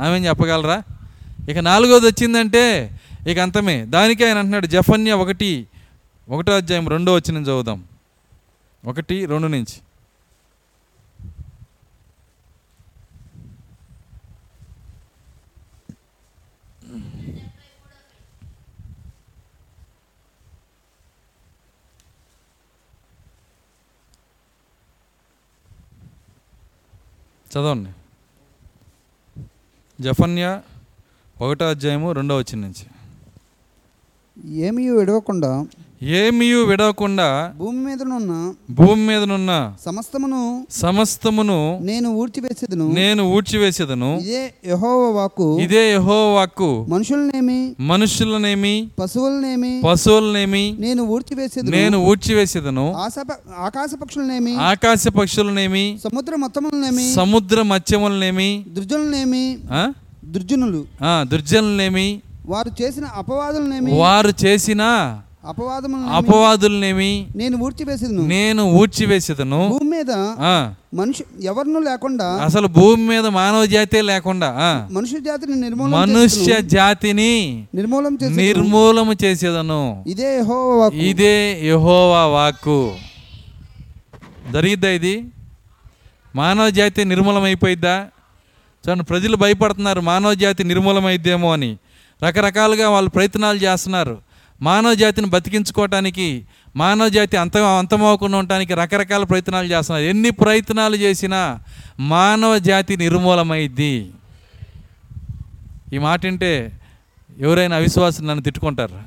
[0.00, 0.82] ఆమె చెప్పగలరా?
[1.48, 2.90] ఇక నాలుగోది వచ్చిందంటే
[3.28, 3.84] ఇక అంతమే.
[3.84, 5.66] దానికి ఆయన అంటున్నాడు జఫన్య ఒకటి
[6.28, 7.84] ఒకటో అధ్యాయం రెండో వచ్చిన చదువుదాం.
[8.84, 9.87] ఒకటి రెండు నుంచి.
[27.58, 27.90] చదవండి.
[30.00, 30.62] జఫన్య
[31.40, 32.86] ఒకటో అధ్యాయము రెండో వచ్చిన నుంచి.
[34.50, 35.66] ఏమీ విడవకుండా
[36.02, 42.92] ఏమీయు విడవకుండా భూమి మీదనున్న భూమి మీదనున్న సమస్తమును సమస్తమును నేను ఊడ్చివేసేదను.
[42.92, 44.18] నేను ఊడ్చివేసేదను.
[44.22, 45.58] ఇదే యెహోవా వాక్కు.
[45.60, 47.74] ఇదే యెహోవాకు మనుషులనేమి?
[47.80, 48.88] మనుషులనేమి?
[48.98, 49.82] పశువులనేమి?
[49.86, 50.76] పశువులనేమి?
[50.78, 51.70] నేను ఊడ్చివేసేదను.
[51.70, 52.94] నేను ఊడ్చివేసేదను.
[53.58, 59.58] ఆకాశ పక్షులనేమి ఆకాశ పక్షులనేమి సముద్ర మొత్తములనేమి సముద్ర మత్స్యములనేమి దుర్జనులనేమి?
[60.24, 63.92] దుర్జనులు ఆ, దుర్జనులనేమి వారు చేసిన అపవాదులనేమి?
[63.92, 64.82] వారు చేసిన
[65.44, 67.26] అపవాదులనేమి?
[67.36, 68.22] నేను ఊడ్చివేసేదను.
[68.26, 69.68] నేను ఊడ్చివేసేదను.
[69.68, 70.10] భూమి మీద
[70.94, 74.50] మనుషు ఎవరినూ లేకుండా అసలు భూమి మీద మానవ జాతే లేకుండా
[74.92, 80.04] మనుష్య జాతిని నిర్మూలన మనుష్య జాతిని నిర్మూలం చేసి నిర్మూలము చేసేదను.
[80.06, 80.98] ఇదే యెహోవా వాక్కు.
[80.98, 82.94] ఇదే యెహోవా వాక్కు.
[84.52, 85.24] జరిగిద్దా ఇది?
[86.36, 88.06] మానవ జాతి నిర్మూలమైపోయిద్దా?
[88.82, 91.76] చూడండి ప్రజలు భయపడుతున్నారు మానవ జాతి నిర్మూలమైద్దేమో అని.
[92.24, 94.27] రకరకాలుగా వాళ్ళు ప్రయత్నాలు చేస్తున్నారు.
[94.62, 96.44] మానవ జాతిని బతికించుకోవటానికి
[96.76, 100.04] మానవ జాతి అంత అంతమవకుండా ఉండటానికి రకరకాల ప్రయత్నాలు చేస్తున్నారు.
[100.04, 101.60] ఎన్ని ప్రయత్నాలు చేసినా
[102.00, 104.10] మానవ జాతి నిర్మూలమైద్ది.
[105.92, 106.72] ఈ మాట అంటే
[107.38, 109.00] ఎవరైనా అవిశ్వాసం నన్ను తిట్టుకుంటారు?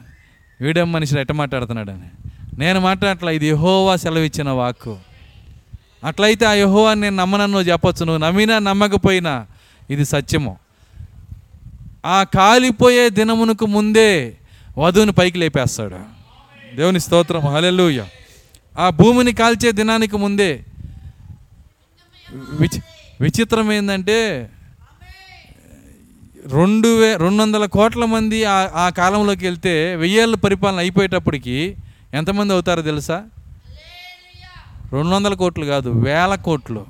[0.61, 2.09] వీడేం మనిషిని ఎట్ట మాట్లాడుతున్నాడని?
[2.57, 4.97] నేను మాట్లాడట్లా ఇది యహోవా సెలవిచ్చిన వాక్కు.
[6.03, 8.05] అట్లయితే ఆ యహోవా నేను నమ్మనన్ను చెప్పొచ్చు.
[8.05, 9.45] నువ్వు నమ్మినా నమ్మకపోయినా
[9.89, 10.57] ఇది సత్యము.
[12.05, 14.37] ఆ కాలిపోయే దినమునకు ముందే
[14.77, 15.99] వధువుని పైకి లేపేస్తాడు.
[16.75, 17.39] దేవుని స్తోత్రం.
[17.39, 18.07] హల్లెలూయా.
[18.79, 20.65] ఆ భూమిని కాల్చే దినానికి ముందే
[22.33, 22.81] విచి
[23.21, 24.49] విచిత్రం ఏంటంటే
[26.47, 31.75] రెండు వే రెండు వందల కోట్ల మంది ఆ ఆ కాలంలోకి వెళ్తే వెయ్యేళ్ళ పరిపాలన అయిపోయేటప్పటికి
[32.13, 33.23] ఎంతమంది అవుతారో తెలుసా?
[34.93, 36.85] రెండు వందల కోట్లు కాదు వేల కోట్లు.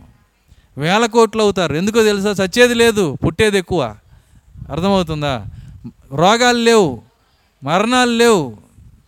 [0.77, 1.75] వేల కోట్లు అవుతారు.
[1.75, 2.45] ఎందుకో తెలుసా?
[2.45, 3.95] చచ్చేది లేదు పుట్టేది ఎక్కువ.
[4.71, 5.45] అర్థమవుతుందా?
[6.11, 7.10] రోగాలు లేవు.
[7.63, 8.57] మరణాలు లేవు.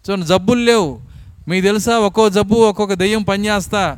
[0.10, 1.00] చూడండి జబ్బులు లేవు.
[1.48, 3.98] మీకు తెలుసా ఒక్కో జబ్బు ఒక్కొక్క దెయ్యం పనిచేస్తా.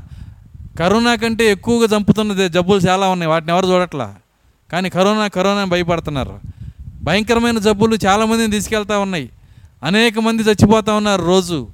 [0.79, 3.29] కరోనా కంటే ఎక్కువగా చంపుతున్నదే జబ్బులు చాలా ఉన్నాయి.
[3.29, 4.15] వాటిని ఎవరు చూడట్లా?
[4.71, 6.39] కానీ కరోనా కరోనా భయపడుతున్నారు.
[7.03, 9.29] భయంకరమైన జబ్బులు చాలామందిని తీసుకెళ్తా ఉన్నాయి.
[9.83, 11.67] అనేక మంది చచ్చిపోతూ ఉన్నారు రోజు.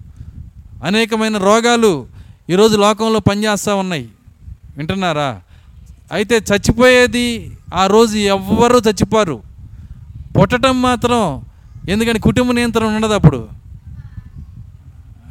[0.84, 2.08] అనేకమైన రోగాలు
[2.50, 4.10] ఈరోజు లోకంలో పనిచేస్తూ ఉన్నాయి.
[4.78, 5.42] వింటున్నారా?
[6.12, 9.42] అయితే చచ్చిపోయేది ఆ రోజు ఎవ్వరూ చచ్చిపోరు.
[10.42, 11.46] పుట్టడం మాత్రం
[11.90, 13.50] ఎందుకంటే కుటుంబ నియంత్రణ ఉండదు అప్పుడు.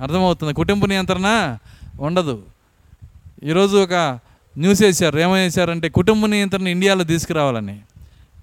[0.03, 0.53] అర్థమవుతుంది.
[0.53, 1.59] కుటుంబ నియంత్రణ
[2.01, 2.43] ఉండదు.
[3.43, 4.19] ఈరోజు ఒక
[4.59, 5.19] న్యూస్ వేశారు.
[5.19, 7.79] ఏమేశారంటే వేశారంటే కుటుంబ నియంత్రణ ఇండియాలో తీసుకురావాలని.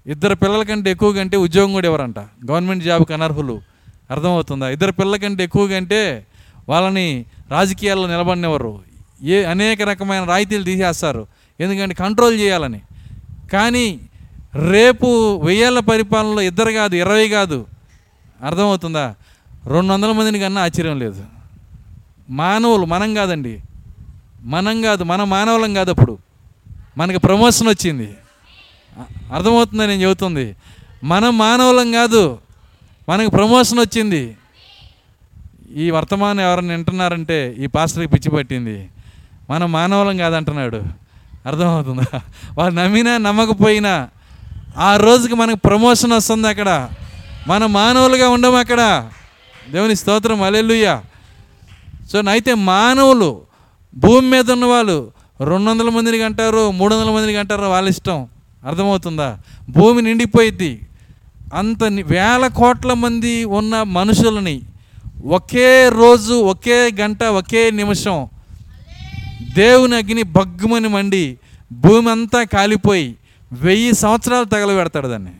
[0.06, 2.18] ఇద్దరు పిల్లల కంటే ఎక్కువ కంటే ఉద్యోగం కూడా ఇవ్వరంట.
[2.18, 3.60] గవర్నమెంట్ జాబ్కి అనర్హులు.
[4.10, 4.68] అర్థమవుతుందా?
[4.68, 6.26] ఇద్దరు పిల్లల కంటే ఎక్కువ కంటే
[6.68, 8.80] వాళ్ళని రాజకీయాల్లో నిలబడినవారు?
[9.22, 11.26] ఏ అనేక రకమైన రాయితీలు తీసేస్తారు.
[11.60, 12.80] ఎందుకంటే కంట్రోల్ చేయాలని.
[13.52, 14.00] కానీ
[14.70, 17.66] రేపు వెయ్యేళ్ళ పరిపాలనలో ఇద్దరు కాదు ఇరవై కాదు
[18.44, 19.14] అర్థమవుతుందా?
[19.66, 21.24] రెండు వందల మందిని కన్నా ఆశ్చర్యం లేదు.
[22.30, 23.60] మానవులు మనం కాదండి.
[24.42, 26.18] మనం కాదు మన మానవులం కాదు అప్పుడు.
[26.98, 28.14] మనకి ప్రమోషన్ వచ్చింది.
[28.98, 30.56] అ- అర్థమవుతుందా నేను చెబుతుంది?
[31.04, 32.38] మనం మానవులం కాదు
[33.08, 34.36] మనకి ప్రమోషన్ వచ్చింది.
[35.76, 38.88] ఈ వర్తమానం ఎవరైనా వింటున్నారంటే ఈ పాస్టర్కి పిచ్చి పట్టింది.
[39.50, 40.82] మనం మానవులం కాదంటున్నాడు.
[41.46, 42.20] అర్థమవుతుందా?
[42.58, 44.08] వాళ్ళు నమ్మినా నమ్మకపోయినా
[44.76, 46.88] ఆ రోజుకి మనకు ప్రమోషన్ వస్తుంది అక్కడ.
[47.48, 49.08] మన మానవులుగా ఉండం అక్కడ.
[49.70, 50.42] దేవుని స్తోత్రం.
[50.42, 51.02] అలెలుయ్యా
[52.12, 53.40] సో అయితే మానవులు
[53.96, 55.12] భూమి మీద ఉన్న వాళ్ళు
[55.44, 58.28] రెండు వందల మందిని అంటారు మూడు వందల మందిని అంటారు వాళ్ళ ఇష్టం.
[58.66, 59.38] అర్థమవుతుందా?
[59.68, 60.80] భూమి నిండిపోయిద్ది.
[61.54, 64.60] అంత వేల కోట్ల మంది ఉన్న మనుషులని
[65.26, 68.28] ఒకే రోజు ఒకే గంట ఒకే నిమిషం
[69.54, 71.38] దేవుని అగ్ని భగ్గుమని మండి
[71.72, 73.16] భూమి అంతా కాలిపోయి
[73.52, 75.30] వెయ్యి సంవత్సరాలు తగలబెడతాడు దాన్ని.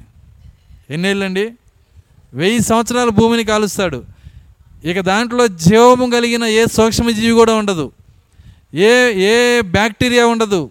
[0.91, 1.51] ఎన్నేళ్ళండి?
[2.35, 4.05] వెయ్యి సంవత్సరాలు భూమిని కాలుస్తాడు.
[4.85, 7.93] ఇక దాంట్లో జీవము కలిగిన ఏ సూక్ష్మజీవి కూడా ఉండదు.
[8.75, 10.71] ఏ ఏ బ్యాక్టీరియా ఉండదు.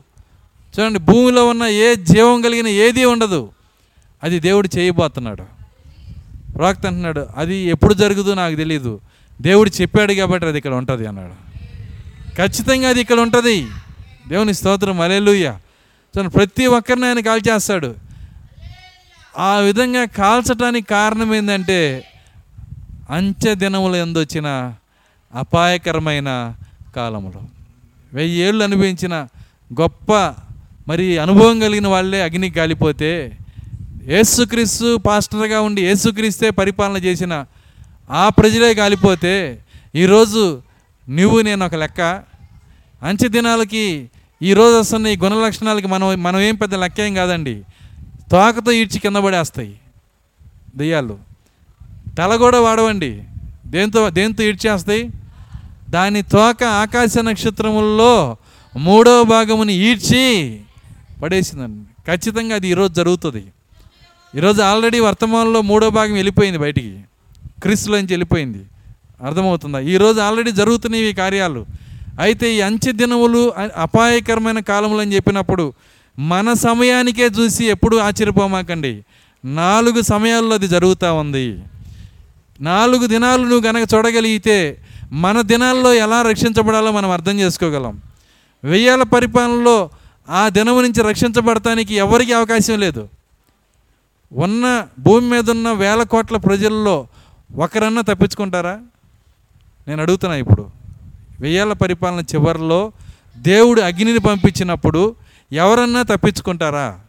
[0.79, 3.49] చూడండి భూమిలో ఉన్న ఏ జీవం కలిగిన ఏది ఉండదు.
[4.23, 5.43] అది దేవుడు చేయబోతున్నాడు.
[6.57, 8.99] ప్రాక్త అంటున్నాడు అది ఎప్పుడు జరుగుతుందో నాకు తెలియదు
[9.41, 11.47] దేవుడు చెప్పాడు కాబట్టి అది ఇక్కడ ఉంటుంది అన్నాడు.
[12.35, 13.67] ఖచ్చితంగా అది ఇక్కడ ఉంటుంది.
[14.27, 15.53] దేవుని స్తోత్రం అలెలుయ్య
[16.17, 18.06] చూడండి ప్రతి ఒక్కరిని ఆయన కాల్చేస్తాడు.
[19.37, 22.05] ఆ విధంగా కాల్చటానికి కారణం ఏంటంటే
[23.09, 24.73] అంచె దినములు ఎందొచ్చిన
[25.33, 26.55] అపాయకరమైన
[26.95, 27.41] కాలములు.
[28.13, 29.27] వెయ్యి ఏళ్ళు అనుభవించిన
[29.81, 30.11] గొప్ప
[30.87, 33.11] మరి అనుభవం కలిగిన వాళ్ళే అగ్ని కాలిపోతే
[34.07, 37.45] యేసుక్రీస్తు పాస్టర్గా ఉండి యేసుక్రీస్తే పరిపాలన చేసిన
[38.09, 39.61] ఆ ప్రజలే కాలిపోతే
[39.95, 40.61] ఈరోజు
[41.09, 42.01] నువ్వు నేను ఒక లెక్క.
[43.03, 44.09] అంచె దినాలకి
[44.41, 47.55] ఈరోజు వస్తున్న ఈ గుణ లక్షణాలకి మనం మనం ఏం పెద్ద లెక్క ఏం కాదండి.
[48.31, 49.79] తోకతో ఈడ్చి కింద పడేస్తాయి.
[50.75, 51.17] దెయ్యాలు.
[52.17, 53.23] తల కూడా వాడవండి.
[53.65, 55.09] దేంతో దేంతో ఈడ్చేస్తాయి?
[55.89, 58.37] దాని తోక ఆకాశ నక్షత్రముల్లో
[58.77, 60.59] మూడవ భాగముని ఈడ్చి
[61.21, 62.11] పడేసిందండి.
[62.11, 63.45] ఖచ్చితంగా అది ఈరోజు జరుగుతుంది.
[64.35, 67.01] ఈరోజు ఆల్రెడీ వర్తమానంలో మూడో భాగం వెళ్ళిపోయింది బయటికి.
[67.61, 68.65] క్రిస్లోంచి వెళ్ళిపోయింది.
[69.23, 69.79] అర్థమవుతుందా?
[69.79, 71.65] ఈరోజు ఆల్రెడీ జరుగుతున్నాయి ఈ కార్యాలు.
[72.19, 75.73] అయితే ఈ అంచె దినములు అపాయకరమైన కాలములు అని చెప్పినప్పుడు
[76.19, 79.05] మన సమయానికే చూసి ఎప్పుడు ఆశ్చర్యపోమాకండి.
[79.45, 81.63] నాలుగు సమయాల్లో అది జరుగుతూ ఉంది.
[82.61, 84.77] నాలుగు దినాలు నువ్వు గనక చూడగలిగితే
[85.11, 88.01] మన దినాల్లో ఎలా రక్షించబడాలో మనం అర్థం చేసుకోగలం.
[88.63, 89.89] వెయ్యాల పరిపాలనలో
[90.29, 93.09] ఆ దినము నుంచి రక్షించబడటానికి ఎవరికి అవకాశం లేదు.
[94.33, 97.07] ఉన్న భూమి మీద ఉన్న వేల కోట్ల ప్రజల్లో
[97.55, 98.79] ఒకరన్నా తప్పించుకుంటారా?
[99.87, 100.69] నేను అడుగుతున్నా ఇప్పుడు.
[101.39, 102.91] వెయ్యాల పరిపాలన చివరిలో
[103.37, 105.15] దేవుడు అగ్నిని పంపించినప్పుడు
[105.51, 106.99] ఎవరన్నా తప్పించుకుంటారా?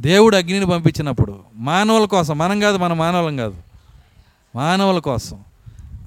[0.00, 3.56] దేవుడు అగ్నిని పంపించినప్పుడు మానవుల కోసం మనం కాదు మన మానవులం కాదు
[4.56, 5.44] మానవుల కోసం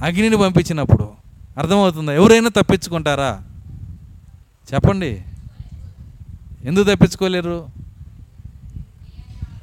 [0.03, 1.11] అగ్నిని పంపించినప్పుడు
[1.57, 2.13] అర్థమవుతుందా?
[2.13, 3.41] ఎవరైనా తప్పించుకుంటారా?
[4.73, 5.23] చెప్పండి.
[6.63, 7.67] ఎందుకు తప్పించుకోలేరు?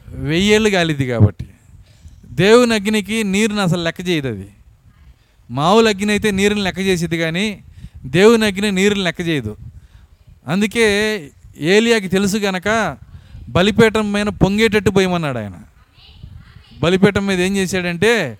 [0.08, 1.46] వెయ్యేళ్ళు గాలిది కాబట్టి.
[2.24, 4.50] దేవుని అగ్నికి నీరుని అసలు లెక్క చేయదు అది.
[5.50, 7.64] మామూలు అగ్ని అయితే నీరుని లెక్క చేసేది కానీ
[8.04, 9.56] దేవుని అగ్ని నీరుని లెక్క చేయదు.
[10.48, 10.84] అందుకే
[11.56, 12.96] ఏలియాకి తెలుసు గనక
[13.48, 15.52] బలిపీఠం మీద పొంగేటట్టు పోయమన్నాడు ఆయన.
[16.80, 18.38] బలిపీఠం మీద ఏం చేశాడంటే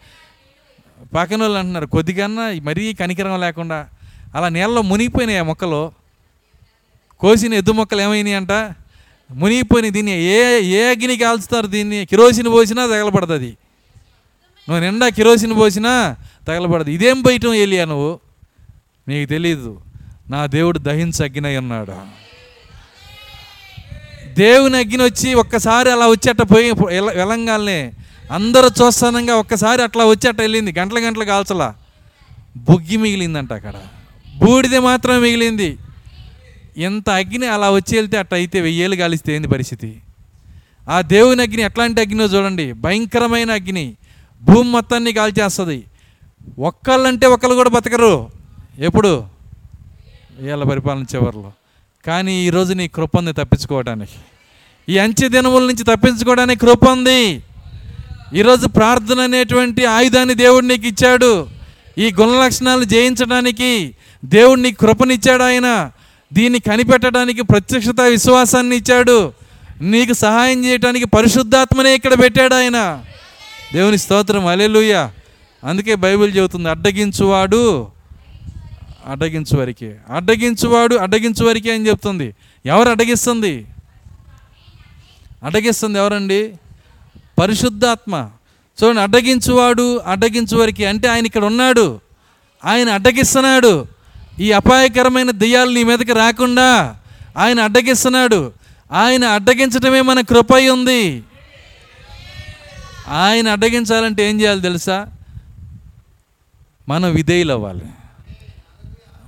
[1.14, 3.89] పక్కన వాళ్ళు అంటున్నారు కొద్దిగన్నా మరీ కనికరం లేకుండా
[4.34, 5.93] అలా నీళ్ళలో మునిగిపోయినాయి ఆ మొక్కలు.
[7.20, 8.52] కోసిన ఎద్దు మొక్కలు ఏమైనాయి అంట?
[9.30, 12.06] మునిగిపోయినాయి దీన్ని ఏ ఏ అగ్ని కాల్చుతారు దీన్ని?
[12.06, 13.56] కిరోసిన్ పోసినా తగలబడుతుంది.
[14.68, 16.16] నువ్వు నిండా కిరోసిన్ పోసినా
[16.48, 16.90] తగలబడదు.
[16.90, 18.32] ఇదేం బయటం ఏలియా నువ్వు?
[19.09, 19.81] నీకు తెలీదు
[20.31, 21.93] నా దేవుడు దహించగ్గినై అన్నాడు.
[24.35, 27.15] దేవుని అగ్ని వచ్చి ఒక్కసారి అలా వచ్చేట పోయి వెల-
[28.33, 31.74] అందరూ చూస్తానంగా ఒక్కసారి అట్లా వచ్చేట వెళ్ళింది గంటల గంటలు కాల్చలా.
[32.57, 33.74] బొగ్గి మిగిలిందంట అక్కడ.
[34.37, 35.79] బూడిద మాత్రం మిగిలింది.
[36.79, 40.01] ఎంత అగ్ని అలా వచ్చి వెళ్తే అట్ట అయితే వెయ్యేళ్ళు కాలిస్తే ఏంది పరిస్థితి?
[40.91, 43.95] ఆ దేవుని అగ్ని ఎట్లాంటి అగ్నినో చూడండి భయంకరమైన అగ్ని.
[44.43, 45.85] భూమి మొత్తాన్ని కాల్చేస్తుంది.
[46.59, 48.41] ఒక్కళ్ళంటే ఒకళ్ళు కూడా బతకరు.
[48.78, 49.24] ఎప్పుడు?
[50.39, 51.53] వీళ్ళ పరిపాలన చివరిలో.
[52.07, 54.12] కానీ ఈరోజు నీ కృప ఉంది తప్పించుకోవడానికి
[54.89, 57.43] ఈ అంచె దినముల నుంచి తప్పించుకోవడానికి కృప ఉంది.
[58.35, 61.49] ఈరోజు ప్రార్థన అనేటువంటి ఆయుధాన్ని దేవుడు నీకు ఇచ్చాడు.
[61.99, 63.94] ఈ గుణ లక్షణాలు జయించడానికి
[64.24, 65.90] దేవుడు నీకు కృపనిచ్చాడు ఆయన.
[66.32, 69.32] దీన్ని కనిపెట్టడానికి ప్రత్యక్షత విశ్వాసాన్ని ఇచ్చాడు.
[69.81, 73.05] నీకు సహాయం చేయడానికి పరిశుద్ధాత్మనే ఇక్కడ పెట్టాడు ఆయన.
[73.73, 74.47] దేవుని స్తోత్రం.
[74.47, 75.11] అలెలుయ్య
[75.65, 77.91] అందుకే బైబిల్ చెబుతుంది అడ్డగించువాడు
[79.07, 82.35] అడ్డగించు వరకే అడ్డగించువాడు అడ్డగించు వరకే అని చెప్తుంది.
[82.66, 83.66] ఎవరు అడ్డగిస్తుంది?
[85.43, 86.53] అడ్డగిస్తుంది ఎవరండి?
[87.41, 88.31] పరిశుద్ధాత్మ.
[88.83, 92.01] చూడండి అడ్డగించువాడు అడ్డగించు వరకే అంటే ఆయన ఇక్కడ ఉన్నాడు.
[92.65, 93.87] ఆయన అడ్డగిస్తున్నాడు.
[94.41, 96.97] ఈ అపాయకరమైన దెయ్యాలు నీ మీదకి రాకుండా
[97.37, 98.53] ఆయన అడ్డగిస్తున్నాడు.
[98.93, 101.23] ఆయన అడ్డగించడమే మన కృపై ఉంది.
[103.09, 105.07] ఆయన అడ్డగించాలంటే ఏం చేయాలి తెలుసా?
[106.89, 107.85] మనం విధేయులు అవ్వాలి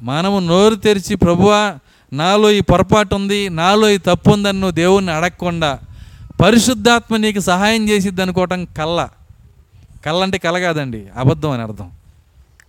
[0.05, 1.75] మనము నోరు తెరిచి ప్రభువా
[2.13, 5.79] నాలో ఈ పొరపాటు ఉంది నాలో ఈ తప్పు ఉందని నువ్వు దేవుణ్ణి అడగకుండా
[6.45, 9.09] పరిశుద్ధాత్మ నీకు సహాయం చేసిద్ది అనుకోవటం కళ్ళ
[10.07, 11.91] కళ్ళ అంటే కల కాదండి అబద్ధం అని అర్థం.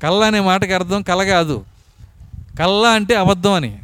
[0.03, 1.65] కళ్ళ అనే మాటకి అర్థం కల కాదు.
[2.59, 3.79] కళ్ళ అంటే అబద్ధం అని.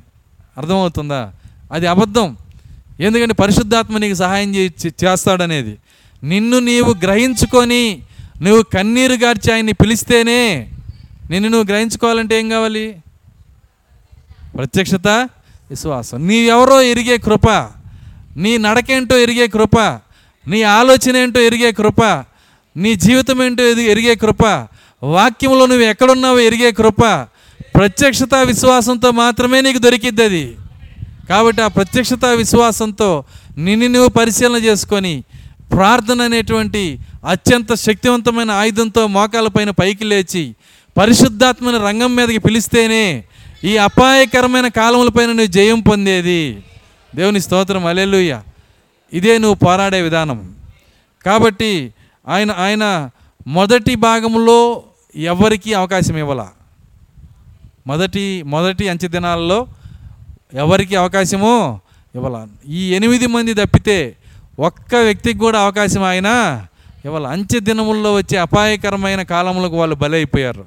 [0.57, 1.33] అర్థమవుతుందా?
[1.71, 2.37] అది అబద్ధం.
[2.99, 5.77] ఎందుకంటే పరిశుద్ధాత్మ నీకు సహాయం చే చేస్తాడనేది.
[6.23, 7.99] నిన్ను నీవు గ్రహించుకొని
[8.41, 10.69] నువ్వు కన్నీరు గార్చి ఆయన్ని పిలిస్తేనే
[11.29, 12.95] నిన్ను నువ్వు గ్రహించుకోవాలంటే ఏం కావాలి?
[14.57, 15.07] ప్రత్యక్షత?
[15.69, 16.27] విశ్వాసం.
[16.27, 17.49] నీవెవరో ఎరిగే కృప.
[18.37, 19.79] నీ నడకేంటో ఎరిగే కృప.
[20.47, 22.25] నీ ఆలోచన ఏంటో ఎరిగే కృప.
[22.77, 24.67] నీ జీవితం ఏంటో ఎరిగే కృప.
[25.03, 27.27] వాక్యంలో నువ్వు ఎక్కడున్నావో ఎరిగే కృప.
[27.75, 30.55] ప్రత్యక్షత విశ్వాసంతో మాత్రమే నీకు దొరికిద్ది అది
[31.29, 33.23] కాబట్టి ఆ ప్రత్యక్షత విశ్వాసంతో
[33.57, 35.23] నిన్ను నువ్వు పరిశీలన చేసుకొని
[35.71, 36.99] ప్రార్థన అనేటువంటి
[37.29, 40.55] అత్యంత శక్తివంతమైన ఆయుధంతో మోకాలపైన పైకి లేచి
[40.97, 43.23] పరిశుద్ధాత్మని రంగం మీదకి పిలిస్తేనే
[43.63, 46.63] ఈ అపాయకరమైన కాలములపైన నువ్వు జయం పొందేది.
[47.15, 47.85] దేవుని స్తోత్రం.
[47.85, 48.41] అలెలుయ్య
[49.13, 50.55] ఇదే నువ్వు పోరాడే విధానం.
[51.25, 51.93] కాబట్టి
[52.27, 53.09] ఆయన ఆయన
[53.47, 54.83] మొదటి భాగంలో
[55.15, 56.47] ఎవరికీ అవకాశం ఇవ్వాల?
[57.87, 59.67] మొదటి మొదటి అంచె దినాల్లో
[60.53, 61.79] ఎవరికి అవకాశమో
[62.15, 62.47] ఇవ్వాల?
[62.67, 64.15] ఈ ఎనిమిది మంది తప్పితే
[64.59, 66.65] ఒక్క వ్యక్తికి కూడా అవకాశం ఆయన
[67.05, 70.65] ఇవాళ అంచె దినముల్లో వచ్చే అపాయకరమైన కాలములకు వాళ్ళు బలైపోయారు.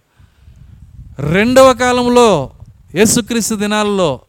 [1.19, 2.51] రెండవ కాలంలో
[2.95, 4.21] యేసుక్రీస్తు దినాల్లో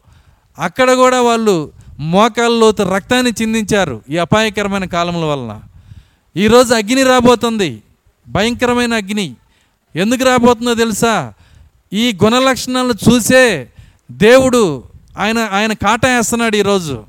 [0.58, 5.60] అక్కడ కూడా వాళ్ళు మోకాల్లోతు రక్తాన్ని చిందించారు ఈ అపాయకరమైన కాలముల వలన.
[6.36, 7.82] ఈరోజు అగ్ని రాబోతుంది.
[8.28, 9.34] భయంకరమైన అగ్ని.
[9.96, 11.32] ఎందుకు రాబోతుందో తెలుసా?
[11.92, 13.70] ఈ గుణలక్షణాలను చూసే
[14.10, 14.84] దేవుడు
[15.18, 17.04] ఆయన ఆయన కాటా వేస్తున్నాడు ఈరోజు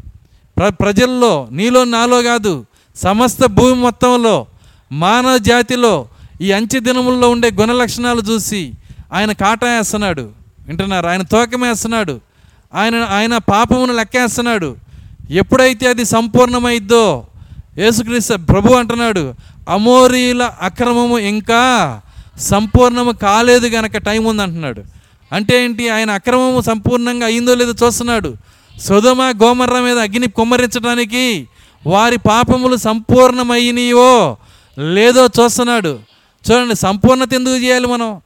[0.58, 2.66] ప్ర ప్రజల్లో నీలో నాలో కాదు
[2.96, 4.46] సమస్త భూమి మొత్తంలో
[4.92, 6.08] మానవ జాతిలో
[6.42, 8.74] ఈ అంచె దినముల్లో ఉండే గుణ లక్షణాలు చూసి
[9.14, 10.37] ఆయన కాటా వేస్తున్నాడు.
[10.68, 11.08] వింటున్నారు?
[11.08, 12.22] ఆయన తోకమేస్తున్నాడు.
[12.74, 14.76] ఆయన ఆయన పాపమును లెక్కేస్తున్నాడు.
[15.30, 17.26] ఎప్పుడైతే అది సంపూర్ణమైద్దో
[17.78, 19.34] యేసుక్రీస్తు ప్రభు అంటున్నాడు
[19.70, 21.62] అమోరీల అక్రమము ఇంకా
[22.40, 24.84] సంపూర్ణము కాలేదు గనక టైం ఉంది అంటున్నాడు
[25.32, 25.90] అంటే ఏంటి?
[25.90, 28.36] ఆయన అక్రమము సంపూర్ణంగా అయిందో లేదో చూస్తున్నాడు.
[28.80, 31.48] సుధమ గోమర్ర మీద అగ్ని కుమ్మరించడానికి
[31.88, 34.38] వారి పాపములు సంపూర్ణమయ్యినయో
[34.80, 36.00] లేదో చూస్తున్నాడు.
[36.48, 38.22] చూడండి సంపూర్ణత ఎందుకు చేయాలి మనం?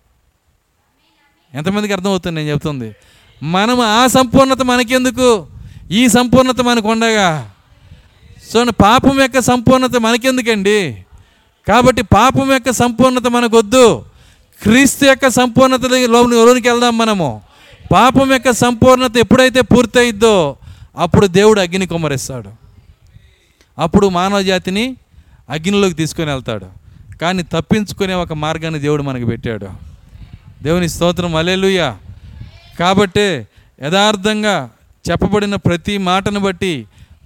[1.54, 2.96] ఎంతమందికి అర్థమవుతుంది నేను చెప్తుంది?
[3.44, 5.48] మనం ఆ సంపూర్ణత మనకెందుకు?
[5.92, 7.52] ఈ సంపూర్ణత మనకు ఉండగా.
[8.54, 11.06] సో పాపం యొక్క సంపూర్ణత మనకెందుకండి?
[11.68, 14.06] కాబట్టి పాపం యొక్క సంపూర్ణత మనకొద్దు.
[14.64, 17.42] క్రీస్తు యొక్క సంపూర్ణత లోనికి వెళ్దాం మనము.
[17.92, 20.56] పాపం యొక్క సంపూర్ణత ఎప్పుడైతే పూర్తయిద్దో
[20.98, 22.50] అప్పుడు దేవుడు అగ్ని కుమరిస్తాడు
[23.82, 24.98] అప్పుడు మానవ జాతిని
[25.50, 26.68] అగ్నిలోకి తీసుకొని వెళ్తాడు.
[27.22, 29.91] కానీ తప్పించుకునే ఒక మార్గాన్ని దేవుడు మనకు పెట్టాడు.
[30.64, 31.82] దేవుని స్తోత్రం అలెలుయ
[32.80, 33.28] కాబట్టి
[33.84, 34.70] యథార్థంగా
[35.10, 36.74] చెప్పబడిన ప్రతి మాటను బట్టి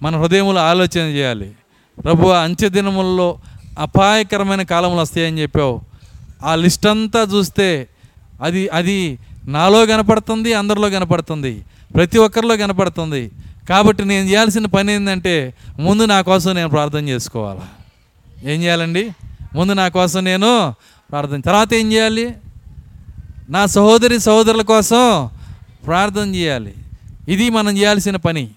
[0.02, 1.48] మన హృదయంలో ఆలోచన చేయాలి.
[2.04, 3.38] ప్రభు అంచె దినముల్లో
[3.78, 5.80] అపాయకరమైన కాలములు వస్తాయని చెప్పావు.
[6.44, 7.88] ఆ లిస్ట్ అంతా చూస్తే
[8.42, 11.52] అది అది నాలో కనపడుతుంది అందరిలో కనపడుతుంది
[11.94, 13.30] ప్రతి ఒక్కరిలో కనపడుతుంది.
[13.70, 17.66] కాబట్టి నేను చేయాల్సిన పని ఏంటంటే ముందు నా కోసం నేను ప్రార్థన చేసుకోవాలా.
[18.50, 19.04] ఏం చేయాలండి?
[19.54, 20.74] ముందు నా కోసం నేను
[21.10, 22.26] ప్రార్థన తర్వాత ఏం చేయాలి?
[23.50, 25.30] నా సహోదరి సహోదరుల కోసం
[25.86, 26.74] ప్రార్థన చేయాలి.
[27.28, 28.50] ఇది మనం చేయాల్సిన పని.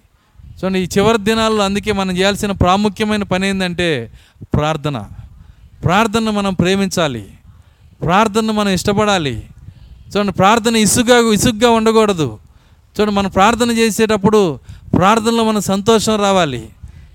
[0.45, 4.11] చూడండి ఈ చివరి దినాల్లో అందుకే మనం చేయాల్సిన ప్రాముఖ్యమైన పని ఏంటంటే
[4.43, 5.05] ప్రార్థన.
[5.83, 7.27] ప్రార్థన మనం ప్రేమించాలి.
[8.01, 9.45] ప్రార్థన మనం ఇష్టపడాలి.
[10.09, 12.39] చూడండి ప్రార్థన ఇసుగ్గా ఇసుగ్గా ఉండకూడదు.
[12.99, 14.59] చూడండి మనం ప్రార్థన చేసేటప్పుడు
[14.97, 16.69] ప్రార్థనలో మన సంతోషం రావాలి.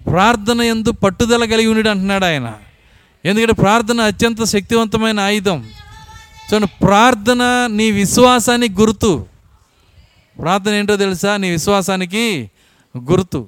[0.07, 2.53] ప్రార్థన ఎందు పట్టుదల కలిగి ఉండి అంటున్నాడు ఆయన.
[3.25, 5.65] ఎందుకంటే ప్రార్థన అత్యంత శక్తివంతమైన ఆయుధం.
[6.53, 9.27] చూడండి ప్రార్థన నీ విశ్వాసానికి గుర్తు.
[10.41, 11.37] ప్రార్థన ఏంటో తెలుసా?
[11.37, 12.51] నీ విశ్వాసానికి
[12.99, 13.47] గుర్తు.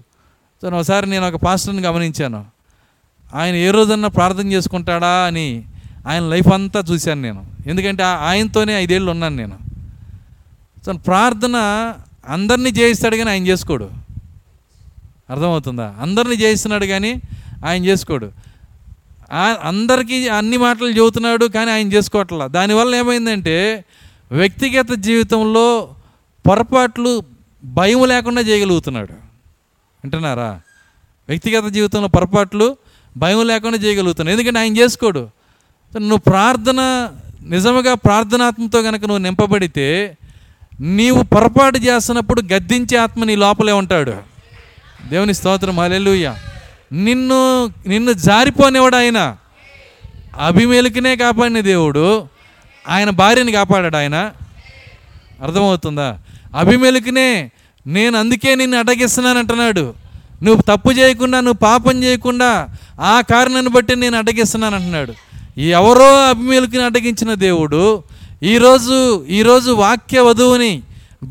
[0.63, 2.45] సో ఒకసారి నేను ఒక పాస్టర్ని గమనించాను.
[3.35, 5.65] ఆయన ఏ రోజన్నా ప్రార్థన చేసుకుంటాడా అని
[6.07, 7.47] ఆయన లైఫ్ అంతా చూశాను నేను.
[7.67, 9.59] ఎందుకంటే ఆ- ఆయనతోనే ఐదేళ్ళు ఉన్నాను నేను.
[10.87, 11.57] సో ప్రార్థన
[12.29, 13.91] అందరినీ చేయిస్తాడు కానీ ఆయన చేసుకోడు.
[15.31, 15.95] అర్థమవుతుందా?
[16.01, 17.21] అందరినీ చేయిస్తున్నాడు కానీ
[17.67, 18.33] ఆయన చేసుకోడు.
[19.33, 22.47] అందరికీ అన్ని మాటలు చెబుతున్నాడు కానీ ఆయన చేసుకోవట్లా.
[22.47, 23.85] దానివల్ల ఏమైందంటే
[24.33, 25.95] వ్యక్తిగత జీవితంలో
[26.49, 27.23] పొరపాట్లు
[27.65, 29.13] భయం లేకుండా చేయగలుగుతున్నాడు.
[29.13, 30.61] వింటున్నారా
[31.29, 32.77] వ్యక్తిగత జీవితంలో పొరపాట్లు
[33.17, 34.39] భయం లేకుండా చేయగలుగుతున్నాడు.
[34.39, 35.29] ఎందుకంటే ఆయన చేసుకోడు.
[35.99, 37.11] నువ్వు ప్రార్థన
[37.43, 40.17] నిజముగా ప్రార్థనాత్మతో కనుక నువ్వు నింపబడితే
[40.81, 44.15] నీవు పొరపాటు చేస్తున్నప్పుడు గద్దించే ఆత్మ నీ లోపలే ఉంటాడు.
[45.09, 45.81] దేవుని స్తోత్రం.
[45.81, 46.37] హల్లెలూయా.
[46.93, 49.37] నిన్ను నిన్ను జారిపోనివాడు ఆయన
[50.47, 52.27] అభిమేలుకునే కాపాడిన దేవుడు
[52.89, 54.33] ఆయన భార్యని కాపాడాడు ఆయన.
[55.43, 56.19] అర్థమవుతుందా?
[56.57, 57.51] అభిమేలుకునే
[57.87, 59.95] నేను అందుకే నిన్ను అడ్డగిస్తున్నాను అంటున్నాడు.
[60.43, 62.69] నువ్వు తప్పు చేయకుండా నువ్వు పాపం చేయకుండా
[63.01, 65.15] ఆ కారణాన్ని బట్టి నేను అడ్డగిస్తున్నాను అంటున్నాడు.
[65.61, 68.03] ఎవరో అభిమేలుకుని అడ్డగించిన దేవుడు
[68.43, 70.83] ఈరోజు ఈరోజు వాక్య వధువుని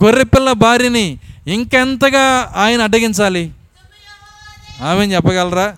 [0.03, 1.17] గొర్రెపిల్ల భార్యని
[1.47, 3.51] ఇంకెంతగా ఆయన అడ్డగించాలి?
[4.81, 5.75] ఆమె చెప్పగలరా?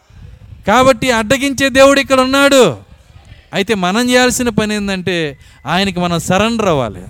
[0.68, 2.78] కాబట్టి అడ్డగించే దేవుడు ఇక్కడ ఉన్నాడు.
[3.54, 7.02] అయితే మనం చేయాల్సిన పని ఏంటంటే ఆయనకి మనం సరెండర్ అవ్వాలి.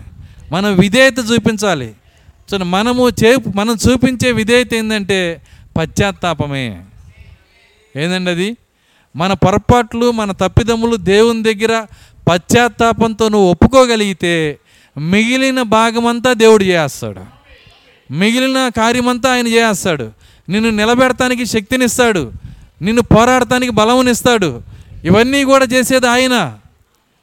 [0.51, 1.93] మనం విధేయత చూపించాలి.
[2.51, 5.41] సో మనము చే మనం చూపించే విధేయత ఏంటంటే
[5.77, 6.83] పశ్చాత్తాపమే.
[7.95, 8.57] ఏందండి అది?
[9.15, 11.85] మన పొరపాట్లు మన తప్పిదమ్ములు దేవుని దగ్గర
[12.29, 14.59] పశ్చాత్తాపంతో నువ్వు ఒప్పుకోగలిగితే
[14.97, 17.21] మిగిలిన భాగమంతా దేవుడు చేస్తాడు.
[18.13, 20.11] మిగిలిన కార్యమంతా ఆయన చేస్తాడు.
[20.49, 22.31] నిన్ను నిలబెడటానికి శక్తినిస్తాడు.
[22.81, 24.61] నిన్ను పోరాడటానికి బలమునిస్తాడు.
[25.03, 26.57] ఇవన్నీ కూడా చేసేది ఆయన.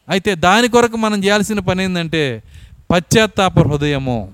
[0.09, 2.42] అయితే దాని కొరకు మనం చేయాల్సిన పని ఏంటంటే
[2.90, 4.32] పశ్చాత్తాప హృదయము.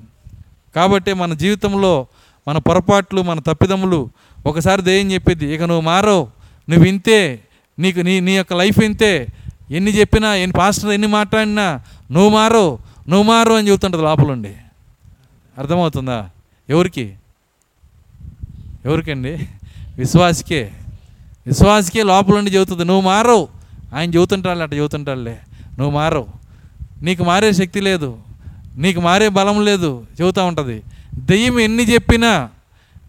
[0.77, 2.07] కాబట్టి మన జీవితంలో
[2.49, 4.09] మన పొరపాట్లు మన తప్పిదములు
[4.47, 5.55] ఒకసారి దయ్యం చెప్పింది?
[5.55, 6.29] ఇక నువ్వు మారో
[6.69, 7.41] నువ్వు ఇంతే.
[7.79, 9.27] నీకు నీ నీ యొక్క లైఫ్ ఇంతే.
[9.71, 11.81] ఎన్ని చెప్పినా ఎన్ని పాస్టర్ ఎన్ని మాట్లాడినా
[12.12, 14.55] నువ్వు మారో నువ్వు మారో అని చెబుతుంటుంది లోపలుండి.
[15.59, 16.31] అర్థమవుతుందా?
[16.71, 17.15] ఎవరికి?
[18.86, 19.48] ఎవరికండి?
[19.98, 20.73] విశ్వాసికే.
[21.47, 23.48] విశ్వాసికే లోపలుండి చెబుతుంది నువ్వు మారవు.
[23.94, 25.39] ఆయన చెబుతుంటాడు అట్ట చెబుతుంటాళ్ళే
[25.78, 26.27] నువ్వు మారవు.
[27.02, 28.19] నీకు మారే శక్తి లేదు.
[28.77, 30.07] నీకు మారే బలం లేదు.
[30.20, 30.82] చెబుతూ ఉంటుంది.
[31.15, 32.51] దెయ్యం ఎన్ని చెప్పినా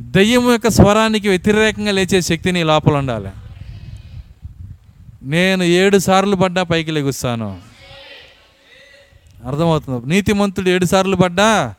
[0.01, 3.29] దెయ్యం యొక్క స్వరానికి వ్యతిరేకంగా లేచే శక్తి నీ లోపల ఉండాలి.
[5.23, 7.57] నేను ఏడు సార్లు పడ్డా పైకి లెగుస్తాను.
[9.47, 10.09] అర్థమవుతుంది?
[10.09, 11.75] నీతిమంతుడు ఏడు సార్లు పడ్డా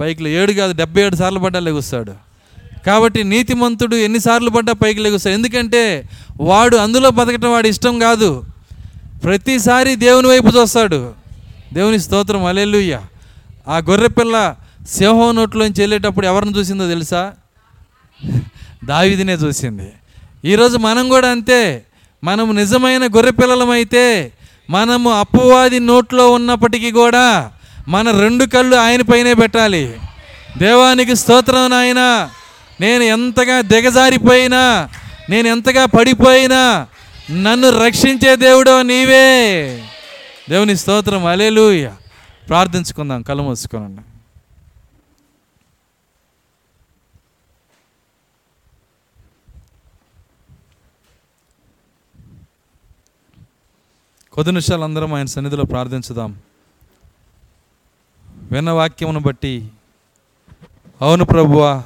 [0.00, 2.29] పైకి ఏడు కాదు డెబ్బై ఏడు సార్లు పడ్డా లెగుస్తాడు.
[2.86, 6.08] కాబట్టి నీతిమంతుడు ఎన్నిసార్లు పడ్డా పైకి లెగుస్తాడు ఎందుకంటే
[6.40, 8.44] వాడు అందులో బతకటం వాడి ఇష్టం కాదు.
[9.24, 11.12] ప్రతిసారి దేవుని వైపు చూస్తాడు.
[11.72, 13.00] దేవుని స్తోత్రం అలెలుయ్య
[13.68, 14.54] ఆ గొర్రెపిల్ల
[14.88, 17.32] సింహం నోట్లోంచి వెళ్ళేటప్పుడు ఎవరిని చూసిందో తెలుసా?
[18.84, 19.92] దావిదినే చూసింది.
[20.44, 21.84] ఈరోజు మనం కూడా అంతే.
[22.24, 24.32] మనము నిజమైన గొర్రె పిల్లలమైతే
[24.70, 27.52] మనము అప్పువాది నోట్లో ఉన్నప్పటికీ కూడా
[27.88, 29.94] మన రెండు కళ్ళు ఆయన పైనే పెట్టాలి.
[30.58, 32.30] దేవానికి స్తోత్రం నాయనా.
[32.80, 34.88] నేను ఎంతగా దిగజారిపోయినా
[35.30, 36.88] నేను ఎంతగా పడిపోయినా
[37.30, 39.84] నన్ను రక్షించే దేవుడో నీవే.
[40.50, 41.26] దేవుని స్తోత్రం.
[41.26, 41.90] అలేలుయ
[42.48, 43.22] ప్రార్థించుకుందాం.
[43.22, 44.02] కళ్ళు మూసుకోనండి.
[54.32, 56.38] కొద్ది నిమిషాలు అందరం ఆయన సన్నిధిలో ప్రార్థించుదాం.
[58.52, 59.68] విన్న వాక్యమును బట్టి
[61.00, 61.84] అవును ప్రభువా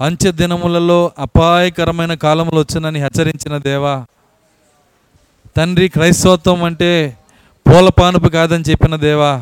[0.00, 3.94] అంచె దినములలో అపాయకరమైన కాలంలో వచ్చునని హెచ్చరించిన దేవా
[5.56, 7.16] తండ్రి క్రైస్తవత్వం అంటే
[7.66, 9.32] పూలపానుపు కాదని చెప్పిన దేవా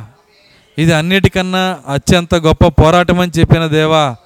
[0.78, 4.16] ఇది అన్నిటికన్నా అత్యంత గొప్ప పోరాటం అని చెప్పిన దేవా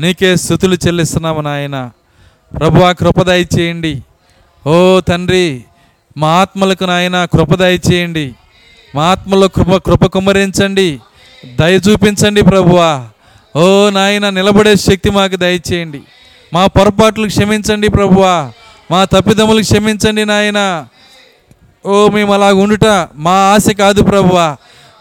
[0.00, 1.90] నీకే స్థుతులు చెల్లిస్తున్నాము నాయన.
[2.58, 4.02] ప్రభు ఆ కృపదాయి చేయండి.
[4.66, 5.64] ఓ తండ్రి
[6.16, 8.34] మా ఆత్మలకు నాయన కృపదాయి చేయండి.
[8.94, 10.88] మా ఆత్మలో కృప కృప కుమరించండి
[11.60, 13.08] దయ చూపించండి ప్రభువా.
[13.56, 16.00] ఓ నాయన నిలబడే శక్తి మాకు దయచేయండి.
[16.54, 18.52] మా పొరపాట్లు క్షమించండి ప్రభువా.
[18.90, 20.86] మా తప్పిదములు క్షమించండి నాయన.
[21.86, 24.56] ఓ మేము అలా ఉండుట మా ఆశ కాదు ప్రభువా.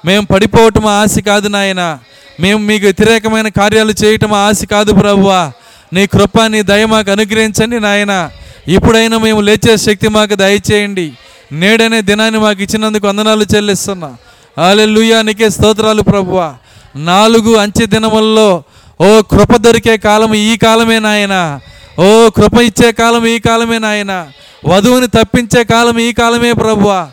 [0.05, 1.99] మేము పడిపోవటం మా ఆశ కాదు నాయన.
[2.39, 5.51] మేము మీకు వ్యతిరేకమైన కార్యాలు చేయటం మా ఆశ కాదు ప్రభువా.
[5.93, 8.29] నీ కృప నీ దయ మాకు అనుగ్రహించండి నాయన.
[8.67, 11.13] ఇప్పుడైనా మేము లేచే శక్తి మాకు దయచేయండి.
[11.51, 14.15] నేడనే దినాన్ని మాకు ఇచ్చినందుకు వందనాలు చెల్లిస్తున్నా.
[14.57, 16.55] ఆలెలుయా నీకే స్తోత్రాలు ప్రభువా.
[16.95, 18.63] నాలుగు అంచె దినముల్లో
[19.01, 21.59] ఓ కృప దొరికే కాలం ఈ కాలమే నాయన.
[21.99, 24.27] ఓ కృప ఇచ్చే కాలం ఈ కాలమే నాయన.
[24.65, 27.07] వధువుని తప్పించే కాలం ఈ కాలమే ప్రభువా.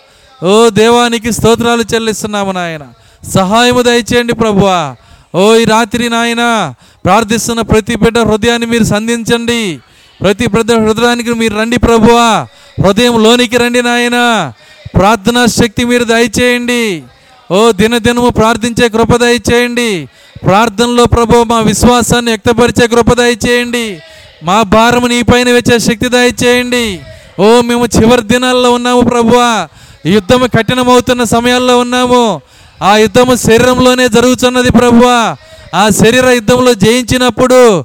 [0.44, 2.86] ఓ దేవానికి స్తోత్రాలు చెల్లిస్తున్నాము నాయన.
[3.34, 4.96] సహాయము దయచేయండి ప్రభువా.
[5.34, 6.74] ఓ ఈ రాత్రి నాయన
[7.04, 9.78] ప్రార్థిస్తున్న ప్రతి బిడ్డ హృదయాన్ని మీరు సంధించండి.
[10.22, 12.46] ప్రతి బిడ్డ హృదయానికి మీరు రండి ప్రభువా.
[12.82, 14.52] హృదయం లోనికి రండి నాయన.
[14.94, 17.02] ప్రార్థనా శక్తి మీరు దయచేయండి.
[17.50, 20.08] ఓ దినదినము ప్రార్థించే కృపదయ చేయండి
[20.46, 23.98] ప్రార్థనలో ప్రభు మా విశ్వాసాన్ని వ్యక్తపరిచే కృపదయ చేయండి
[24.42, 27.00] మా భారము నీ పైన వచ్చే శక్తి దయచేయండి.
[27.40, 29.68] ఓ మేము చివరి దినాల్లో ఉన్నాము ప్రభువా.
[30.06, 32.40] యుద్ధము కఠినమవుతున్న సమయాల్లో ఉన్నాము.
[32.82, 35.36] ఆ యుద్ధము శరీరంలోనే జరుగుతున్నది ప్రభువా.
[35.74, 37.84] ఆ శరీర యుద్ధంలో జయించినప్పుడు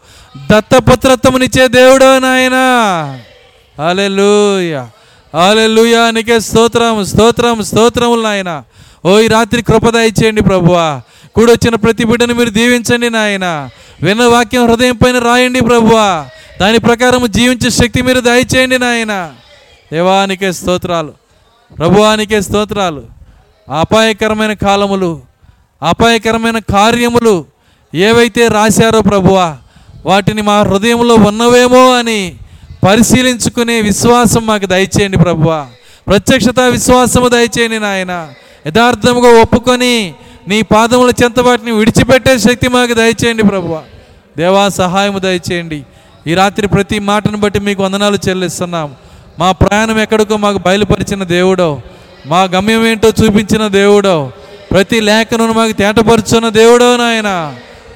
[0.52, 2.58] దత్తపుత్రత్వమునిచ్చే దేవుడు నాయన.
[3.90, 4.86] అలెలుయ
[5.50, 8.64] అలెలుయ నీకే స్తోత్రం స్తోత్రం స్తోత్రములు నాయనా.
[9.06, 11.02] ఓ ఈ రాత్రి కృప చేయండి ప్రభువా.
[11.36, 13.70] కూడొచ్చిన ప్రతి బిడ్డను మీరు దీవించండి నాయన.
[14.04, 16.26] విన్న వాక్యం హృదయం పైన రాయండి ప్రభువా.
[16.62, 19.32] దాని ప్రకారం జీవించే శక్తి మీరు దయచేయండి నాయన.
[19.94, 21.14] దేవానికే స్తోత్రాలు.
[21.78, 23.04] ప్రభువానికే స్తోత్రాలు.
[23.80, 25.22] అపాయకరమైన కాలములు
[25.84, 27.46] అపాయకరమైన కార్యములు
[27.96, 29.58] ఏవైతే రాశారో ప్రభువా
[30.06, 32.36] వాటిని మా హృదయంలో ఉన్నవేమో అని
[32.88, 35.68] పరిశీలించుకునే విశ్వాసం మాకు దయచేయండి ప్రభువా.
[36.08, 38.34] ప్రత్యక్షత విశ్వాసము దయచేయండి నాయన.
[38.66, 39.94] యథార్థముగా ఒప్పుకొని
[40.50, 43.80] నీ పాదముల చెంత వాటిని విడిచిపెట్టే శక్తి మాకు దయచేయండి ప్రభు
[44.38, 45.80] దేవా సహాయము దయచేయండి.
[46.30, 48.90] ఈ రాత్రి ప్రతి మాటను బట్టి మీకు వందనాలు చెల్లిస్తున్నాం.
[49.40, 51.70] మా ప్రయాణం ఎక్కడికో మాకు బయలుపరిచిన దేవుడో
[52.32, 54.16] మా గమ్యం ఏంటో చూపించిన దేవుడో
[54.72, 57.30] ప్రతి లేఖను మాకు తేటపరుచున్న దేవుడో నాయన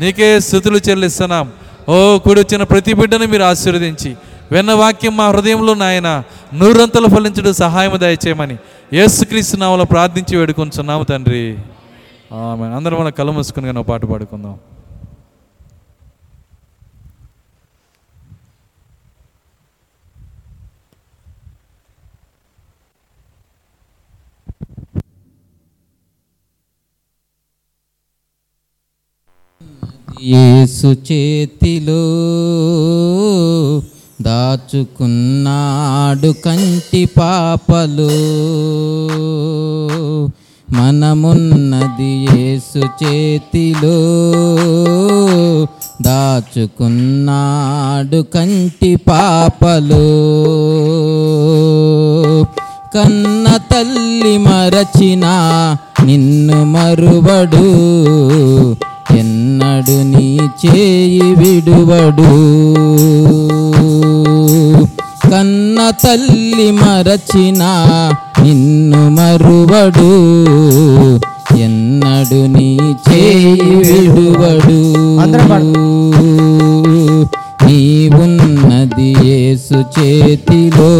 [0.02, 1.46] నీకే స్థుతులు చెల్లిస్తున్నాం.
[1.90, 4.12] ఓ కూడి వచ్చిన ప్రతి బిడ్డను మీరు ఆశీర్వదించి
[4.52, 6.10] విన్న వాక్యం మా హృదయంలో నాయన
[6.54, 8.58] నూరంతలు ఫలించడం సహాయం దయచేయమని
[8.94, 11.44] యేసుక్రీస్తు నామలో ప్రార్థించి వేడుకొంచున్నాము తండ్రి.
[12.34, 14.56] ఆమె అందరం మన కళ్ళు మూసుకుని కానీ పాట పాడుకుందాం.
[30.34, 32.02] యేసు చేతిలో
[34.22, 38.10] దాచుకున్నాడు కంటి పాపలు.
[40.76, 43.98] మనమున్నది యేసు చేతిలో.
[46.02, 50.26] దాచుకున్నాడు కంటి పాపలు.
[52.96, 55.26] కన్న తల్లి మరచిన
[56.04, 57.66] నిన్ను మరువడు.
[59.18, 62.46] ఎన్నడు నీ చేయి విడువడు.
[65.36, 67.64] కన్న తల్లి మరచిన
[68.42, 70.38] నిన్ను మరువడు.
[71.58, 74.96] ఎన్న ఎన్నడు నీ చేయి విడువడు.
[77.66, 80.94] నీవున్నది యేసు చేతిలో.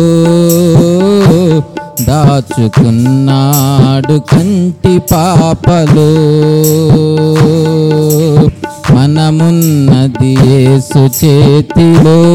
[2.04, 6.16] దాచుకున్నాడు కంటి పాపలో.
[8.96, 12.26] మనమున్నది యేసు చేతిలో.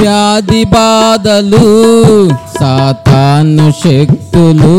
[0.00, 1.66] వ్యాధి బాధలు
[2.60, 4.76] సాతాను శక్తులు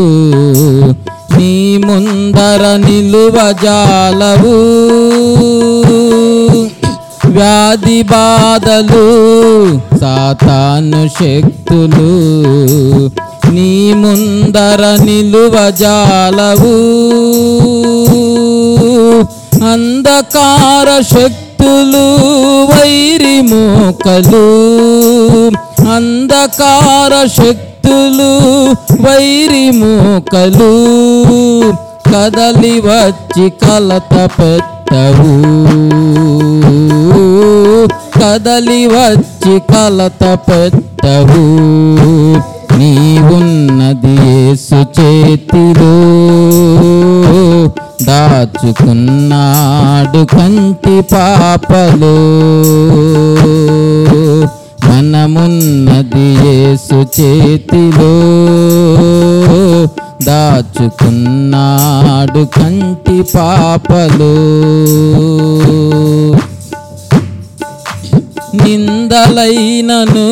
[1.36, 1.52] నీ
[1.86, 4.56] ముందర నిలువజాలవు
[7.26, 9.04] వ్యాధి బాధలు
[10.00, 12.08] సాతాను శక్తులు
[13.50, 16.74] నీ ముందర నిలువజాలవు
[19.72, 24.48] అంధకార శక్తులు వైరి మోకలు.
[25.94, 28.30] అంధకార శక్తులు
[29.08, 30.72] వైరి మోకలు.
[32.14, 35.34] కదలి వచ్చి కలత పెట్టవు.
[38.20, 42.57] కదలి వచ్చి కలత పెట్టవు.
[42.78, 45.94] నీవున్నది యేసు చేతిలో.
[48.04, 52.16] దాచుకున్నాడు కంటి పాపలో.
[54.88, 58.12] మనమున్నది యేసు చేతిలో.
[60.24, 64.34] దాచుకున్నాడు కంటి పాపలో.
[69.18, 70.24] హింసలైనను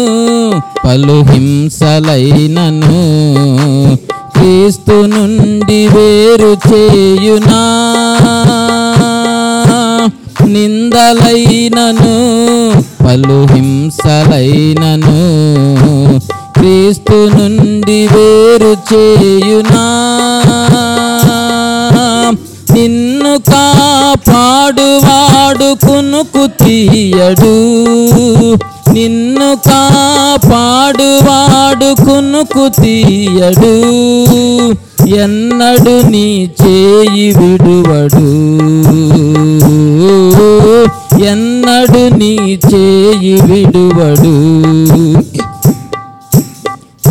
[0.85, 2.99] పలు హింసలైనను
[4.37, 7.63] క్రీస్తు నుండి వేరు చేయునా.
[10.47, 12.15] నిందలైనను
[13.05, 15.17] పలు హింసలైనను
[16.59, 19.85] క్రీస్తు నుండి వేరు చేయునా.
[22.75, 24.41] నిన్ను కాపాడువాడు
[25.87, 27.55] కునుకు తీయడు.
[28.97, 33.75] నిన్ను కాపాడువాడు కునుకు తీయడు
[35.17, 38.27] ఎన్నడు నీ చేయి విడువడు.
[41.25, 44.35] ఎన్నడు నీ చేయి విడువడు.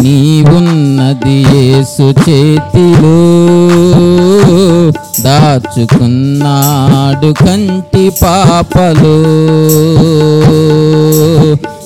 [0.02, 3.18] నీవున్నది యేసు చేతిలో
[5.24, 9.18] దాచుకున్నాడు కంటి పాపలో.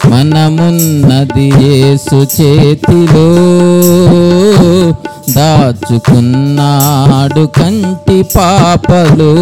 [0.10, 3.30] మనమున్నది యేసు చేతిలో.
[5.36, 9.36] దాచుకున్నాడు కంటి పాపలో.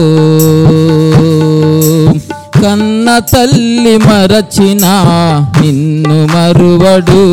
[2.61, 5.05] కన్న తల్లి మరచిన
[5.61, 7.23] నిన్ను మరువడు.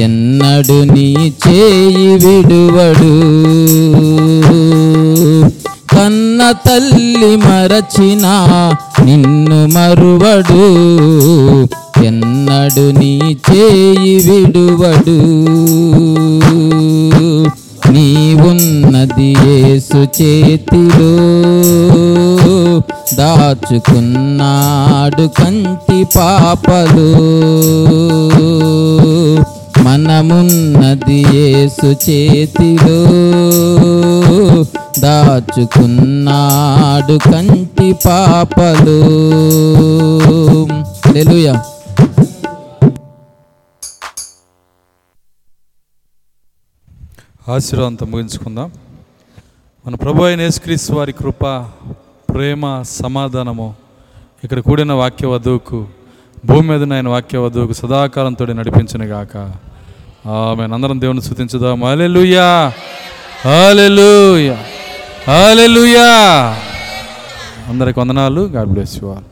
[0.00, 3.14] ఎన్నడు నీ చేయి విడువడు.
[5.96, 8.26] కన్న తల్లి మరచిన
[9.04, 10.68] నిన్ను మరువడు.
[12.04, 15.18] ఎన్నడు నీ చేయి విడువడు.
[17.90, 21.12] నీవున్నది యేసు చేతిలో
[23.18, 27.08] దాచుకున్నాడు కంటి పాపలు.
[29.82, 32.98] మనమున్నది యేసు చేతిలో
[35.00, 38.98] దాచుకున్నాడు కంటి పాపలు.
[41.12, 41.62] తెలుయా
[47.48, 48.70] ఆశీర్వాదంతో ముగించుకుందాం.
[49.86, 51.44] మన ప్రభు అయిన యేసుక్రీస్తు వారి కృప
[52.34, 53.74] ప్రేమ సమాధానము
[54.44, 55.86] ఇక్కడ కూడిన వాక్య వధువుకు
[56.46, 59.36] భూమి మీద ఆయన వాక్య వధువుకు సదాకాలంతో నడిపించిన గాక.
[60.28, 61.84] ఆమె అందరం దేవుని స్థుతించుదాం.
[61.84, 62.72] హల్లెలూయా!
[63.44, 64.58] హల్లెలూయా!
[65.28, 66.58] హల్లెలూయా!
[67.68, 68.40] అందరికి వందనాలు.
[68.40, 69.24] God bless you all.